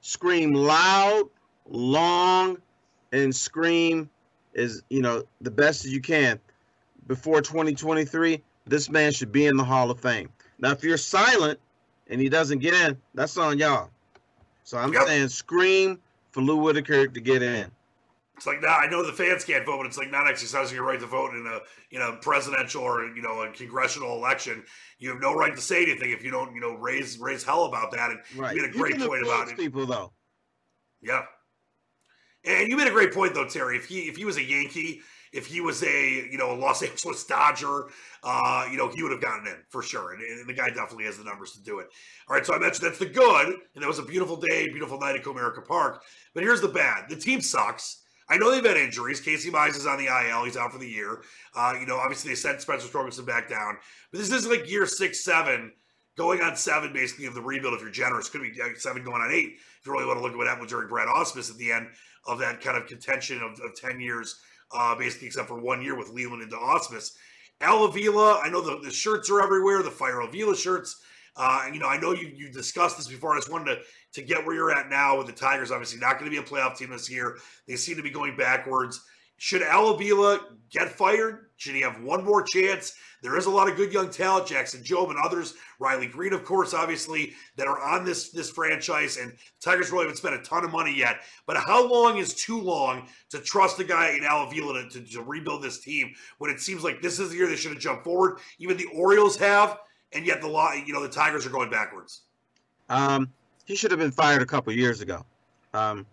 scream 0.00 0.54
loud, 0.54 1.24
long, 1.68 2.58
and 3.10 3.34
scream 3.34 4.08
is 4.54 4.82
you 4.88 5.02
know 5.02 5.24
the 5.40 5.50
best 5.50 5.84
as 5.84 5.92
you 5.92 6.00
can. 6.00 6.38
Before 7.08 7.42
2023, 7.42 8.40
this 8.66 8.88
man 8.88 9.12
should 9.12 9.32
be 9.32 9.46
in 9.46 9.56
the 9.56 9.64
Hall 9.64 9.90
of 9.90 9.98
Fame. 9.98 10.30
Now, 10.60 10.70
if 10.70 10.84
you're 10.84 10.96
silent 10.96 11.58
and 12.08 12.20
he 12.20 12.28
doesn't 12.28 12.60
get 12.60 12.74
in, 12.74 12.96
that's 13.14 13.36
on 13.36 13.58
y'all. 13.58 13.90
So 14.62 14.78
I'm 14.78 14.92
Yep. 14.92 15.06
saying 15.08 15.28
scream 15.30 16.00
for 16.30 16.42
Lou 16.42 16.56
Whitaker 16.58 17.08
to 17.08 17.20
get 17.20 17.42
in. 17.42 17.72
It's 18.42 18.46
like 18.48 18.60
now 18.60 18.76
I 18.76 18.90
know 18.90 19.06
the 19.06 19.12
fans 19.12 19.44
can't 19.44 19.64
vote, 19.64 19.76
but 19.78 19.86
it's 19.86 19.96
like 19.96 20.10
not 20.10 20.28
exercising 20.28 20.74
your 20.74 20.84
right 20.84 20.98
to 20.98 21.06
vote 21.06 21.32
in 21.32 21.46
a 21.46 21.60
you 21.90 22.00
know 22.00 22.18
presidential 22.20 22.82
or 22.82 23.06
you 23.14 23.22
know 23.22 23.42
a 23.42 23.52
congressional 23.52 24.16
election. 24.16 24.64
You 24.98 25.10
have 25.10 25.20
no 25.20 25.32
right 25.32 25.54
to 25.54 25.62
say 25.62 25.84
anything 25.84 26.10
if 26.10 26.24
you 26.24 26.32
don't 26.32 26.52
you 26.52 26.60
know 26.60 26.74
raise 26.74 27.20
raise 27.20 27.44
hell 27.44 27.66
about 27.66 27.92
that. 27.92 28.10
And 28.10 28.18
Right. 28.36 28.56
you 28.56 28.62
made 28.62 28.70
a 28.70 28.72
great 28.72 28.98
point 28.98 29.22
about 29.22 29.42
influence 29.42 29.50
it. 29.52 29.58
people 29.58 29.86
though. 29.86 30.12
Yeah. 31.00 31.22
And 32.44 32.68
you 32.68 32.76
made 32.76 32.88
a 32.88 32.90
great 32.90 33.14
point 33.14 33.32
though, 33.34 33.48
Terry. 33.48 33.76
If 33.76 33.84
he 33.84 34.08
if 34.08 34.16
he 34.16 34.24
was 34.24 34.38
a 34.38 34.42
Yankee 34.42 35.02
if 35.32 35.46
he 35.46 35.60
was 35.60 35.82
a 35.82 36.28
you 36.30 36.36
know 36.36 36.52
a 36.52 36.56
Los 36.56 36.82
Angeles 36.88 37.24
Dodger, 37.24 37.86
uh, 38.22 38.66
you 38.70 38.76
know 38.76 38.88
he 38.88 39.04
would 39.04 39.12
have 39.12 39.20
gotten 39.20 39.46
in 39.46 39.56
for 39.68 39.82
sure, 39.82 40.14
and, 40.14 40.22
and, 40.22 40.48
the 40.48 40.52
guy 40.52 40.68
definitely 40.68 41.04
has 41.04 41.18
the 41.18 41.24
numbers 41.24 41.52
to 41.52 41.62
do 41.62 41.78
it. 41.78 41.88
All 42.28 42.34
right, 42.34 42.44
so 42.44 42.54
I 42.54 42.58
mentioned 42.58 42.86
that's 42.86 42.98
the 42.98 43.06
good, 43.06 43.54
and 43.74 43.82
that 43.82 43.86
was 43.88 43.98
a 43.98 44.04
beautiful 44.04 44.36
day, 44.36 44.68
beautiful 44.68 44.98
night 44.98 45.16
at 45.16 45.22
Comerica 45.22 45.64
Park. 45.64 46.02
But 46.34 46.42
here's 46.42 46.60
the 46.60 46.68
bad: 46.68 47.08
the 47.08 47.16
team 47.16 47.40
sucks. 47.40 48.01
I 48.28 48.36
know 48.36 48.50
they've 48.50 48.64
had 48.64 48.76
injuries. 48.76 49.20
Casey 49.20 49.50
Mize 49.50 49.76
is 49.76 49.86
on 49.86 49.98
the 49.98 50.06
IL; 50.06 50.44
he's 50.44 50.56
out 50.56 50.72
for 50.72 50.78
the 50.78 50.88
year. 50.88 51.22
Uh, 51.54 51.74
you 51.78 51.86
know, 51.86 51.96
obviously 51.96 52.30
they 52.30 52.34
sent 52.34 52.60
Spencer 52.60 52.88
Torkelson 52.88 53.26
back 53.26 53.48
down, 53.48 53.76
but 54.10 54.18
this 54.18 54.30
is 54.30 54.46
like 54.46 54.70
year 54.70 54.86
six, 54.86 55.24
seven, 55.24 55.72
going 56.16 56.40
on 56.40 56.56
seven 56.56 56.92
basically 56.92 57.26
of 57.26 57.34
the 57.34 57.42
rebuild. 57.42 57.74
If 57.74 57.80
you're 57.80 57.90
generous, 57.90 58.28
could 58.28 58.42
be 58.42 58.52
seven 58.76 59.04
going 59.04 59.22
on 59.22 59.32
eight. 59.32 59.56
If 59.80 59.86
you 59.86 59.92
really 59.92 60.06
want 60.06 60.18
to 60.18 60.22
look 60.22 60.32
at 60.32 60.38
what 60.38 60.46
happened 60.46 60.68
during 60.68 60.88
Brad 60.88 61.08
Ausmus 61.08 61.50
at 61.50 61.58
the 61.58 61.72
end 61.72 61.88
of 62.26 62.38
that 62.38 62.60
kind 62.60 62.76
of 62.76 62.86
contention 62.86 63.42
of, 63.42 63.52
of 63.60 63.74
ten 63.74 64.00
years, 64.00 64.40
uh, 64.74 64.94
basically 64.94 65.26
except 65.26 65.48
for 65.48 65.60
one 65.60 65.82
year 65.82 65.96
with 65.96 66.10
Leyland 66.10 66.42
into 66.42 66.56
Ausmus. 66.56 67.12
Al 67.60 67.84
Avila, 67.84 68.40
I 68.42 68.48
know 68.50 68.60
the, 68.60 68.80
the 68.82 68.90
shirts 68.90 69.30
are 69.30 69.40
everywhere, 69.40 69.82
the 69.82 69.90
Fire 69.90 70.20
Avila 70.20 70.56
shirts. 70.56 71.00
Uh, 71.36 71.68
you 71.72 71.78
know, 71.78 71.88
I 71.88 71.98
know 71.98 72.12
you 72.12 72.28
you 72.34 72.50
discussed 72.50 72.96
this 72.96 73.08
before. 73.08 73.34
I 73.34 73.38
just 73.38 73.50
wanted 73.50 73.74
to 73.74 73.80
to 74.14 74.22
get 74.22 74.44
where 74.44 74.54
you're 74.54 74.72
at 74.72 74.90
now 74.90 75.16
with 75.16 75.26
the 75.26 75.32
Tigers. 75.32 75.70
Obviously, 75.70 75.98
not 75.98 76.18
going 76.18 76.30
to 76.30 76.36
be 76.36 76.42
a 76.42 76.46
playoff 76.46 76.76
team 76.76 76.90
this 76.90 77.10
year. 77.10 77.38
They 77.66 77.76
seem 77.76 77.96
to 77.96 78.02
be 78.02 78.10
going 78.10 78.36
backwards. 78.36 79.00
Should 79.38 79.62
Al 79.62 79.88
Avila 79.88 80.38
get 80.70 80.88
fired? 80.90 81.46
Should 81.56 81.74
he 81.74 81.80
have 81.80 82.00
one 82.02 82.24
more 82.24 82.42
chance? 82.42 82.94
There 83.22 83.36
is 83.36 83.46
a 83.46 83.50
lot 83.50 83.68
of 83.68 83.76
good 83.76 83.92
young 83.92 84.10
talent, 84.10 84.46
Jackson 84.46 84.82
Jobe 84.82 85.10
and 85.10 85.18
others, 85.18 85.54
Riley 85.78 86.06
Greene, 86.06 86.32
of 86.32 86.44
course, 86.44 86.74
obviously, 86.74 87.32
that 87.56 87.66
are 87.66 87.80
on 87.80 88.04
this 88.04 88.30
this 88.30 88.50
franchise. 88.50 89.16
And 89.16 89.32
Tigers 89.60 89.90
really 89.90 90.04
haven't 90.04 90.18
spent 90.18 90.34
a 90.34 90.42
ton 90.42 90.64
of 90.64 90.70
money 90.70 90.94
yet. 90.94 91.22
But 91.46 91.56
how 91.56 91.88
long 91.88 92.18
is 92.18 92.34
too 92.34 92.60
long 92.60 93.08
to 93.30 93.38
trust 93.38 93.80
a 93.80 93.84
guy 93.84 94.10
in 94.10 94.24
Al 94.24 94.46
Avila 94.46 94.82
to, 94.82 94.90
to, 94.90 95.12
to 95.12 95.22
rebuild 95.22 95.62
this 95.62 95.80
team 95.80 96.12
when 96.38 96.50
it 96.50 96.60
seems 96.60 96.84
like 96.84 97.00
this 97.00 97.18
is 97.18 97.30
the 97.30 97.36
year 97.36 97.48
they 97.48 97.56
should 97.56 97.72
have 97.72 97.80
jumped 97.80 98.04
forward? 98.04 98.38
Even 98.58 98.76
the 98.76 98.90
Orioles 98.94 99.36
have 99.38 99.78
and 100.14 100.26
yet 100.26 100.40
the 100.40 100.48
law, 100.48 100.72
you 100.72 100.92
know, 100.92 101.02
the 101.02 101.08
Tigers 101.08 101.46
are 101.46 101.50
going 101.50 101.70
backwards. 101.70 102.22
Um, 102.88 103.32
he 103.64 103.76
should 103.76 103.90
have 103.90 104.00
been 104.00 104.10
fired 104.10 104.42
a 104.42 104.46
couple 104.46 104.72
years 104.72 105.00
ago. 105.00 105.24
Um, 105.72 106.06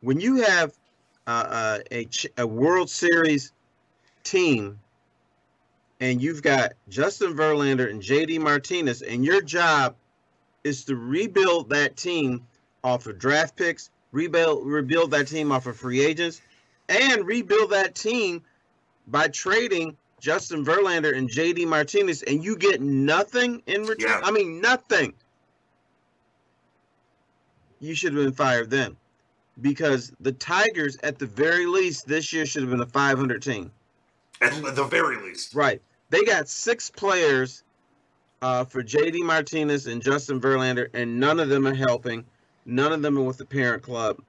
when 0.00 0.20
you 0.20 0.42
have 0.42 0.72
uh, 1.26 1.30
uh, 1.30 1.78
a 1.90 2.08
a 2.38 2.46
World 2.46 2.90
Series 2.90 3.52
team, 4.22 4.78
and 6.00 6.20
you've 6.20 6.42
got 6.42 6.72
Justin 6.88 7.34
Verlander 7.34 7.88
and 7.88 8.02
JD 8.02 8.40
Martinez, 8.40 9.02
and 9.02 9.24
your 9.24 9.40
job 9.40 9.96
is 10.64 10.84
to 10.86 10.96
rebuild 10.96 11.70
that 11.70 11.96
team 11.96 12.46
off 12.82 13.06
of 13.06 13.18
draft 13.18 13.56
picks, 13.56 13.90
rebuild 14.12 14.66
rebuild 14.66 15.12
that 15.12 15.28
team 15.28 15.52
off 15.52 15.66
of 15.66 15.76
free 15.76 16.04
agents, 16.04 16.40
and 16.88 17.26
rebuild 17.26 17.70
that 17.70 17.94
team 17.94 18.42
by 19.06 19.28
trading 19.28 19.96
Justin 20.24 20.64
Verlander 20.64 21.14
and 21.14 21.28
JD 21.28 21.66
Martinez, 21.66 22.22
and 22.22 22.42
you 22.42 22.56
get 22.56 22.80
nothing 22.80 23.62
in 23.66 23.82
return. 23.82 24.08
Yeah. 24.08 24.20
I 24.24 24.30
mean, 24.30 24.58
nothing. 24.58 25.12
You 27.78 27.94
should 27.94 28.14
have 28.14 28.24
been 28.24 28.32
fired 28.32 28.70
then, 28.70 28.96
because 29.60 30.14
the 30.20 30.32
Tigers, 30.32 30.96
at 31.02 31.18
the 31.18 31.26
very 31.26 31.66
least, 31.66 32.06
this 32.06 32.32
year 32.32 32.46
should 32.46 32.62
have 32.62 32.70
been 32.70 32.80
a 32.80 32.86
500 32.86 33.42
team. 33.42 33.70
At 34.40 34.54
the 34.74 34.84
very 34.84 35.18
least, 35.22 35.54
right? 35.54 35.82
They 36.08 36.24
got 36.24 36.48
six 36.48 36.88
players 36.88 37.62
uh, 38.40 38.64
for 38.64 38.82
JD 38.82 39.26
Martinez 39.26 39.86
and 39.88 40.02
Justin 40.02 40.40
Verlander, 40.40 40.88
and 40.94 41.20
none 41.20 41.38
of 41.38 41.50
them 41.50 41.66
are 41.66 41.74
helping. 41.74 42.24
None 42.64 42.92
of 42.94 43.02
them 43.02 43.18
are 43.18 43.22
with 43.22 43.36
the 43.36 43.44
parent 43.44 43.82
club. 43.82 44.22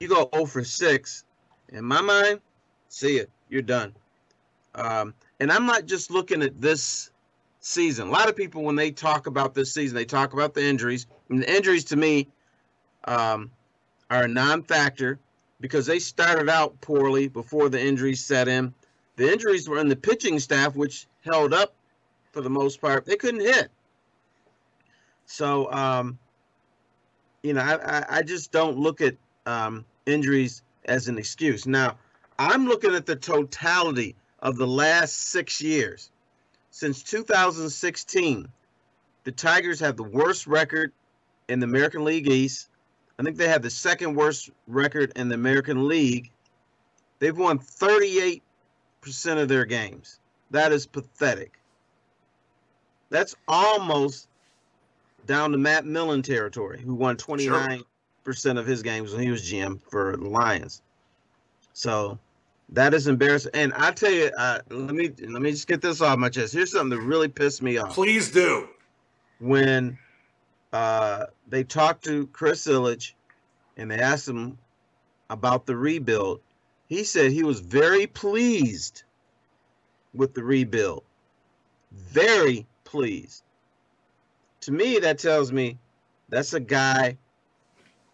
You 0.00 0.08
go 0.08 0.28
0 0.34 0.46
for 0.46 0.64
6. 0.64 1.24
In 1.68 1.84
my 1.84 2.00
mind, 2.00 2.40
see 2.88 3.18
it. 3.18 3.30
You're 3.48 3.62
done. 3.62 3.94
Um, 4.78 5.14
and 5.40 5.50
I'm 5.50 5.66
not 5.66 5.86
just 5.86 6.10
looking 6.10 6.42
at 6.42 6.60
this 6.60 7.10
season. 7.60 8.08
A 8.08 8.10
lot 8.10 8.28
of 8.28 8.36
people, 8.36 8.62
when 8.62 8.76
they 8.76 8.90
talk 8.90 9.26
about 9.26 9.54
this 9.54 9.74
season, 9.74 9.96
they 9.96 10.04
talk 10.04 10.32
about 10.32 10.54
the 10.54 10.64
injuries. 10.64 11.06
And 11.28 11.42
the 11.42 11.54
injuries, 11.54 11.84
to 11.86 11.96
me, 11.96 12.28
um, 13.04 13.50
are 14.10 14.24
a 14.24 14.28
non-factor 14.28 15.18
because 15.60 15.86
they 15.86 15.98
started 15.98 16.48
out 16.48 16.80
poorly 16.80 17.28
before 17.28 17.68
the 17.68 17.80
injuries 17.80 18.24
set 18.24 18.48
in. 18.48 18.72
The 19.16 19.30
injuries 19.30 19.68
were 19.68 19.78
in 19.78 19.88
the 19.88 19.96
pitching 19.96 20.38
staff, 20.38 20.76
which 20.76 21.06
held 21.24 21.52
up 21.52 21.74
for 22.32 22.40
the 22.40 22.50
most 22.50 22.80
part. 22.80 23.04
They 23.04 23.16
couldn't 23.16 23.40
hit. 23.40 23.68
So, 25.26 25.70
um, 25.72 26.18
you 27.42 27.52
know, 27.52 27.60
I, 27.60 28.18
I, 28.18 28.22
just 28.22 28.50
don't 28.50 28.78
look 28.78 29.00
at 29.00 29.14
um, 29.44 29.84
injuries 30.06 30.62
as 30.86 31.08
an 31.08 31.18
excuse. 31.18 31.66
Now, 31.66 31.98
I'm 32.38 32.66
looking 32.66 32.94
at 32.94 33.04
the 33.04 33.16
totality 33.16 34.14
of 34.40 34.56
the 34.56 34.66
last 34.66 35.30
six 35.30 35.60
years. 35.60 36.10
Since 36.70 37.02
2016, 37.02 38.48
the 39.24 39.32
Tigers 39.32 39.80
have 39.80 39.96
the 39.96 40.04
worst 40.04 40.46
record 40.46 40.92
in 41.48 41.60
the 41.60 41.64
American 41.64 42.04
League 42.04 42.28
East. 42.28 42.68
I 43.18 43.22
think 43.22 43.36
they 43.36 43.48
have 43.48 43.62
the 43.62 43.70
second 43.70 44.14
worst 44.14 44.50
record 44.66 45.12
in 45.16 45.28
the 45.28 45.34
American 45.34 45.88
League. 45.88 46.30
They've 47.18 47.36
won 47.36 47.58
38% 47.58 48.40
of 49.26 49.48
their 49.48 49.64
games. 49.64 50.20
That 50.50 50.72
is 50.72 50.86
pathetic. 50.86 51.58
That's 53.10 53.34
almost 53.48 54.28
down 55.26 55.52
to 55.52 55.58
Matt 55.58 55.84
Millen 55.84 56.22
territory, 56.22 56.80
who 56.80 56.94
won 56.94 57.16
29% 57.16 57.82
sure. 58.24 58.58
of 58.58 58.66
his 58.66 58.82
games 58.82 59.12
when 59.12 59.22
he 59.22 59.30
was 59.30 59.42
GM 59.42 59.80
for 59.90 60.16
the 60.16 60.28
Lions. 60.28 60.82
So 61.72 62.18
that 62.70 62.94
is 62.94 63.06
embarrassing. 63.06 63.52
And 63.54 63.72
I 63.74 63.90
tell 63.92 64.10
you, 64.10 64.30
uh, 64.36 64.60
let 64.70 64.94
me 64.94 65.10
let 65.20 65.42
me 65.42 65.50
just 65.50 65.66
get 65.66 65.80
this 65.80 66.00
off 66.00 66.18
my 66.18 66.28
chest. 66.28 66.52
Here's 66.52 66.72
something 66.72 66.98
that 66.98 67.04
really 67.04 67.28
pissed 67.28 67.62
me 67.62 67.78
off. 67.78 67.94
Please 67.94 68.30
do. 68.30 68.68
When 69.40 69.98
uh, 70.72 71.26
they 71.48 71.64
talked 71.64 72.04
to 72.04 72.26
Chris 72.28 72.66
Ilitch 72.66 73.12
and 73.76 73.90
they 73.90 73.98
asked 73.98 74.28
him 74.28 74.58
about 75.30 75.66
the 75.66 75.76
rebuild, 75.76 76.40
he 76.86 77.04
said 77.04 77.32
he 77.32 77.42
was 77.42 77.60
very 77.60 78.06
pleased 78.06 79.04
with 80.14 80.34
the 80.34 80.42
rebuild. 80.42 81.04
Very 81.92 82.66
pleased. 82.84 83.44
To 84.62 84.72
me, 84.72 84.98
that 84.98 85.18
tells 85.18 85.52
me 85.52 85.78
that's 86.28 86.52
a 86.52 86.60
guy 86.60 87.16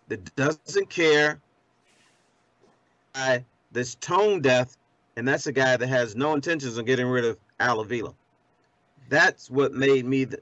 that 0.08 0.36
doesn't 0.36 0.90
care. 0.90 1.40
I 3.14 3.44
that's 3.74 3.96
tone 3.96 4.40
deaf, 4.40 4.76
and 5.16 5.28
that's 5.28 5.46
a 5.46 5.52
guy 5.52 5.76
that 5.76 5.88
has 5.88 6.16
no 6.16 6.32
intentions 6.32 6.78
of 6.78 6.86
getting 6.86 7.06
rid 7.06 7.24
of 7.24 7.36
Al 7.60 7.80
Avila. 7.80 8.14
That's 9.10 9.50
what 9.50 9.74
made 9.74 10.06
me 10.06 10.24
the, 10.24 10.40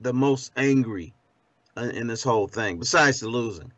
the 0.00 0.14
most 0.14 0.52
angry 0.56 1.12
in 1.76 2.06
this 2.06 2.22
whole 2.22 2.48
thing, 2.48 2.78
besides 2.78 3.20
the 3.20 3.28
losing. 3.28 3.70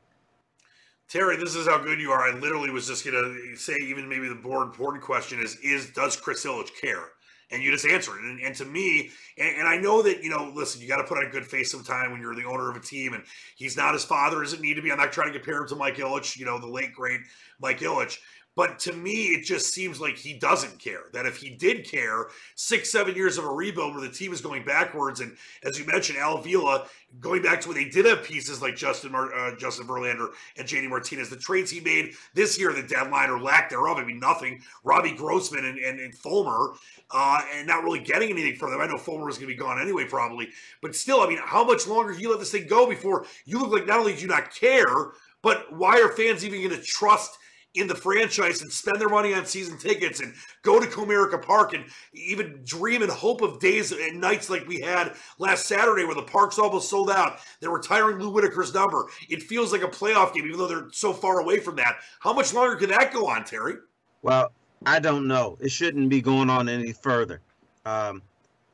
Terry, 1.09 1.37
this 1.37 1.55
is 1.55 1.67
how 1.67 1.79
good 1.79 2.01
you 2.01 2.11
are. 2.11 2.23
I 2.23 2.39
literally 2.39 2.71
was 2.71 2.87
just 2.87 3.05
going 3.05 3.17
to 3.17 3.57
say, 3.57 3.75
even 3.83 4.09
maybe 4.09 4.29
the 4.29 4.37
more 4.37 4.63
important 4.63 5.03
question 5.03 5.41
is: 5.41 5.57
Is 5.57 5.91
does 5.91 6.17
Chris 6.17 6.47
Ilitch 6.47 6.71
care? 6.81 7.11
And 7.51 7.63
you 7.63 7.71
just 7.71 7.85
answered 7.85 8.17
it. 8.17 8.25
And, 8.25 8.41
and 8.41 8.55
to 8.57 8.65
me, 8.65 9.11
and, 9.37 9.59
and, 9.59 9.69
I 9.69 9.77
know 9.77 10.01
that 10.01 10.25
you 10.25 10.31
know, 10.31 10.51
listen, 10.55 10.81
you 10.81 10.89
got 10.89 10.97
to 10.97 11.05
put 11.05 11.19
on 11.19 11.27
a 11.27 11.29
good 11.29 11.47
face 11.47 11.71
sometime 11.71 12.11
when 12.11 12.23
you're 12.23 12.35
the 12.35 12.47
owner 12.47 12.71
of 12.71 12.77
a 12.77 12.81
team, 12.81 13.13
and 13.13 13.23
he's 13.57 13.77
not 13.77 13.93
his 13.93 14.05
father. 14.05 14.41
Doesn't 14.41 14.63
need 14.63 14.75
to 14.75 14.83
be. 14.83 14.91
I'm 14.91 14.97
not 14.97 15.13
trying 15.13 15.31
to 15.31 15.39
compare 15.39 15.61
him 15.61 15.69
to 15.69 15.77
Mike 15.77 15.97
Ilitch, 15.97 16.39
you 16.39 16.47
know, 16.47 16.59
the 16.59 16.67
late 16.67 16.95
great 16.95 17.21
Mike 17.61 17.81
Ilitch. 17.81 18.17
But 18.55 18.79
to 18.81 18.93
me, 18.93 19.29
it 19.29 19.45
just 19.45 19.73
seems 19.73 20.01
like 20.01 20.17
he 20.17 20.35
doesn't 20.35 20.79
care. 20.79 21.05
That 21.13 21.25
if 21.25 21.39
he 21.39 21.51
did 21.51 21.89
care, 21.89 22.27
six, 22.55 22.93
seven 22.93 23.15
years 23.15 23.39
of 23.39 23.45
a 23.45 23.49
rebuild 23.49 23.95
where 23.95 24.07
the 24.07 24.13
team 24.13 24.33
is 24.33 24.43
going 24.43 24.65
backwards, 24.65 25.21
and 25.21 25.37
as 25.65 25.79
you 25.79 25.87
mentioned, 25.87 26.19
Al 26.19 26.37
Avila 26.37 26.87
going 27.21 27.43
back 27.43 27.61
to 27.61 27.69
when 27.69 27.77
they 27.77 27.89
did 27.89 28.05
have 28.07 28.23
pieces 28.23 28.61
like 28.61 28.77
Justin 28.77 29.15
uh, 29.15 29.55
Justin 29.57 29.87
Verlander 29.87 30.29
and 30.57 30.69
JD 30.69 30.89
Martinez, 30.89 31.31
the 31.31 31.37
trades 31.37 31.71
he 31.71 31.81
made 31.81 32.13
this 32.35 32.59
year, 32.59 32.73
the 32.73 32.83
deadline 32.83 33.31
or 33.31 33.41
lack 33.41 33.71
thereof, 33.71 33.97
I 33.97 34.05
mean 34.05 34.19
nothing. 34.19 34.61
Robbie 34.85 35.15
Grossman 35.15 35.65
and, 35.65 35.79
and, 35.79 35.99
and 36.01 36.15
Fulmer, 36.15 36.75
uh, 37.11 37.43
and 37.55 37.67
not 37.67 37.85
really 37.85 38.01
getting 38.01 38.31
anything 38.31 38.57
from 38.57 38.71
them. 38.71 38.81
I 38.81 38.87
know 38.87 38.99
Fulmer 38.99 39.27
was 39.27 39.37
going 39.39 39.49
to 39.49 39.55
be 39.55 39.59
gone 39.59 39.81
anyway, 39.81 40.05
probably, 40.05 40.49
but 40.81 40.95
still, 40.95 41.21
I 41.21 41.27
mean, 41.27 41.39
how 41.43 41.65
much 41.65 41.87
longer 41.87 42.13
you 42.13 42.31
let 42.31 42.39
this 42.39 42.53
thing 42.53 42.67
go 42.67 42.87
before 42.87 43.27
you 43.45 43.59
look 43.59 43.71
like 43.71 43.87
not 43.87 44.01
only 44.01 44.15
do 44.15 44.21
you 44.21 44.29
not 44.29 44.55
care, 44.55 45.13
but 45.43 45.73
why 45.73 46.01
are 46.01 46.11
fans 46.11 46.45
even 46.45 46.61
going 46.61 46.79
to 46.79 46.87
trust? 46.87 47.39
In 47.75 47.87
the 47.87 47.95
franchise 47.95 48.61
and 48.61 48.71
spend 48.71 49.01
their 49.01 49.09
money 49.09 49.33
on 49.33 49.47
season 49.47 49.79
tickets 49.79 50.21
and 50.21 50.35
go 50.63 50.79
to 50.79 50.87
Comerica 50.87 51.41
Park 51.41 51.73
and 51.73 51.85
even 52.13 52.61
dream 52.65 53.03
and 53.03 53.11
hope 53.11 53.41
of 53.41 53.59
days 53.61 53.93
and 53.93 54.21
nights 54.21 54.51
like 54.51 54.67
we 54.69 54.81
had 54.81 55.15
last 55.39 55.67
Saturday 55.67 56.05
where 56.05 56.15
the 56.15 56.23
park's 56.23 56.59
almost 56.59 56.91
sold 56.91 57.11
out. 57.11 57.39
They're 57.61 57.71
retiring 57.71 58.19
Lou 58.19 58.31
Whitaker's 58.31 58.75
number. 58.75 59.07
It 59.29 59.43
feels 59.43 59.73
like 59.73 59.83
a 59.83 59.89
playoff 59.89 60.35
game, 60.35 60.45
even 60.47 60.59
though 60.59 60.69
they're 60.69 60.89
so 60.93 61.13
far 61.13 61.41
away 61.41 61.59
from 61.61 61.77
that. 61.77 61.97
How 62.21 62.33
much 62.33 62.53
longer 62.53 62.77
can 62.77 62.91
that 62.91 63.13
go 63.13 63.27
on, 63.27 63.45
Terry? 63.45 63.75
Well, 64.21 64.53
I 64.85 64.99
don't 64.99 65.27
know. 65.27 65.57
It 65.61 65.71
shouldn't 65.71 66.11
be 66.11 66.21
going 66.21 66.51
on 66.51 66.69
any 66.69 66.93
further. 66.93 67.41
Um, 67.87 68.23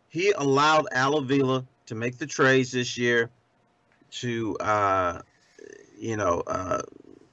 he 0.09 0.33
allowed 0.33 0.87
Al 0.93 1.19
Avila 1.19 1.65
to 1.87 1.95
make 1.95 2.19
the 2.19 2.27
trades 2.27 2.73
this 2.73 2.99
year 2.99 3.31
to, 4.11 4.57
uh, 4.57 5.21
you 5.99 6.17
know, 6.17 6.43
uh, 6.47 6.81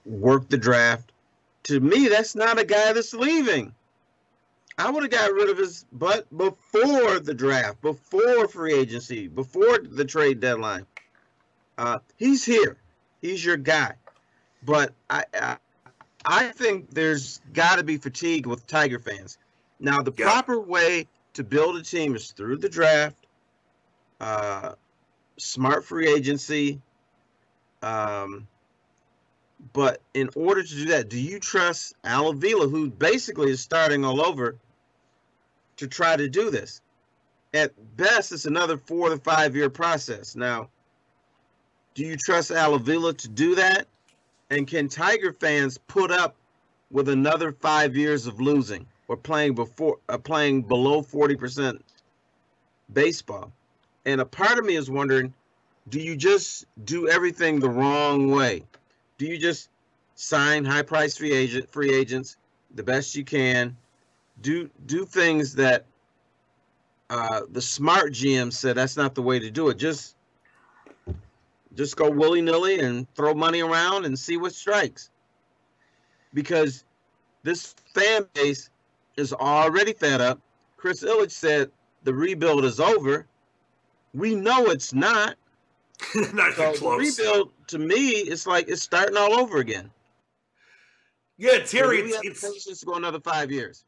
work 0.06 0.50
the 0.50 0.58
draft 0.58 1.12
to 1.66 1.80
me, 1.80 2.08
that's 2.08 2.36
not 2.36 2.60
a 2.60 2.66
guy 2.66 2.94
that's 2.94 3.14
leaving. 3.14 3.74
I 4.78 4.90
would 4.92 5.04
have 5.04 5.12
got 5.12 5.32
rid 5.34 5.50
of 5.50 5.58
his 5.58 5.86
butt 5.92 6.26
before 6.36 7.20
the 7.20 7.34
draft, 7.34 7.82
before 7.82 8.48
free 8.48 8.74
agency, 8.74 9.28
before 9.28 9.80
the 9.80 10.06
trade 10.06 10.40
deadline. 10.40 10.86
Uh, 11.78 12.00
he's 12.18 12.44
here. 12.44 12.78
He's 13.22 13.44
your 13.44 13.58
guy. 13.58 13.94
But 14.64 14.94
I, 15.10 15.24
I, 15.34 15.58
I 16.26 16.48
think 16.50 16.92
there's 16.92 17.42
got 17.54 17.78
to 17.78 17.84
be 17.84 17.98
fatigue 17.98 18.46
with 18.46 18.68
Tiger 18.68 19.00
fans. 19.00 19.38
Now, 19.80 20.02
the 20.02 20.14
Yeah. 20.18 20.26
proper 20.26 20.60
way 20.60 21.08
to 21.34 21.44
build 21.44 21.78
a 21.78 21.82
team 21.82 22.16
is 22.16 22.32
through 22.32 22.58
the 22.58 22.70
draft, 22.70 23.16
uh, 24.20 24.74
smart 25.38 25.86
free 25.86 26.08
agency. 26.08 26.82
Um, 27.82 28.48
but 29.74 30.02
in 30.14 30.30
order 30.36 30.64
to 30.64 30.70
do 30.70 30.86
that, 30.86 31.10
do 31.10 31.20
you 31.20 31.40
trust 31.40 31.96
Al 32.04 32.30
Avila, 32.30 32.68
who 32.68 32.90
basically 32.90 33.52
is 33.52 33.62
starting 33.62 34.06
all 34.06 34.22
over, 34.22 34.56
to 35.78 35.88
try 35.88 36.16
to 36.16 36.30
do 36.30 36.50
this? 36.50 36.82
At 37.54 37.72
best, 37.98 38.32
it's 38.32 38.46
another 38.46 38.78
four 38.78 39.10
to 39.10 39.18
five 39.18 39.56
year 39.56 39.70
process. 39.70 40.36
Now, 40.36 40.70
do 41.94 42.04
you 42.04 42.18
trust 42.18 42.52
Al 42.52 42.76
Avila 42.76 43.14
to 43.14 43.28
do 43.30 43.56
that? 43.56 43.88
And 44.50 44.68
can 44.68 44.88
Tiger 44.88 45.34
fans 45.34 45.78
put 45.78 46.12
up 46.12 46.36
with 46.92 47.10
another 47.10 47.52
five 47.52 47.96
years 47.96 48.28
of 48.28 48.40
losing 48.40 48.86
or 49.08 49.18
playing 49.18 49.56
before 49.56 49.98
uh, 50.10 50.18
playing 50.18 50.64
below 50.64 51.02
forty 51.02 51.36
percent 51.36 51.84
baseball? 52.94 53.52
And 54.06 54.22
a 54.22 54.26
part 54.26 54.60
of 54.60 54.66
me 54.66 54.76
is 54.76 54.90
wondering, 54.90 55.34
do 55.90 56.00
you 56.00 56.16
just 56.16 56.66
do 56.84 57.08
everything 57.08 57.60
the 57.60 57.70
wrong 57.70 58.30
way? 58.30 58.64
Do 59.18 59.26
you 59.26 59.38
just 59.38 59.70
sign 60.16 60.66
high 60.66 60.82
price 60.82 61.18
free 61.18 61.32
agent 61.32 61.70
free 61.70 61.94
agents 61.94 62.38
the 62.76 62.84
best 62.84 63.16
you 63.16 63.24
can? 63.24 63.76
Do 64.42 64.70
do 64.86 65.06
things 65.06 65.56
that 65.56 65.86
uh, 67.10 67.42
the 67.52 67.62
smart 67.62 68.12
GM 68.12 68.52
said 68.52 68.76
that's 68.76 68.98
not 68.98 69.16
the 69.16 69.22
way 69.22 69.40
to 69.40 69.50
do 69.50 69.70
it. 69.70 69.78
Just 69.78 70.16
just 71.76 71.96
go 71.96 72.10
willy 72.10 72.42
nilly 72.42 72.80
and 72.80 73.08
throw 73.16 73.34
money 73.34 73.62
around 73.62 74.06
and 74.06 74.18
see 74.18 74.38
what 74.38 74.54
strikes. 74.54 75.10
Because 76.34 76.84
this 77.44 77.76
fan 77.94 78.26
base 78.34 78.70
is 79.18 79.34
already 79.34 79.94
fed 79.94 80.22
up. 80.22 80.40
Chris 80.78 81.04
Ilitch 81.04 81.32
said 81.32 81.72
the 82.04 82.14
rebuild 82.14 82.66
is 82.66 82.80
over. 82.80 83.26
We 84.14 84.36
know 84.36 84.66
it's 84.66 84.94
not. 84.94 85.36
Not 86.34 86.54
So 86.56 86.74
close. 86.74 87.20
rebuild 87.20 87.52
to 87.68 87.80
me, 87.80 88.10
it's 88.10 88.46
like 88.48 88.68
it's 88.68 88.82
starting 88.82 89.18
all 89.18 89.34
over 89.34 89.58
again. 89.60 89.92
Yeah, 91.38 91.60
Terry, 91.60 92.00
it's, 92.00 92.44
it's 92.44 92.80
to 92.80 92.86
go 92.86 92.96
another 92.96 93.20
five 93.20 93.52
years. 93.52 93.84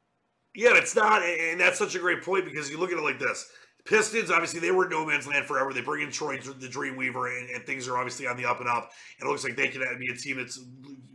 Yeah, 0.54 0.72
it's 0.74 0.96
not, 0.96 1.22
and 1.24 1.60
that's 1.60 1.78
such 1.78 1.96
a 1.96 2.00
great 2.00 2.24
point 2.24 2.46
because 2.46 2.70
you 2.70 2.78
look 2.80 2.92
at 2.92 2.98
it 2.98 3.04
like 3.04 3.20
this: 3.20 3.50
Pistons, 3.86 4.32
obviously, 4.32 4.60
they 4.60 4.72
were 4.72 4.86
in 4.86 4.90
no 4.92 5.06
man's 5.06 5.28
land 5.28 5.46
forever. 5.46 5.72
They 5.74 5.82
bring 5.82 6.04
in 6.04 6.12
Troy, 6.12 6.38
the 6.38 6.68
Dreamweaver, 6.68 7.40
and, 7.40 7.50
and 7.52 7.66
things 7.66 7.88
are 7.88 7.98
obviously 7.98 8.28
on 8.28 8.36
the 8.36 8.46
up 8.46 8.60
and 8.60 8.68
up. 8.68 8.92
And 9.20 9.28
it 9.28 9.32
looks 9.32 9.44
like 9.46 9.56
they 9.56 9.70
can 9.70 9.82
be 10.00 10.12
a 10.12 10.18
team 10.18 10.38
that's, 10.38 10.58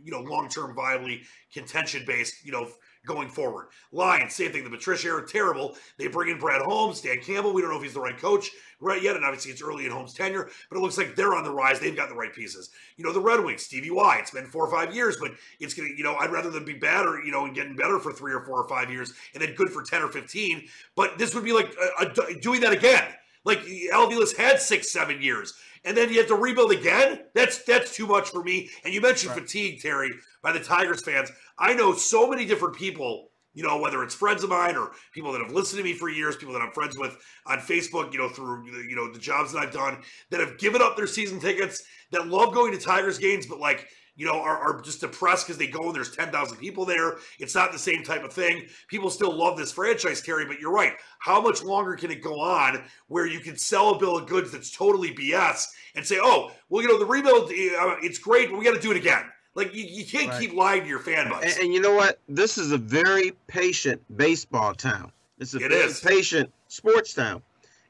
you 0.03 0.11
know, 0.11 0.21
long 0.21 0.49
term, 0.49 0.75
viably 0.75 1.21
contention 1.53 2.03
based, 2.07 2.43
you 2.43 2.51
know, 2.51 2.67
going 3.05 3.29
forward. 3.29 3.67
Lions, 3.91 4.35
same 4.35 4.51
thing. 4.51 4.63
The 4.63 4.69
Patricia 4.69 5.07
era, 5.07 5.27
terrible. 5.27 5.75
They 5.97 6.07
bring 6.07 6.29
in 6.29 6.39
Brad 6.39 6.61
Holmes, 6.61 7.01
Dan 7.01 7.19
Campbell. 7.19 7.53
We 7.53 7.61
don't 7.61 7.71
know 7.71 7.77
if 7.77 7.83
he's 7.83 7.93
the 7.93 7.99
right 7.99 8.17
coach 8.17 8.49
right 8.79 9.01
yet, 9.01 9.15
and 9.15 9.25
obviously 9.25 9.51
it's 9.51 9.61
early 9.61 9.85
in 9.85 9.91
Holmes' 9.91 10.13
tenure, 10.13 10.49
but 10.69 10.77
it 10.77 10.81
looks 10.81 10.97
like 10.97 11.15
they're 11.15 11.35
on 11.35 11.43
the 11.43 11.51
rise. 11.51 11.79
They've 11.79 11.95
got 11.95 12.09
the 12.09 12.15
right 12.15 12.33
pieces. 12.33 12.69
You 12.97 13.05
know, 13.05 13.13
the 13.13 13.19
Red 13.19 13.43
Wings, 13.43 13.63
Stevie 13.63 13.91
Y. 13.91 14.17
It's 14.19 14.31
been 14.31 14.45
four 14.45 14.65
or 14.65 14.71
five 14.71 14.93
years, 14.93 15.17
but 15.19 15.31
it's 15.59 15.73
gonna, 15.73 15.89
you 15.95 16.03
know, 16.03 16.15
I'd 16.15 16.31
rather 16.31 16.49
them 16.49 16.65
be 16.65 16.73
bad 16.73 17.05
or 17.05 17.23
you 17.23 17.31
know, 17.31 17.45
and 17.45 17.55
getting 17.55 17.75
better 17.75 17.99
for 17.99 18.11
three 18.11 18.33
or 18.33 18.41
four 18.41 18.61
or 18.61 18.67
five 18.67 18.89
years, 18.89 19.13
and 19.33 19.41
then 19.41 19.53
good 19.55 19.69
for 19.69 19.83
ten 19.83 20.01
or 20.01 20.09
fifteen. 20.09 20.67
But 20.95 21.17
this 21.17 21.33
would 21.35 21.43
be 21.45 21.53
like 21.53 21.73
uh, 21.99 22.05
uh, 22.05 22.25
doing 22.41 22.61
that 22.61 22.73
again. 22.73 23.03
Like 23.45 23.59
Alvilas 23.93 24.35
had 24.37 24.61
six, 24.61 24.91
seven 24.91 25.21
years, 25.21 25.53
and 25.83 25.97
then 25.97 26.09
you 26.09 26.19
have 26.19 26.27
to 26.27 26.35
rebuild 26.35 26.71
again. 26.71 27.21
That's 27.33 27.63
that's 27.63 27.93
too 27.95 28.07
much 28.07 28.29
for 28.29 28.43
me. 28.43 28.69
And 28.85 28.93
you 28.93 29.01
mentioned 29.01 29.33
fatigue, 29.33 29.81
Terry, 29.81 30.11
by 30.43 30.51
the 30.51 30.59
Tigers 30.59 31.01
fans. 31.03 31.31
I 31.57 31.73
know 31.73 31.93
so 31.93 32.29
many 32.29 32.45
different 32.45 32.75
people 32.75 33.29
you 33.53 33.63
know, 33.63 33.77
whether 33.77 34.03
it's 34.03 34.15
friends 34.15 34.43
of 34.43 34.49
mine 34.49 34.75
or 34.75 34.91
people 35.13 35.31
that 35.31 35.41
have 35.41 35.51
listened 35.51 35.77
to 35.77 35.83
me 35.83 35.93
for 35.93 36.09
years, 36.09 36.35
people 36.35 36.53
that 36.53 36.61
I'm 36.61 36.71
friends 36.71 36.97
with 36.97 37.15
on 37.45 37.59
Facebook, 37.59 38.11
you 38.11 38.19
know, 38.19 38.29
through 38.29 38.65
you 38.87 38.95
know 38.95 39.11
the 39.11 39.19
jobs 39.19 39.53
that 39.53 39.59
I've 39.59 39.73
done, 39.73 39.99
that 40.31 40.39
have 40.39 40.57
given 40.57 40.81
up 40.81 40.97
their 40.97 41.07
season 41.07 41.39
tickets, 41.39 41.83
that 42.11 42.27
love 42.27 42.53
going 42.53 42.71
to 42.71 42.79
Tigers 42.79 43.19
games, 43.19 43.45
but 43.45 43.59
like 43.59 43.87
you 44.15 44.25
know 44.25 44.39
are, 44.39 44.57
are 44.57 44.81
just 44.81 45.01
depressed 45.01 45.45
because 45.45 45.59
they 45.59 45.67
go 45.67 45.85
and 45.85 45.95
there's 45.95 46.15
10,000 46.15 46.57
people 46.57 46.83
there. 46.83 47.17
It's 47.39 47.53
not 47.53 47.71
the 47.71 47.79
same 47.79 48.03
type 48.03 48.23
of 48.23 48.33
thing. 48.33 48.65
People 48.87 49.11
still 49.11 49.35
love 49.35 49.55
this 49.55 49.71
franchise, 49.71 50.21
Terry, 50.21 50.45
but 50.45 50.59
you're 50.59 50.73
right. 50.73 50.93
How 51.19 51.39
much 51.39 51.63
longer 51.63 51.95
can 51.95 52.09
it 52.09 52.23
go 52.23 52.39
on 52.39 52.83
where 53.07 53.27
you 53.27 53.39
can 53.39 53.55
sell 53.55 53.91
a 53.91 53.99
bill 53.99 54.17
of 54.17 54.27
goods 54.27 54.51
that's 54.51 54.75
totally 54.75 55.13
BS 55.13 55.65
and 55.95 56.03
say, 56.03 56.17
oh, 56.19 56.51
well, 56.69 56.81
you 56.81 56.87
know, 56.87 56.97
the 56.97 57.05
rebuild, 57.05 57.43
uh, 57.51 57.97
it's 58.01 58.17
great, 58.17 58.49
but 58.49 58.57
we 58.57 58.65
got 58.65 58.73
to 58.73 58.81
do 58.81 58.89
it 58.89 58.97
again. 58.97 59.25
Like 59.55 59.73
you, 59.75 59.83
you 59.83 60.05
can't 60.05 60.29
Right. 60.29 60.41
keep 60.41 60.53
lying 60.53 60.81
to 60.83 60.87
your 60.87 60.99
fan 60.99 61.29
base. 61.29 61.55
And, 61.55 61.65
and 61.65 61.73
you 61.73 61.79
know 61.81 61.93
what? 61.93 62.19
This 62.27 62.57
is 62.57 62.71
a 62.71 62.77
very 62.77 63.31
patient 63.47 64.01
baseball 64.17 64.73
town. 64.73 65.11
It's 65.39 65.53
a 65.53 65.57
It 65.57 65.69
very 65.69 65.83
is. 65.85 65.99
patient 65.99 66.51
sports 66.67 67.13
town. 67.13 67.41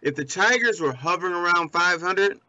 If 0.01 0.15
the 0.15 0.25
Tigers 0.25 0.81
were 0.81 0.93
hovering 0.93 1.33
around 1.33 1.69
500, 1.71 2.39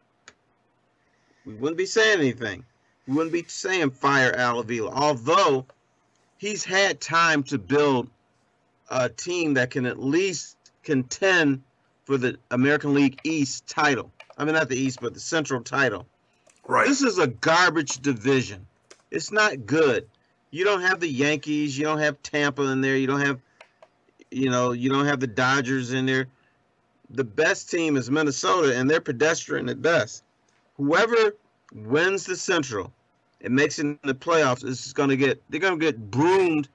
we 1.45 1.53
wouldn't 1.53 1.77
be 1.77 1.85
saying 1.85 2.19
anything. 2.19 2.65
We 3.07 3.13
wouldn't 3.13 3.31
be 3.33 3.45
saying 3.47 3.91
fire 3.91 4.33
Al 4.35 4.59
Avila. 4.59 4.91
Although 4.91 5.65
he's 6.37 6.63
had 6.65 6.99
time 6.99 7.43
to 7.43 7.57
build 7.57 8.09
a 8.89 9.07
team 9.09 9.53
that 9.53 9.71
can 9.71 9.85
at 9.85 9.99
least 9.99 10.57
contend 10.83 11.61
for 12.03 12.17
the 12.17 12.37
American 12.51 12.93
League 12.93 13.19
East 13.23 13.65
title. 13.67 14.11
I 14.37 14.43
mean, 14.43 14.53
not 14.55 14.69
the 14.69 14.75
East, 14.77 14.99
but 15.01 15.13
the 15.13 15.19
Central 15.19 15.61
title. 15.61 16.05
right. 16.67 16.87
This 16.87 17.01
is 17.01 17.17
a 17.19 17.27
garbage 17.27 17.99
division. 18.01 18.65
It's 19.15 19.31
not 19.31 19.65
good. 19.65 20.07
You 20.51 20.65
don't 20.65 20.81
have 20.81 20.99
the 20.99 21.07
Yankees. 21.07 21.77
You 21.77 21.85
don't 21.85 21.99
have 21.99 22.21
Tampa 22.21 22.63
in 22.63 22.81
there. 22.81 22.97
You 22.97 23.07
don't 23.07 23.21
have, 23.21 23.39
you 24.29 24.49
know, 24.49 24.73
you 24.73 24.89
don't 24.89 25.05
have 25.05 25.21
the 25.21 25.27
Dodgers 25.27 25.93
in 25.93 26.05
there. 26.05 26.27
The 27.11 27.23
best 27.23 27.71
team 27.71 27.95
is 27.95 28.11
Minnesota, 28.11 28.77
and 28.77 28.91
they're 28.91 28.99
pedestrian 28.99 29.69
at 29.69 29.81
best. 29.81 30.23
Whoever 30.75 31.37
wins 31.73 32.25
the 32.25 32.35
Central 32.35 32.91
and 33.39 33.55
makes 33.55 33.79
it 33.79 33.83
in 33.83 33.99
the 34.03 34.13
playoffs 34.13 34.65
is 34.65 34.91
going 34.91 35.09
to 35.09 35.17
get. 35.17 35.41
They're 35.49 35.61
going 35.61 35.79
to 35.79 35.85
get 35.85 36.11
broomed 36.11 36.67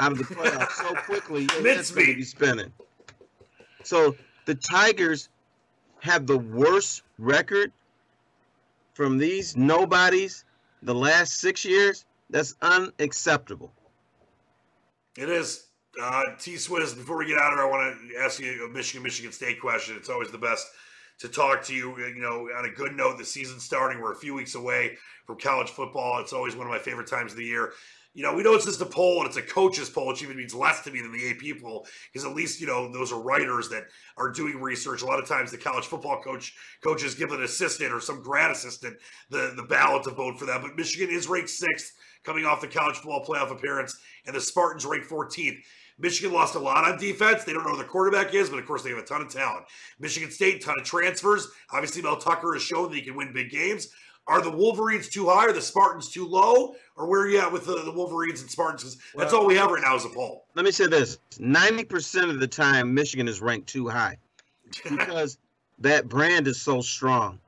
out 0.00 0.10
of 0.10 0.18
the 0.18 0.24
playoffs 0.24 0.72
so 0.72 0.94
quickly. 1.06 1.42
Your 1.42 1.74
head's 1.74 1.92
going 1.92 2.08
to 2.08 2.16
be 2.16 2.24
spinning. 2.24 2.72
So 3.84 4.16
the 4.46 4.56
Tigers 4.56 5.28
have 6.00 6.26
the 6.26 6.38
worst 6.38 7.02
record 7.18 7.70
from 8.94 9.18
these 9.18 9.56
nobodies 9.56 10.43
the 10.84 10.94
last 10.94 11.40
six 11.40 11.64
years, 11.64 12.04
that's 12.30 12.54
unacceptable. 12.62 13.72
It 15.16 15.28
is. 15.28 15.68
Uh, 16.00 16.22
T 16.38 16.54
Swizz, 16.54 16.96
before 16.96 17.16
we 17.16 17.26
get 17.26 17.38
out 17.38 17.52
of 17.52 17.58
here, 17.58 17.66
I 17.66 17.70
want 17.70 18.10
to 18.10 18.18
ask 18.18 18.40
you 18.40 18.66
a 18.66 18.68
Michigan 18.68 19.02
Michigan 19.02 19.30
State 19.30 19.60
question. 19.60 19.96
It's 19.96 20.08
always 20.08 20.30
the 20.30 20.38
best 20.38 20.66
to 21.20 21.28
talk 21.28 21.62
to 21.64 21.74
you. 21.74 21.96
You 21.98 22.20
know, 22.20 22.48
on 22.58 22.64
a 22.64 22.70
good 22.70 22.96
note, 22.96 23.16
the 23.16 23.24
season's 23.24 23.62
starting. 23.62 24.00
We're 24.00 24.12
a 24.12 24.16
few 24.16 24.34
weeks 24.34 24.56
away 24.56 24.96
from 25.24 25.38
college 25.38 25.70
football. 25.70 26.18
It's 26.20 26.32
always 26.32 26.56
one 26.56 26.66
of 26.66 26.72
my 26.72 26.80
favorite 26.80 27.06
times 27.06 27.30
of 27.30 27.38
the 27.38 27.44
year. 27.44 27.74
You 28.14 28.22
know, 28.22 28.32
we 28.32 28.44
know 28.44 28.54
it's 28.54 28.64
just 28.64 28.80
a 28.80 28.86
poll 28.86 29.18
and 29.18 29.26
it's 29.26 29.36
a 29.36 29.42
coach's 29.42 29.90
poll, 29.90 30.06
which 30.06 30.22
even 30.22 30.36
means 30.36 30.54
less 30.54 30.82
to 30.82 30.90
me 30.92 31.00
than 31.00 31.12
the 31.12 31.30
AP 31.30 31.60
poll, 31.60 31.86
because 32.12 32.24
at 32.24 32.34
least, 32.34 32.60
you 32.60 32.66
know, 32.66 32.90
those 32.92 33.12
are 33.12 33.20
writers 33.20 33.68
that 33.70 33.84
are 34.16 34.30
doing 34.30 34.60
research. 34.60 35.02
A 35.02 35.06
lot 35.06 35.18
of 35.18 35.28
times 35.28 35.50
the 35.50 35.58
college 35.58 35.86
football 35.86 36.22
coach 36.22 36.54
coaches 36.82 37.16
give 37.16 37.32
an 37.32 37.42
assistant 37.42 37.92
or 37.92 38.00
some 38.00 38.22
grad 38.22 38.52
assistant 38.52 38.96
the, 39.30 39.52
the 39.56 39.64
ballot 39.64 40.04
to 40.04 40.10
vote 40.10 40.38
for 40.38 40.46
that. 40.46 40.62
But 40.62 40.76
Michigan 40.76 41.14
is 41.14 41.26
ranked 41.26 41.50
sixth 41.50 41.92
coming 42.24 42.46
off 42.46 42.60
the 42.60 42.68
college 42.68 42.96
football 42.96 43.24
playoff 43.24 43.50
appearance, 43.50 43.98
and 44.26 44.34
the 44.34 44.40
Spartans 44.40 44.86
ranked 44.86 45.10
14th. 45.10 45.58
Michigan 45.98 46.32
lost 46.32 46.54
a 46.54 46.58
lot 46.58 46.84
on 46.90 46.98
defense. 46.98 47.44
They 47.44 47.52
don't 47.52 47.64
know 47.64 47.70
who 47.72 47.78
the 47.78 47.84
quarterback 47.84 48.34
is, 48.34 48.50
but 48.50 48.58
of 48.58 48.66
course 48.66 48.82
they 48.82 48.90
have 48.90 48.98
a 48.98 49.02
ton 49.04 49.22
of 49.22 49.28
talent. 49.28 49.64
Michigan 50.00 50.30
State, 50.30 50.62
ton 50.62 50.74
of 50.78 50.84
transfers. 50.84 51.48
Obviously, 51.72 52.02
Mel 52.02 52.16
Tucker 52.16 52.52
has 52.54 52.62
shown 52.62 52.90
that 52.90 52.96
he 52.96 53.02
can 53.02 53.14
win 53.14 53.32
big 53.32 53.50
games. 53.50 53.88
Are 54.26 54.40
the 54.40 54.50
Wolverines 54.50 55.08
too 55.10 55.26
high? 55.28 55.46
Are 55.46 55.52
the 55.52 55.60
Spartans 55.60 56.08
too 56.10 56.26
low? 56.26 56.74
Or 56.96 57.06
where 57.06 57.20
are 57.22 57.28
you 57.28 57.38
at 57.38 57.52
with 57.52 57.66
the, 57.66 57.82
the 57.82 57.92
Wolverines 57.92 58.40
and 58.40 58.50
Spartans? 58.50 58.82
'Cause 58.82 58.96
that's 59.14 59.32
Well- 59.32 59.42
all 59.42 59.46
we 59.46 59.54
have 59.56 59.70
right 59.70 59.82
now 59.82 59.94
is 59.96 60.04
a 60.04 60.08
poll. 60.08 60.46
Let 60.54 60.64
me 60.64 60.70
say 60.70 60.86
this 60.86 61.18
90% 61.38 62.30
of 62.30 62.40
the 62.40 62.48
time, 62.48 62.92
Michigan 62.94 63.28
is 63.28 63.40
ranked 63.40 63.68
too 63.68 63.86
high 63.88 64.16
because 64.88 65.38
that 65.78 66.08
brand 66.08 66.48
is 66.48 66.60
so 66.60 66.80
strong 66.80 67.38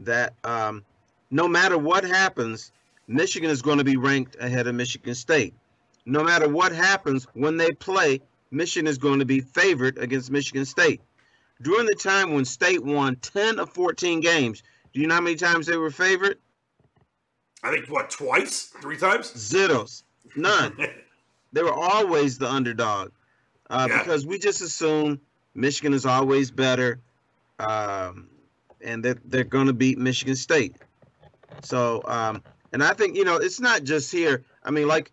that 0.00 0.34
um, 0.44 0.84
no 1.30 1.48
matter 1.48 1.78
what 1.78 2.04
happens, 2.04 2.72
Michigan 3.08 3.48
is 3.50 3.62
going 3.62 3.78
to 3.78 3.84
be 3.84 3.96
ranked 3.96 4.36
ahead 4.38 4.66
of 4.66 4.74
Michigan 4.74 5.14
State. 5.14 5.54
No 6.08 6.24
matter 6.24 6.48
what 6.48 6.72
happens 6.72 7.26
when 7.34 7.58
they 7.58 7.70
play, 7.72 8.22
Michigan 8.50 8.86
is 8.86 8.96
going 8.96 9.18
to 9.18 9.26
be 9.26 9.40
favored 9.40 9.98
against 9.98 10.30
Michigan 10.30 10.64
State. 10.64 11.02
During 11.60 11.84
the 11.86 11.94
time 11.94 12.32
when 12.32 12.46
State 12.46 12.82
won 12.82 13.16
10 13.16 13.58
of 13.58 13.68
14 13.74 14.20
games, 14.20 14.62
do 14.94 15.00
you 15.00 15.06
know 15.06 15.16
how 15.16 15.20
many 15.20 15.36
times 15.36 15.66
they 15.66 15.76
were 15.76 15.90
favored? 15.90 16.38
I 17.62 17.72
think, 17.72 17.90
what, 17.90 18.08
twice? 18.08 18.72
Three 18.80 18.96
times? 18.96 19.36
Zeros. 19.36 20.02
None. 20.34 20.78
they 21.52 21.62
were 21.62 21.74
always 21.74 22.38
the 22.38 22.48
underdog. 22.50 23.10
uh, 23.68 23.86
Yeah. 23.90 23.98
because 23.98 24.24
we 24.24 24.38
just 24.38 24.62
assume 24.62 25.20
Michigan 25.54 25.92
is 25.92 26.06
always 26.06 26.50
better, 26.50 27.00
um, 27.58 28.28
and 28.80 29.04
that 29.04 29.18
they're 29.30 29.44
going 29.44 29.66
to 29.66 29.74
beat 29.74 29.98
Michigan 29.98 30.36
State. 30.36 30.76
So, 31.62 32.00
um, 32.06 32.42
and 32.72 32.82
I 32.82 32.94
think 32.94 33.14
you 33.16 33.24
know 33.24 33.36
it's 33.36 33.60
not 33.60 33.82
just 33.82 34.10
here. 34.12 34.44
I 34.64 34.70
mean, 34.70 34.86
like 34.88 35.10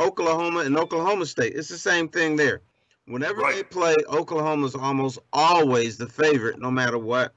Oklahoma 0.00 0.60
and 0.60 0.76
Oklahoma 0.76 1.26
State, 1.26 1.54
it's 1.54 1.68
the 1.68 1.78
same 1.78 2.08
thing 2.08 2.36
there. 2.36 2.62
Whenever 3.06 3.40
they 3.40 3.42
Right. 3.42 3.70
play, 3.70 3.96
Oklahoma's 4.08 4.74
almost 4.74 5.18
always 5.32 5.96
the 5.96 6.08
favorite, 6.08 6.58
no 6.58 6.70
matter 6.70 6.98
what. 6.98 7.34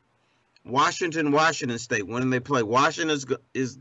Washington, 0.66 1.32
Washington 1.32 1.78
State, 1.78 2.08
when 2.08 2.30
they 2.30 2.40
play, 2.40 2.64
Washington 2.64 3.10
is 3.10 3.26
is 3.54 3.80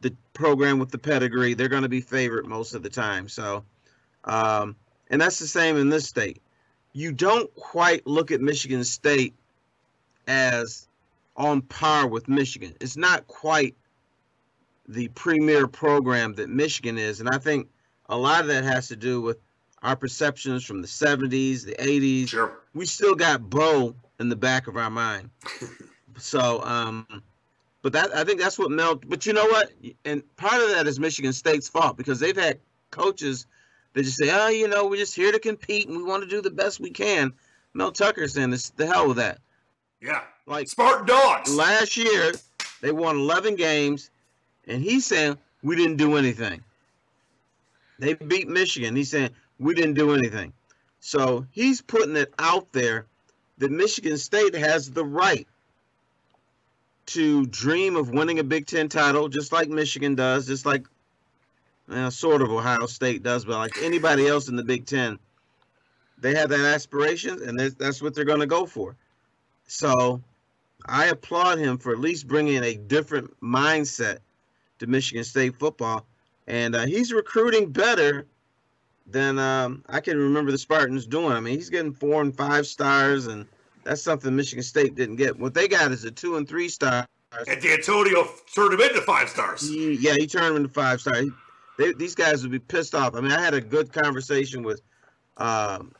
the 0.00 0.14
program 0.34 0.78
with 0.78 0.90
the 0.90 0.98
pedigree. 0.98 1.54
They're 1.54 1.68
going 1.68 1.82
to 1.82 1.88
be 1.88 2.00
favorite 2.02 2.46
most 2.46 2.74
of 2.74 2.82
the 2.82 2.90
time. 2.90 3.28
So, 3.28 3.64
um, 4.24 4.76
and 5.08 5.20
that's 5.20 5.38
the 5.38 5.46
same 5.46 5.76
in 5.76 5.88
this 5.88 6.06
state. 6.06 6.40
You 6.92 7.10
don't 7.10 7.52
quite 7.54 8.06
look 8.06 8.30
at 8.30 8.40
Michigan 8.40 8.84
State 8.84 9.34
as 10.28 10.88
on 11.36 11.62
par 11.62 12.06
with 12.06 12.28
Michigan. 12.28 12.74
It's 12.80 12.96
not 12.96 13.26
quite 13.26 13.74
the 14.86 15.08
premier 15.08 15.66
program 15.66 16.34
that 16.34 16.50
Michigan 16.50 16.98
is, 16.98 17.20
and 17.20 17.28
I 17.28 17.38
think 17.38 17.68
a 18.08 18.16
lot 18.16 18.42
of 18.42 18.48
that 18.48 18.64
has 18.64 18.88
to 18.88 18.96
do 18.96 19.20
with 19.20 19.38
our 19.82 19.96
perceptions 19.96 20.64
from 20.64 20.80
the 20.80 20.88
70s, 20.88 21.64
the 21.64 21.74
80s. 21.74 22.28
Sure. 22.28 22.58
We 22.74 22.86
still 22.86 23.14
got 23.14 23.48
Bo 23.48 23.94
in 24.18 24.28
the 24.28 24.36
back 24.36 24.66
of 24.66 24.76
our 24.76 24.90
mind. 24.90 25.30
so, 26.18 26.62
um, 26.64 27.06
but 27.82 27.92
that 27.92 28.16
I 28.16 28.24
think 28.24 28.40
that's 28.40 28.58
what 28.58 28.70
Mel. 28.70 28.94
But 28.96 29.26
you 29.26 29.34
know 29.34 29.44
what? 29.44 29.70
And 30.06 30.22
part 30.36 30.62
of 30.62 30.70
that 30.70 30.86
is 30.86 30.98
Michigan 30.98 31.34
State's 31.34 31.68
fault 31.68 31.98
because 31.98 32.18
they've 32.18 32.36
had 32.36 32.58
coaches 32.90 33.46
that 33.92 34.04
just 34.04 34.16
say, 34.16 34.30
"Oh, 34.32 34.48
you 34.48 34.68
know, 34.68 34.86
we're 34.86 34.96
just 34.96 35.14
here 35.14 35.30
to 35.30 35.38
compete 35.38 35.86
and 35.86 35.96
we 35.96 36.02
want 36.02 36.22
to 36.22 36.28
do 36.28 36.40
the 36.40 36.50
best 36.50 36.80
we 36.80 36.90
can." 36.90 37.34
Mel 37.74 37.92
Tucker's 37.92 38.32
saying, 38.32 38.50
"This 38.50 38.70
the 38.70 38.86
hell 38.86 39.08
with 39.08 39.18
that." 39.18 39.38
Yeah. 40.00 40.22
Like 40.46 40.68
Spartan 40.68 41.06
Dogs. 41.06 41.54
last 41.54 41.96
year, 41.98 42.32
they 42.80 42.90
won 42.90 43.16
11 43.16 43.54
games, 43.56 44.10
and 44.66 44.82
he's 44.82 45.04
saying 45.04 45.36
we 45.62 45.76
didn't 45.76 45.96
do 45.96 46.16
anything. 46.16 46.62
They 47.98 48.14
beat 48.14 48.48
Michigan. 48.48 48.96
He's 48.96 49.10
saying 49.10 49.30
we 49.58 49.74
didn't 49.74 49.94
do 49.94 50.14
anything. 50.14 50.52
So 51.00 51.46
he's 51.50 51.80
putting 51.80 52.16
it 52.16 52.32
out 52.38 52.72
there 52.72 53.06
that 53.58 53.70
Michigan 53.70 54.18
State 54.18 54.54
has 54.54 54.90
the 54.90 55.04
right 55.04 55.46
to 57.06 57.44
dream 57.46 57.96
of 57.96 58.10
winning 58.10 58.38
a 58.38 58.44
Big 58.44 58.66
Ten 58.66 58.88
title, 58.88 59.28
just 59.28 59.52
like 59.52 59.68
Michigan 59.68 60.14
does, 60.14 60.46
just 60.46 60.64
like 60.64 60.86
uh, 61.90 62.10
sort 62.10 62.42
of 62.42 62.50
Ohio 62.50 62.86
State 62.86 63.22
does, 63.22 63.44
but 63.44 63.58
like 63.58 63.82
anybody 63.82 64.26
else 64.26 64.48
in 64.48 64.56
the 64.56 64.64
Big 64.64 64.86
Ten. 64.86 65.18
They 66.18 66.34
have 66.34 66.48
that 66.50 66.60
aspiration, 66.60 67.42
and 67.46 67.58
that's 67.58 68.00
what 68.00 68.14
they're 68.14 68.24
going 68.24 68.40
to 68.40 68.46
go 68.46 68.64
for. 68.64 68.96
So 69.66 70.22
I 70.86 71.06
applaud 71.06 71.58
him 71.58 71.78
for 71.78 71.92
at 71.92 71.98
least 71.98 72.26
bringing 72.26 72.62
a 72.62 72.76
different 72.76 73.38
mindset 73.40 74.18
to 74.78 74.86
Michigan 74.86 75.24
State 75.24 75.56
football, 75.56 76.06
and 76.46 76.74
uh, 76.74 76.86
he's 76.86 77.12
recruiting 77.12 77.70
better 77.70 78.26
than 79.06 79.38
um, 79.38 79.84
I 79.88 80.00
can 80.00 80.18
remember 80.18 80.50
the 80.50 80.58
Spartans 80.58 81.06
doing. 81.06 81.32
I 81.32 81.40
mean, 81.40 81.54
he's 81.56 81.70
getting 81.70 81.92
four 81.92 82.20
and 82.22 82.34
five 82.36 82.66
stars, 82.66 83.26
and 83.26 83.46
that's 83.84 84.02
something 84.02 84.34
Michigan 84.34 84.62
State 84.62 84.94
didn't 84.94 85.16
get. 85.16 85.38
What 85.38 85.54
they 85.54 85.68
got 85.68 85.92
is 85.92 86.04
a 86.04 86.10
two 86.10 86.36
and 86.36 86.48
three 86.48 86.68
star. 86.68 87.06
And 87.48 87.60
Dantonio 87.60 88.28
turned 88.54 88.74
him 88.74 88.80
into 88.80 89.00
five 89.02 89.28
stars. 89.28 89.68
He- 89.68 89.94
yeah, 89.94 90.14
he 90.14 90.26
turned 90.26 90.46
them 90.46 90.56
into 90.56 90.68
five 90.68 91.00
star. 91.00 91.16
He- 91.16 91.30
They, 91.78 91.92
these 91.92 92.14
guys 92.14 92.42
would 92.42 92.52
be 92.52 92.60
pissed 92.60 92.94
off. 92.94 93.14
I 93.16 93.20
mean, 93.20 93.32
I 93.32 93.40
had 93.42 93.54
a 93.54 93.60
good 93.60 93.92
conversation 93.92 94.62
with 94.62 94.80
um, 95.38 95.92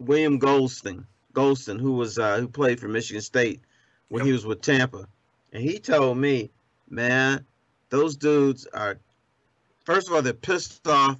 William 0.00 0.40
Gholston, 0.40 1.04
Gholston, 1.34 1.78
who 1.80 1.92
was 1.92 2.18
uh, 2.18 2.38
who 2.40 2.48
played 2.48 2.80
for 2.80 2.88
Michigan 2.88 3.22
State 3.22 3.60
when 4.08 4.24
he 4.26 4.32
was 4.32 4.44
with 4.44 4.60
Tampa, 4.62 5.06
and 5.52 5.62
he 5.62 5.78
told 5.78 6.18
me, 6.18 6.50
man, 6.88 7.46
those 7.90 8.16
dudes 8.16 8.66
are. 8.74 8.98
First 9.84 10.08
of 10.08 10.14
all, 10.14 10.22
they're 10.22 10.32
pissed 10.32 10.86
off 10.86 11.18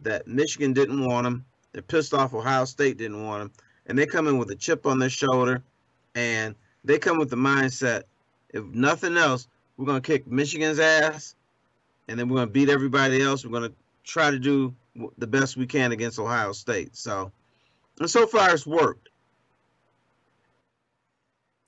that 0.00 0.26
Michigan 0.26 0.72
didn't 0.72 1.04
want 1.04 1.24
them. 1.24 1.44
They're 1.72 1.82
pissed 1.82 2.14
off 2.14 2.34
Ohio 2.34 2.64
State 2.64 2.98
didn't 2.98 3.24
want 3.24 3.42
them, 3.42 3.64
and 3.86 3.98
they 3.98 4.06
come 4.06 4.28
in 4.28 4.38
with 4.38 4.50
a 4.50 4.56
chip 4.56 4.86
on 4.86 4.98
their 4.98 5.10
shoulder, 5.10 5.62
and 6.14 6.54
they 6.84 6.98
come 6.98 7.18
with 7.18 7.30
the 7.30 7.36
mindset, 7.36 8.04
if 8.50 8.64
nothing 8.66 9.16
else, 9.16 9.48
we're 9.76 9.86
gonna 9.86 10.00
kick 10.00 10.26
Michigan's 10.26 10.78
ass, 10.78 11.34
and 12.06 12.18
then 12.18 12.28
we're 12.28 12.36
gonna 12.36 12.50
beat 12.50 12.68
everybody 12.68 13.20
else. 13.20 13.44
We're 13.44 13.52
gonna 13.52 13.72
try 14.04 14.30
to 14.30 14.38
do 14.38 14.74
the 15.18 15.26
best 15.26 15.56
we 15.56 15.66
can 15.66 15.90
against 15.90 16.18
Ohio 16.18 16.52
State. 16.52 16.94
So, 16.96 17.32
and 17.98 18.08
so 18.08 18.26
far 18.26 18.54
it's 18.54 18.66
worked. 18.66 19.08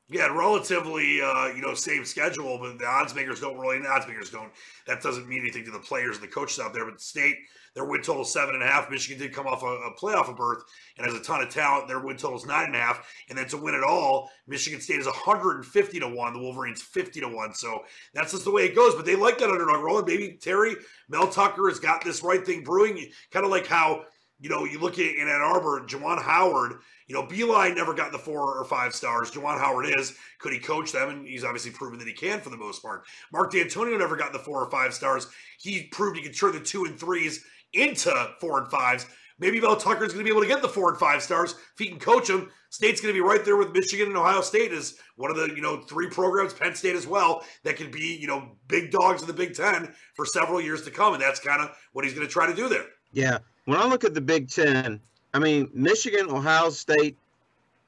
Yeah, 0.08 0.26
relatively, 0.26 1.20
uh, 1.20 1.48
you 1.48 1.60
know, 1.60 1.74
same 1.74 2.04
schedule, 2.04 2.58
but 2.58 2.78
the 2.78 2.86
odds 2.86 3.12
makers 3.12 3.40
don't 3.40 3.58
really. 3.58 3.80
The 3.80 3.88
odds 3.88 4.06
makers 4.06 4.30
don't. 4.30 4.52
That 4.86 5.02
doesn't 5.02 5.28
mean 5.28 5.40
anything 5.40 5.64
to 5.64 5.72
the 5.72 5.80
players 5.80 6.16
and 6.16 6.24
the 6.24 6.32
coaches 6.32 6.60
out 6.60 6.72
there. 6.72 6.88
But 6.88 7.00
state, 7.00 7.34
their 7.74 7.84
win 7.84 8.02
total 8.02 8.24
seven 8.24 8.54
and 8.54 8.62
a 8.62 8.66
half. 8.68 8.88
Michigan 8.88 9.20
did 9.20 9.34
come 9.34 9.48
off 9.48 9.64
a, 9.64 9.66
a 9.66 9.96
playoff 9.96 10.30
of 10.30 10.36
berth 10.36 10.62
and 10.96 11.06
has 11.06 11.14
a 11.14 11.22
ton 11.22 11.42
of 11.42 11.50
talent. 11.50 11.88
Their 11.88 11.98
win 11.98 12.16
total 12.16 12.38
is 12.38 12.46
nine 12.46 12.66
and 12.66 12.76
a 12.76 12.78
half. 12.78 13.12
And 13.28 13.36
then 13.36 13.48
to 13.48 13.56
win 13.56 13.74
it 13.74 13.82
all, 13.82 14.30
Michigan 14.46 14.80
State 14.80 15.00
is 15.00 15.06
150 15.06 15.98
to 15.98 16.08
one. 16.08 16.34
The 16.34 16.38
Wolverines 16.38 16.82
50 16.82 17.20
to 17.22 17.28
one. 17.28 17.52
So 17.52 17.82
that's 18.14 18.30
just 18.30 18.44
the 18.44 18.52
way 18.52 18.64
it 18.64 18.76
goes. 18.76 18.94
But 18.94 19.06
they 19.06 19.16
like 19.16 19.38
that 19.38 19.50
underdog 19.50 19.82
rolling. 19.82 20.06
Maybe 20.06 20.38
Terry 20.40 20.76
Mel 21.08 21.26
Tucker 21.26 21.68
has 21.68 21.80
got 21.80 22.04
this 22.04 22.22
right 22.22 22.46
thing 22.46 22.62
brewing. 22.62 23.10
Kind 23.32 23.44
of 23.44 23.50
like 23.50 23.66
how 23.66 24.04
you 24.38 24.50
know, 24.50 24.64
you 24.64 24.78
look 24.78 24.98
at 24.98 25.14
in 25.16 25.28
Ann 25.28 25.40
Arbor, 25.40 25.84
Juwan 25.86 26.22
Howard, 26.22 26.74
you 27.06 27.14
know, 27.14 27.22
Beilein 27.22 27.74
never 27.74 27.94
got 27.94 28.12
the 28.12 28.18
four 28.18 28.58
or 28.58 28.64
five 28.64 28.94
stars. 28.94 29.30
Juwan 29.30 29.58
Howard 29.58 29.86
is. 29.98 30.14
Could 30.38 30.52
he 30.52 30.58
coach 30.58 30.92
them? 30.92 31.08
And 31.08 31.26
he's 31.26 31.44
obviously 31.44 31.70
proven 31.70 31.98
that 31.98 32.08
he 32.08 32.12
can 32.12 32.40
for 32.40 32.50
the 32.50 32.56
most 32.56 32.82
part. 32.82 33.04
Mark 33.32 33.52
Dantonio 33.52 33.98
never 33.98 34.16
got 34.16 34.32
the 34.32 34.38
four 34.38 34.62
or 34.62 34.70
five 34.70 34.92
stars. 34.92 35.28
He 35.58 35.84
proved 35.84 36.16
he 36.16 36.22
could 36.22 36.36
turn 36.36 36.52
the 36.52 36.60
two 36.60 36.84
and 36.84 36.98
threes 36.98 37.44
into 37.72 38.12
four 38.40 38.60
and 38.60 38.70
fives. 38.70 39.06
Maybe 39.38 39.60
Mel 39.60 39.76
Tucker's 39.76 40.12
going 40.12 40.24
to 40.24 40.24
be 40.24 40.30
able 40.30 40.42
to 40.42 40.48
get 40.48 40.62
the 40.62 40.68
four 40.68 40.88
and 40.90 40.98
five 40.98 41.22
stars 41.22 41.52
if 41.52 41.78
he 41.78 41.88
can 41.88 41.98
coach 41.98 42.28
them. 42.28 42.50
State's 42.70 43.00
going 43.00 43.14
to 43.14 43.20
be 43.20 43.26
right 43.26 43.44
there 43.44 43.56
with 43.56 43.72
Michigan 43.72 44.08
and 44.08 44.16
Ohio 44.16 44.40
State 44.40 44.72
as 44.72 44.96
one 45.16 45.30
of 45.30 45.36
the 45.36 45.48
you 45.54 45.60
know 45.60 45.82
three 45.82 46.08
programs, 46.08 46.54
Penn 46.54 46.74
State 46.74 46.96
as 46.96 47.06
well, 47.06 47.44
that 47.62 47.76
can 47.76 47.90
be 47.90 48.16
you 48.20 48.26
know 48.26 48.56
big 48.66 48.90
dogs 48.90 49.20
in 49.20 49.28
the 49.28 49.34
Big 49.34 49.54
Ten 49.54 49.94
for 50.14 50.24
several 50.24 50.60
years 50.60 50.82
to 50.82 50.90
come, 50.90 51.14
and 51.14 51.22
that's 51.22 51.40
kind 51.40 51.62
of 51.62 51.70
what 51.92 52.04
he's 52.04 52.14
going 52.14 52.26
to 52.26 52.32
try 52.32 52.46
to 52.46 52.54
do 52.54 52.68
there. 52.68 52.86
Yeah. 53.12 53.38
When 53.66 53.78
I 53.78 53.86
look 53.86 54.04
at 54.04 54.14
the 54.14 54.20
Big 54.20 54.48
Ten, 54.48 55.00
I 55.34 55.38
mean, 55.38 55.68
Michigan, 55.74 56.30
Ohio 56.30 56.70
State, 56.70 57.18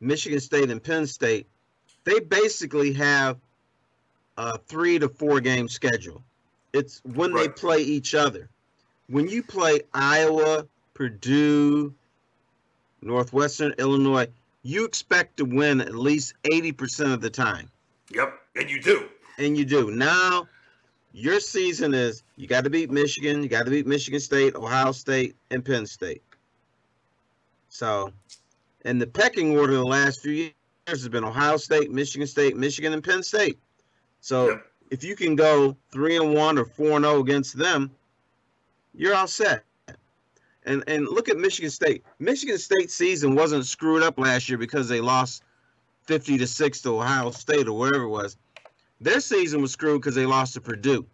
Michigan 0.00 0.40
State, 0.40 0.70
and 0.70 0.82
Penn 0.82 1.06
State, 1.06 1.46
they 2.04 2.20
basically 2.20 2.92
have 2.94 3.38
a 4.36 4.58
three 4.58 4.98
to 4.98 5.08
four 5.08 5.40
game 5.40 5.68
schedule. 5.68 6.22
It's 6.72 7.00
when 7.04 7.32
they 7.32 7.48
play 7.48 7.78
each 7.78 8.14
other. 8.14 8.48
When 9.08 9.28
you 9.28 9.42
play 9.42 9.80
Iowa, 9.94 10.66
Purdue, 10.94 11.94
Northwestern 13.00 13.72
Illinois, 13.78 14.26
you 14.62 14.84
expect 14.84 15.36
to 15.38 15.44
win 15.44 15.80
at 15.80 15.94
least 15.94 16.34
80% 16.42 17.14
of 17.14 17.20
the 17.20 17.30
time. 17.30 17.70
Yep, 18.12 18.34
and 18.56 18.68
you 18.68 18.82
do. 18.82 19.08
And 19.38 19.56
you 19.56 19.64
do. 19.64 19.92
Now, 19.92 20.48
your 21.12 21.40
season 21.40 21.94
is 21.94 22.22
you 22.36 22.46
got 22.46 22.64
to 22.64 22.70
beat 22.70 22.90
Michigan, 22.90 23.42
you 23.42 23.48
got 23.48 23.64
to 23.64 23.70
beat 23.70 23.86
Michigan 23.86 24.20
State, 24.20 24.54
Ohio 24.54 24.92
State, 24.92 25.36
and 25.50 25.64
Penn 25.64 25.86
State. 25.86 26.22
So, 27.68 28.12
and 28.84 29.00
the 29.00 29.06
pecking 29.06 29.56
order 29.58 29.74
the 29.74 29.84
last 29.84 30.20
few 30.20 30.32
years 30.32 30.52
has 30.86 31.08
been 31.08 31.24
Ohio 31.24 31.56
State, 31.56 31.90
Michigan 31.90 32.26
State, 32.26 32.56
Michigan, 32.56 32.92
and 32.92 33.02
Penn 33.04 33.22
State. 33.22 33.58
So, 34.20 34.50
Yep. 34.50 34.66
if 34.90 35.04
you 35.04 35.16
can 35.16 35.36
go 35.36 35.76
three 35.90 36.16
and 36.16 36.34
one 36.34 36.58
or 36.58 36.64
four 36.64 36.92
and 36.92 37.04
zero 37.04 37.20
against 37.20 37.56
them, 37.58 37.90
you're 38.94 39.14
all 39.14 39.26
set. 39.26 39.64
And 40.64 40.82
and 40.86 41.06
look 41.06 41.28
at 41.28 41.38
Michigan 41.38 41.70
State. 41.70 42.04
Michigan 42.18 42.58
State 42.58 42.90
season 42.90 43.34
wasn't 43.34 43.64
screwed 43.66 44.02
up 44.02 44.18
last 44.18 44.48
year 44.48 44.58
because 44.58 44.88
they 44.88 45.00
lost 45.00 45.42
fifty 46.02 46.36
to 46.38 46.46
six 46.46 46.82
to 46.82 46.96
Ohio 46.96 47.30
State 47.30 47.68
or 47.68 47.78
wherever 47.78 48.04
it 48.04 48.08
was. 48.08 48.36
Their 49.00 49.20
season 49.20 49.60
was 49.62 49.72
screwed 49.72 50.00
because 50.00 50.14
they 50.14 50.26
lost 50.26 50.54
to 50.54 50.60
Purdue. 50.60 51.06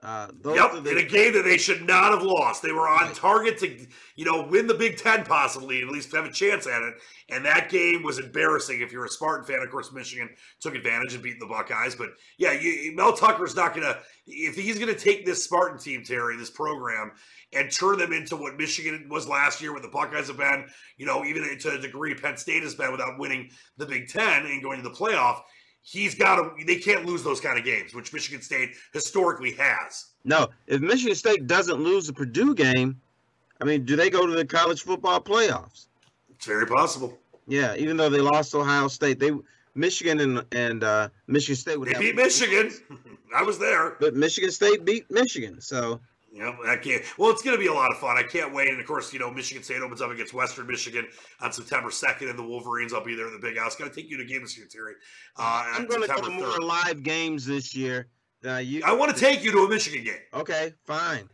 Uh, 0.00 0.28
those 0.42 0.54
Yep, 0.56 0.84
the- 0.84 0.90
in 0.92 0.98
a 0.98 1.02
game 1.02 1.32
that 1.32 1.42
they 1.42 1.58
should 1.58 1.84
not 1.84 2.12
have 2.12 2.22
lost. 2.22 2.62
They 2.62 2.70
were 2.70 2.86
on 2.86 3.12
target 3.14 3.58
to, 3.58 3.86
you 4.14 4.24
know, 4.24 4.42
win 4.42 4.68
the 4.68 4.74
Big 4.74 4.96
Ten 4.96 5.24
possibly, 5.24 5.82
at 5.82 5.88
least 5.88 6.14
have 6.14 6.24
a 6.24 6.30
chance 6.30 6.68
at 6.68 6.82
it. 6.82 6.94
And 7.30 7.44
that 7.44 7.68
game 7.68 8.04
was 8.04 8.20
embarrassing. 8.20 8.80
If 8.80 8.92
you're 8.92 9.06
a 9.06 9.08
Spartan 9.08 9.44
fan, 9.44 9.60
of 9.60 9.70
course, 9.72 9.90
Michigan 9.90 10.30
took 10.60 10.76
advantage 10.76 11.14
and 11.14 11.22
beat 11.22 11.40
the 11.40 11.46
Buckeyes. 11.46 11.96
But 11.96 12.10
yeah, 12.38 12.52
you, 12.52 12.94
Mel 12.94 13.12
Tucker's 13.12 13.56
not 13.56 13.74
gonna. 13.74 13.98
If 14.28 14.54
he's 14.54 14.78
gonna 14.78 14.94
take 14.94 15.26
this 15.26 15.42
Spartan 15.42 15.78
team, 15.80 16.04
Terry, 16.04 16.36
this 16.36 16.50
program, 16.50 17.10
and 17.52 17.68
turn 17.68 17.98
them 17.98 18.12
into 18.12 18.36
what 18.36 18.56
Michigan 18.56 19.08
was 19.10 19.26
last 19.26 19.60
year, 19.60 19.72
what 19.72 19.82
the 19.82 19.88
Buckeyes 19.88 20.28
have 20.28 20.36
been, 20.36 20.68
you 20.96 21.06
know, 21.06 21.24
even 21.24 21.58
to 21.58 21.70
a 21.70 21.78
degree 21.78 22.14
Penn 22.14 22.36
State 22.36 22.62
has 22.62 22.76
been 22.76 22.92
without 22.92 23.18
winning 23.18 23.50
the 23.78 23.86
Big 23.86 24.06
Ten 24.06 24.46
and 24.46 24.62
going 24.62 24.80
to 24.80 24.88
the 24.88 24.94
playoff. 24.94 25.40
He's 25.90 26.14
got 26.14 26.36
to. 26.36 26.64
They 26.66 26.76
can't 26.76 27.06
lose 27.06 27.22
those 27.22 27.40
kind 27.40 27.58
of 27.58 27.64
games, 27.64 27.94
which 27.94 28.12
Michigan 28.12 28.42
State 28.42 28.70
historically 28.92 29.52
has. 29.52 30.06
no, 30.24 30.48
if 30.66 30.80
Michigan 30.82 31.14
State 31.14 31.46
doesn't 31.46 31.80
lose 31.82 32.06
the 32.06 32.12
Purdue 32.12 32.54
game, 32.54 33.00
I 33.60 33.64
mean, 33.64 33.84
do 33.86 33.96
they 33.96 34.10
go 34.10 34.26
to 34.26 34.32
the 34.34 34.44
college 34.44 34.82
football 34.82 35.20
playoffs? 35.20 35.86
It's 36.30 36.46
very 36.46 36.66
possible. 36.66 37.18
Yeah, 37.46 37.74
even 37.76 37.96
though 37.96 38.10
they 38.10 38.20
lost 38.20 38.54
Ohio 38.54 38.88
State, 38.88 39.18
they 39.18 39.32
Michigan 39.74 40.20
and 40.20 40.44
and 40.52 40.84
uh, 40.84 41.08
Michigan 41.26 41.56
State 41.56 41.78
would 41.78 41.88
They 41.88 41.92
have, 41.94 42.02
beat 42.02 42.16
Michigan. 42.16 42.70
I 43.34 43.42
was 43.42 43.58
there. 43.58 43.96
but 44.00 44.14
Michigan 44.14 44.50
State 44.50 44.84
beat 44.84 45.10
Michigan. 45.10 45.60
So 45.60 46.00
Yeah, 46.30 46.54
I 46.66 46.76
can't. 46.76 47.02
Well, 47.16 47.30
it's 47.30 47.42
going 47.42 47.56
to 47.56 47.60
be 47.60 47.68
a 47.68 47.72
lot 47.72 47.90
of 47.90 47.98
fun. 47.98 48.18
I 48.18 48.22
can't 48.22 48.52
wait. 48.52 48.68
And 48.68 48.78
of 48.78 48.86
course, 48.86 49.12
you 49.12 49.18
know, 49.18 49.30
Michigan 49.30 49.62
State 49.62 49.80
opens 49.80 50.02
up 50.02 50.10
against 50.10 50.34
Western 50.34 50.66
Michigan 50.66 51.06
on 51.40 51.52
September 51.52 51.88
2nd, 51.88 52.28
and 52.28 52.38
the 52.38 52.42
Wolverines. 52.42 52.92
I'll 52.92 53.04
be 53.04 53.14
there 53.14 53.26
in 53.26 53.32
the 53.32 53.38
big 53.38 53.56
house. 53.56 53.76
Going 53.76 53.90
to 53.90 53.96
take 53.96 54.10
you 54.10 54.18
to 54.18 54.24
a 54.24 54.26
game 54.26 54.42
this 54.42 54.56
year, 54.56 54.66
Terry. 54.70 54.94
Uh, 55.38 55.64
I'm 55.72 55.86
going 55.86 56.02
to 56.02 56.08
go 56.08 56.20
to 56.20 56.30
more 56.30 56.46
3rd. 56.46 56.60
live 56.60 57.02
games 57.02 57.46
this 57.46 57.74
year. 57.74 58.08
Uh, 58.44 58.56
you, 58.56 58.82
I 58.84 58.92
want 58.92 59.14
to 59.14 59.18
take 59.18 59.42
you 59.42 59.50
to 59.52 59.58
a 59.60 59.68
Michigan 59.68 60.04
game. 60.04 60.20
okay, 60.34 60.74
fine. 60.86 61.28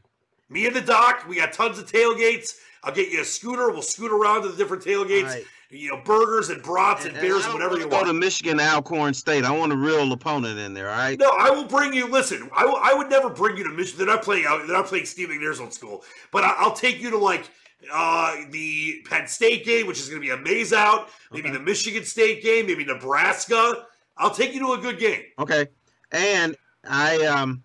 Me 0.48 0.66
and 0.66 0.76
the 0.76 0.80
doc, 0.80 1.26
we 1.28 1.36
got 1.36 1.52
tons 1.52 1.78
of 1.78 1.90
tailgates. 1.90 2.54
I'll 2.84 2.94
get 2.94 3.10
you 3.10 3.22
a 3.22 3.24
scooter. 3.24 3.70
We'll 3.70 3.82
scoot 3.82 4.12
around 4.12 4.42
to 4.42 4.48
the 4.48 4.56
different 4.56 4.84
tailgates. 4.84 5.24
Right. 5.24 5.44
You 5.70 5.90
know, 5.90 6.00
burgers 6.04 6.50
and 6.50 6.62
brats 6.62 7.04
and, 7.04 7.14
And 7.16 7.22
beers 7.22 7.44
and 7.44 7.54
whatever 7.54 7.76
you 7.76 7.84
go 7.88 7.96
want. 7.96 8.06
to 8.06 8.12
Michigan 8.12 8.60
Alcorn 8.60 9.14
State. 9.14 9.44
I 9.44 9.50
want 9.50 9.72
a 9.72 9.76
real 9.76 10.12
opponent 10.12 10.58
in 10.58 10.74
there. 10.74 10.90
All 10.90 10.96
right. 10.96 11.18
No, 11.18 11.30
I 11.30 11.50
will 11.50 11.64
bring 11.64 11.92
you. 11.94 12.06
Listen, 12.06 12.48
I, 12.54 12.64
will- 12.64 12.78
I 12.80 12.94
would 12.94 13.08
never 13.10 13.30
bring 13.30 13.56
you 13.56 13.64
to 13.64 13.70
Michigan. 13.70 14.06
They're 14.06 14.14
not 14.14 14.24
playing 14.24 14.44
out. 14.46 14.58
They're 14.66 14.76
not 14.76 14.86
playing 14.86 15.06
Steve 15.06 15.28
McNair's 15.28 15.60
old 15.60 15.72
school. 15.72 16.04
But 16.30 16.44
I, 16.44 16.54
I'll 16.58 16.74
take 16.74 17.00
you 17.00 17.10
to 17.10 17.18
like 17.18 17.48
uh, 17.92 18.36
the 18.50 19.02
Penn 19.08 19.26
State 19.26 19.64
game, 19.64 19.86
which 19.86 19.98
is 19.98 20.08
going 20.08 20.20
to 20.20 20.26
be 20.26 20.30
a 20.32 20.36
maize 20.36 20.72
out. 20.72 21.08
Maybe 21.32 21.50
the 21.50 21.60
Michigan 21.60 22.04
State 22.04 22.42
game. 22.42 22.66
Maybe 22.66 22.84
Nebraska. 22.84 23.86
I'll 24.16 24.30
take 24.34 24.54
you 24.54 24.60
to 24.60 24.72
a 24.74 24.78
good 24.78 24.98
game. 24.98 25.22
Okay. 25.38 25.66
And 26.12 26.56
I 26.88 27.24
um 27.26 27.62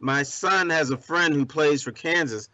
my 0.00 0.24
son 0.24 0.68
has 0.70 0.90
a 0.90 0.96
friend 0.98 1.32
who 1.32 1.46
plays 1.46 1.82
for 1.82 1.92
Kansas. 1.92 2.48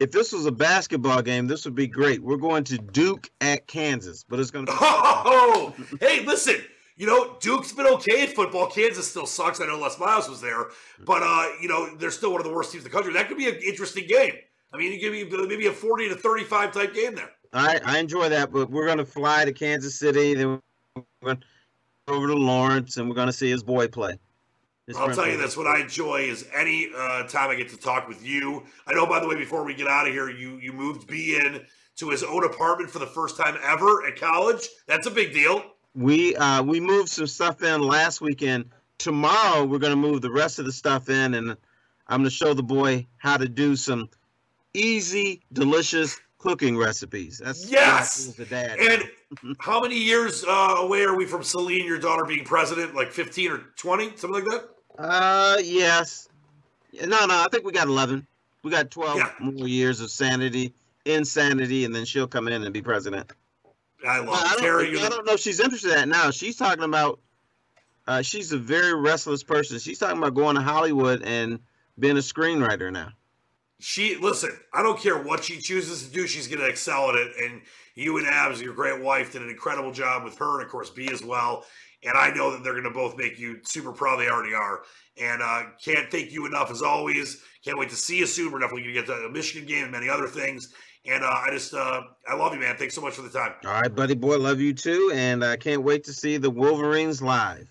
If 0.00 0.10
this 0.10 0.32
was 0.32 0.46
a 0.46 0.52
basketball 0.52 1.22
game, 1.22 1.46
this 1.46 1.64
would 1.64 1.74
be 1.74 1.86
great. 1.86 2.20
We're 2.22 2.36
going 2.36 2.64
to 2.64 2.78
Duke 2.78 3.30
at 3.40 3.66
Kansas, 3.66 4.24
but 4.28 4.40
it's 4.40 4.50
going 4.50 4.66
to 4.66 4.72
be 4.72 4.78
Oh, 4.82 5.74
hey, 6.00 6.24
listen. 6.24 6.56
You 6.96 7.06
know, 7.06 7.36
Duke's 7.40 7.72
been 7.72 7.86
okay 7.86 8.22
at 8.22 8.30
football. 8.30 8.68
Kansas 8.68 9.08
still 9.08 9.26
sucks. 9.26 9.60
I 9.60 9.66
know 9.66 9.78
Les 9.78 9.98
Miles 9.98 10.28
was 10.28 10.40
there, 10.40 10.66
but 11.04 11.22
uh, 11.24 11.48
you 11.60 11.68
know 11.68 11.96
they're 11.96 12.12
still 12.12 12.30
one 12.30 12.40
of 12.40 12.46
the 12.46 12.52
worst 12.52 12.70
teams 12.70 12.84
in 12.84 12.90
the 12.90 12.94
country. 12.94 13.12
That 13.12 13.26
could 13.26 13.36
be 13.36 13.48
an 13.48 13.56
interesting 13.56 14.06
game. 14.06 14.34
I 14.72 14.76
mean, 14.76 14.92
it 14.92 15.00
could 15.00 15.10
be 15.10 15.46
maybe 15.48 15.66
a 15.66 15.72
forty 15.72 16.08
to 16.08 16.14
thirty-five 16.14 16.72
type 16.72 16.94
game 16.94 17.16
there. 17.16 17.30
I 17.52 17.80
I 17.84 17.98
enjoy 17.98 18.28
that, 18.28 18.52
but 18.52 18.70
we're 18.70 18.86
going 18.86 18.98
to 18.98 19.04
fly 19.04 19.44
to 19.44 19.52
Kansas 19.52 19.98
City, 19.98 20.34
then 20.34 20.60
we're 20.94 21.02
going 21.24 21.42
over 22.06 22.28
to 22.28 22.34
Lawrence, 22.34 22.96
and 22.96 23.08
we're 23.08 23.16
going 23.16 23.26
to 23.26 23.32
see 23.32 23.50
his 23.50 23.64
boy 23.64 23.88
play. 23.88 24.16
His 24.86 24.96
I'll 24.96 25.06
tell 25.14 25.26
you 25.26 25.34
play. 25.34 25.36
this: 25.36 25.56
what 25.56 25.66
I 25.66 25.80
enjoy 25.80 26.22
is 26.22 26.46
any 26.54 26.90
uh, 26.96 27.22
time 27.24 27.50
I 27.50 27.54
get 27.54 27.70
to 27.70 27.76
talk 27.76 28.06
with 28.06 28.24
you. 28.24 28.64
I 28.86 28.92
know, 28.92 29.06
by 29.06 29.18
the 29.20 29.26
way, 29.26 29.34
before 29.36 29.64
we 29.64 29.74
get 29.74 29.86
out 29.88 30.06
of 30.06 30.12
here, 30.12 30.28
you 30.28 30.58
you 30.58 30.72
moved 30.72 31.06
B 31.06 31.36
in 31.36 31.62
to 31.96 32.10
his 32.10 32.22
own 32.22 32.44
apartment 32.44 32.90
for 32.90 32.98
the 32.98 33.06
first 33.06 33.36
time 33.36 33.56
ever 33.62 34.06
at 34.06 34.18
college. 34.20 34.68
That's 34.86 35.06
a 35.06 35.10
big 35.10 35.32
deal. 35.32 35.62
We 35.94 36.36
uh 36.36 36.62
we 36.62 36.80
moved 36.80 37.08
some 37.08 37.26
stuff 37.26 37.62
in 37.62 37.80
last 37.80 38.20
weekend. 38.20 38.66
Tomorrow 38.98 39.64
we're 39.64 39.78
gonna 39.78 39.96
move 39.96 40.20
the 40.22 40.30
rest 40.30 40.58
of 40.58 40.66
the 40.66 40.72
stuff 40.72 41.08
in, 41.08 41.34
and 41.34 41.50
I'm 42.08 42.20
gonna 42.20 42.30
show 42.30 42.52
the 42.52 42.62
boy 42.62 43.06
how 43.16 43.36
to 43.38 43.48
do 43.48 43.76
some 43.76 44.10
easy, 44.74 45.42
delicious 45.52 46.18
cooking 46.38 46.76
recipes. 46.76 47.40
That's 47.42 47.70
Yes! 47.70 48.26
the 48.34 48.44
dad. 48.44 48.78
And 48.78 49.04
how 49.60 49.80
many 49.80 49.98
years 49.98 50.44
uh, 50.44 50.76
away 50.80 51.02
are 51.04 51.16
we 51.16 51.24
from 51.26 51.42
Celine, 51.42 51.86
your 51.86 51.98
daughter, 51.98 52.24
being 52.24 52.44
president? 52.44 52.94
Like 52.94 53.12
15 53.12 53.50
or 53.50 53.58
20, 53.76 54.16
something 54.16 54.32
like 54.32 54.44
that? 54.44 54.68
Uh 54.98 55.56
yes, 55.62 56.28
no 56.92 57.06
no 57.26 57.34
I 57.34 57.48
think 57.50 57.64
we 57.64 57.72
got 57.72 57.88
11. 57.88 58.26
We 58.62 58.70
got 58.70 58.90
12 58.90 59.16
Yeah. 59.18 59.30
more 59.40 59.68
years 59.68 60.00
of 60.00 60.10
sanity, 60.10 60.72
insanity, 61.04 61.84
and 61.84 61.94
then 61.94 62.04
she'll 62.04 62.26
come 62.26 62.48
in 62.48 62.62
and 62.62 62.72
be 62.72 62.80
president. 62.82 63.30
I 64.06 64.18
love 64.18 64.28
Well, 64.28 64.42
I, 64.44 64.56
Terry. 64.60 64.98
I 64.98 65.08
don't 65.08 65.26
know 65.26 65.32
if 65.34 65.40
she's 65.40 65.60
interested 65.60 65.90
in 65.90 65.96
that 65.96 66.08
now. 66.08 66.30
She's 66.30 66.56
talking 66.56 66.84
about. 66.84 67.20
Uh, 68.06 68.20
she's 68.20 68.52
a 68.52 68.58
very 68.58 68.94
restless 68.94 69.42
person. 69.42 69.78
She's 69.78 69.98
talking 69.98 70.18
about 70.18 70.34
going 70.34 70.56
to 70.56 70.62
Hollywood 70.62 71.22
and 71.22 71.58
being 71.98 72.18
a 72.18 72.20
screenwriter 72.20 72.92
now. 72.92 73.08
She 73.80 74.16
listen. 74.16 74.50
I 74.74 74.82
don't 74.82 74.98
care 75.00 75.16
what 75.16 75.42
she 75.44 75.58
chooses 75.58 76.06
to 76.06 76.12
do. 76.12 76.26
She's 76.26 76.46
going 76.46 76.60
to 76.60 76.66
excel 76.66 77.08
at 77.10 77.14
it. 77.16 77.32
And 77.42 77.62
you 77.94 78.18
and 78.18 78.26
Abs, 78.26 78.60
your 78.60 78.74
great 78.74 79.00
wife, 79.00 79.32
did 79.32 79.42
an 79.42 79.48
incredible 79.48 79.90
job 79.90 80.24
with 80.24 80.36
her, 80.38 80.58
and 80.58 80.66
of 80.66 80.70
course 80.70 80.90
B 80.90 81.08
as 81.12 81.22
well. 81.22 81.64
And 82.04 82.18
I 82.18 82.30
know 82.30 82.50
that 82.50 82.62
they're 82.62 82.72
going 82.72 82.84
to 82.84 82.90
both 82.90 83.16
make 83.16 83.38
you 83.38 83.60
super 83.64 83.92
proud. 83.92 84.20
They 84.20 84.28
already 84.28 84.54
are. 84.54 84.82
And 85.16 85.42
uh, 85.42 85.62
can't 85.82 86.10
thank 86.10 86.32
you 86.32 86.46
enough 86.46 86.70
as 86.70 86.82
always. 86.82 87.40
Can't 87.64 87.78
wait 87.78 87.88
to 87.90 87.96
see 87.96 88.18
you 88.18 88.26
soon. 88.26 88.52
We're 88.52 88.58
definitely 88.58 88.82
going 88.82 88.94
to 88.94 89.00
get 89.00 89.06
to 89.06 89.26
a 89.26 89.30
Michigan 89.30 89.66
game 89.66 89.84
and 89.84 89.92
many 89.92 90.08
other 90.08 90.26
things. 90.26 90.72
And 91.06 91.22
uh, 91.22 91.28
I 91.28 91.50
just, 91.50 91.74
uh, 91.74 92.02
I 92.26 92.34
love 92.34 92.54
you, 92.54 92.60
man. 92.60 92.76
Thanks 92.76 92.94
so 92.94 93.00
much 93.00 93.14
for 93.14 93.22
the 93.22 93.28
time. 93.28 93.52
All 93.64 93.72
right, 93.72 93.94
buddy 93.94 94.14
boy, 94.14 94.38
love 94.38 94.60
you 94.60 94.72
too, 94.72 95.12
and 95.14 95.44
I 95.44 95.56
can't 95.56 95.82
wait 95.82 96.04
to 96.04 96.12
see 96.12 96.38
the 96.38 96.50
Wolverines 96.50 97.20
live. 97.20 97.70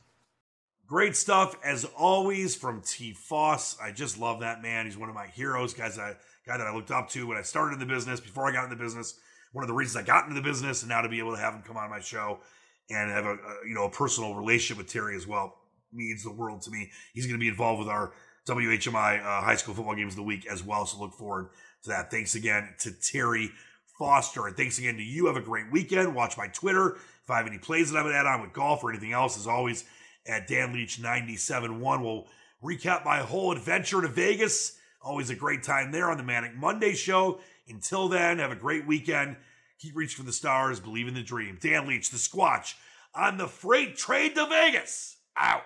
Great 0.85 1.15
stuff 1.15 1.55
as 1.63 1.85
always 1.97 2.55
from 2.55 2.81
T. 2.81 3.13
Foss. 3.13 3.75
I 3.81 3.91
just 3.91 4.19
love 4.19 4.41
that 4.41 4.61
man. 4.61 4.85
He's 4.85 4.97
one 4.97 5.09
of 5.09 5.15
my 5.15 5.27
heroes, 5.27 5.73
guys. 5.73 5.97
I 5.97 6.13
guy 6.45 6.57
that 6.57 6.67
I 6.67 6.75
looked 6.75 6.91
up 6.91 7.09
to 7.11 7.25
when 7.25 7.37
I 7.37 7.41
started 7.41 7.73
in 7.73 7.79
the 7.79 7.91
business. 7.91 8.19
Before 8.19 8.47
I 8.47 8.51
got 8.51 8.65
in 8.65 8.69
the 8.69 8.75
business, 8.75 9.19
one 9.53 9.63
of 9.63 9.67
the 9.67 9.73
reasons 9.73 10.03
I 10.03 10.05
got 10.05 10.25
into 10.25 10.35
the 10.35 10.41
business, 10.41 10.83
and 10.83 10.89
now 10.89 11.01
to 11.01 11.09
be 11.09 11.19
able 11.19 11.31
to 11.31 11.41
have 11.41 11.55
him 11.55 11.63
come 11.63 11.77
on 11.77 11.89
my 11.89 12.01
show 12.01 12.39
and 12.89 13.11
have 13.11 13.25
a, 13.25 13.33
a 13.33 13.67
you 13.67 13.73
know 13.73 13.85
a 13.85 13.89
personal 13.89 14.35
relationship 14.35 14.77
with 14.77 14.91
Terry 14.91 15.15
as 15.15 15.27
well 15.27 15.55
means 15.91 16.23
the 16.23 16.31
world 16.31 16.61
to 16.63 16.71
me. 16.71 16.89
He's 17.13 17.25
going 17.25 17.39
to 17.39 17.43
be 17.43 17.49
involved 17.49 17.79
with 17.79 17.87
our 17.87 18.13
WHMI 18.47 19.19
uh, 19.19 19.41
high 19.41 19.55
school 19.55 19.73
football 19.73 19.95
games 19.95 20.13
of 20.13 20.17
the 20.17 20.23
week 20.23 20.45
as 20.47 20.63
well. 20.63 20.85
So 20.85 20.99
look 20.99 21.13
forward 21.13 21.49
to 21.83 21.89
that. 21.89 22.11
Thanks 22.11 22.35
again 22.35 22.73
to 22.79 22.91
Terry 22.91 23.51
Foster, 23.97 24.47
and 24.47 24.57
thanks 24.57 24.79
again 24.79 24.97
to 24.97 25.03
you. 25.03 25.27
Have 25.27 25.37
a 25.37 25.41
great 25.41 25.71
weekend. 25.71 26.15
Watch 26.15 26.37
my 26.37 26.47
Twitter 26.47 26.97
if 27.23 27.29
I 27.29 27.37
have 27.37 27.47
any 27.47 27.57
plays 27.57 27.91
that 27.91 27.99
I 27.99 28.03
would 28.03 28.13
add 28.13 28.25
on 28.25 28.41
with 28.41 28.53
golf 28.53 28.83
or 28.83 28.89
anything 28.89 29.13
else. 29.13 29.37
As 29.37 29.47
always 29.47 29.85
at 30.27 30.47
Dan 30.47 30.73
Leach 30.73 31.01
97.1. 31.01 32.01
We'll 32.01 32.27
recap 32.63 33.05
my 33.05 33.19
whole 33.19 33.51
adventure 33.51 34.01
to 34.01 34.07
Vegas. 34.07 34.77
Always 35.01 35.29
a 35.29 35.35
great 35.35 35.63
time 35.63 35.91
there 35.91 36.09
on 36.09 36.17
the 36.17 36.23
Manic 36.23 36.55
Monday 36.55 36.93
show. 36.93 37.39
Until 37.67 38.07
then, 38.07 38.39
have 38.39 38.51
a 38.51 38.55
great 38.55 38.87
weekend. 38.87 39.35
Keep 39.83 39.97
reaching 39.97 40.15
for 40.15 40.23
the 40.23 40.31
stars. 40.31 40.79
Believe 40.79 41.09
in 41.09 41.13
the 41.13 41.21
dream. 41.21 41.57
Dan 41.59 41.85
Leach, 41.85 42.09
the 42.09 42.15
Squatch, 42.15 42.75
on 43.13 43.35
the 43.35 43.49
freight 43.49 43.97
train 43.97 44.33
to 44.33 44.45
Vegas. 44.45 45.17
Out. 45.37 45.63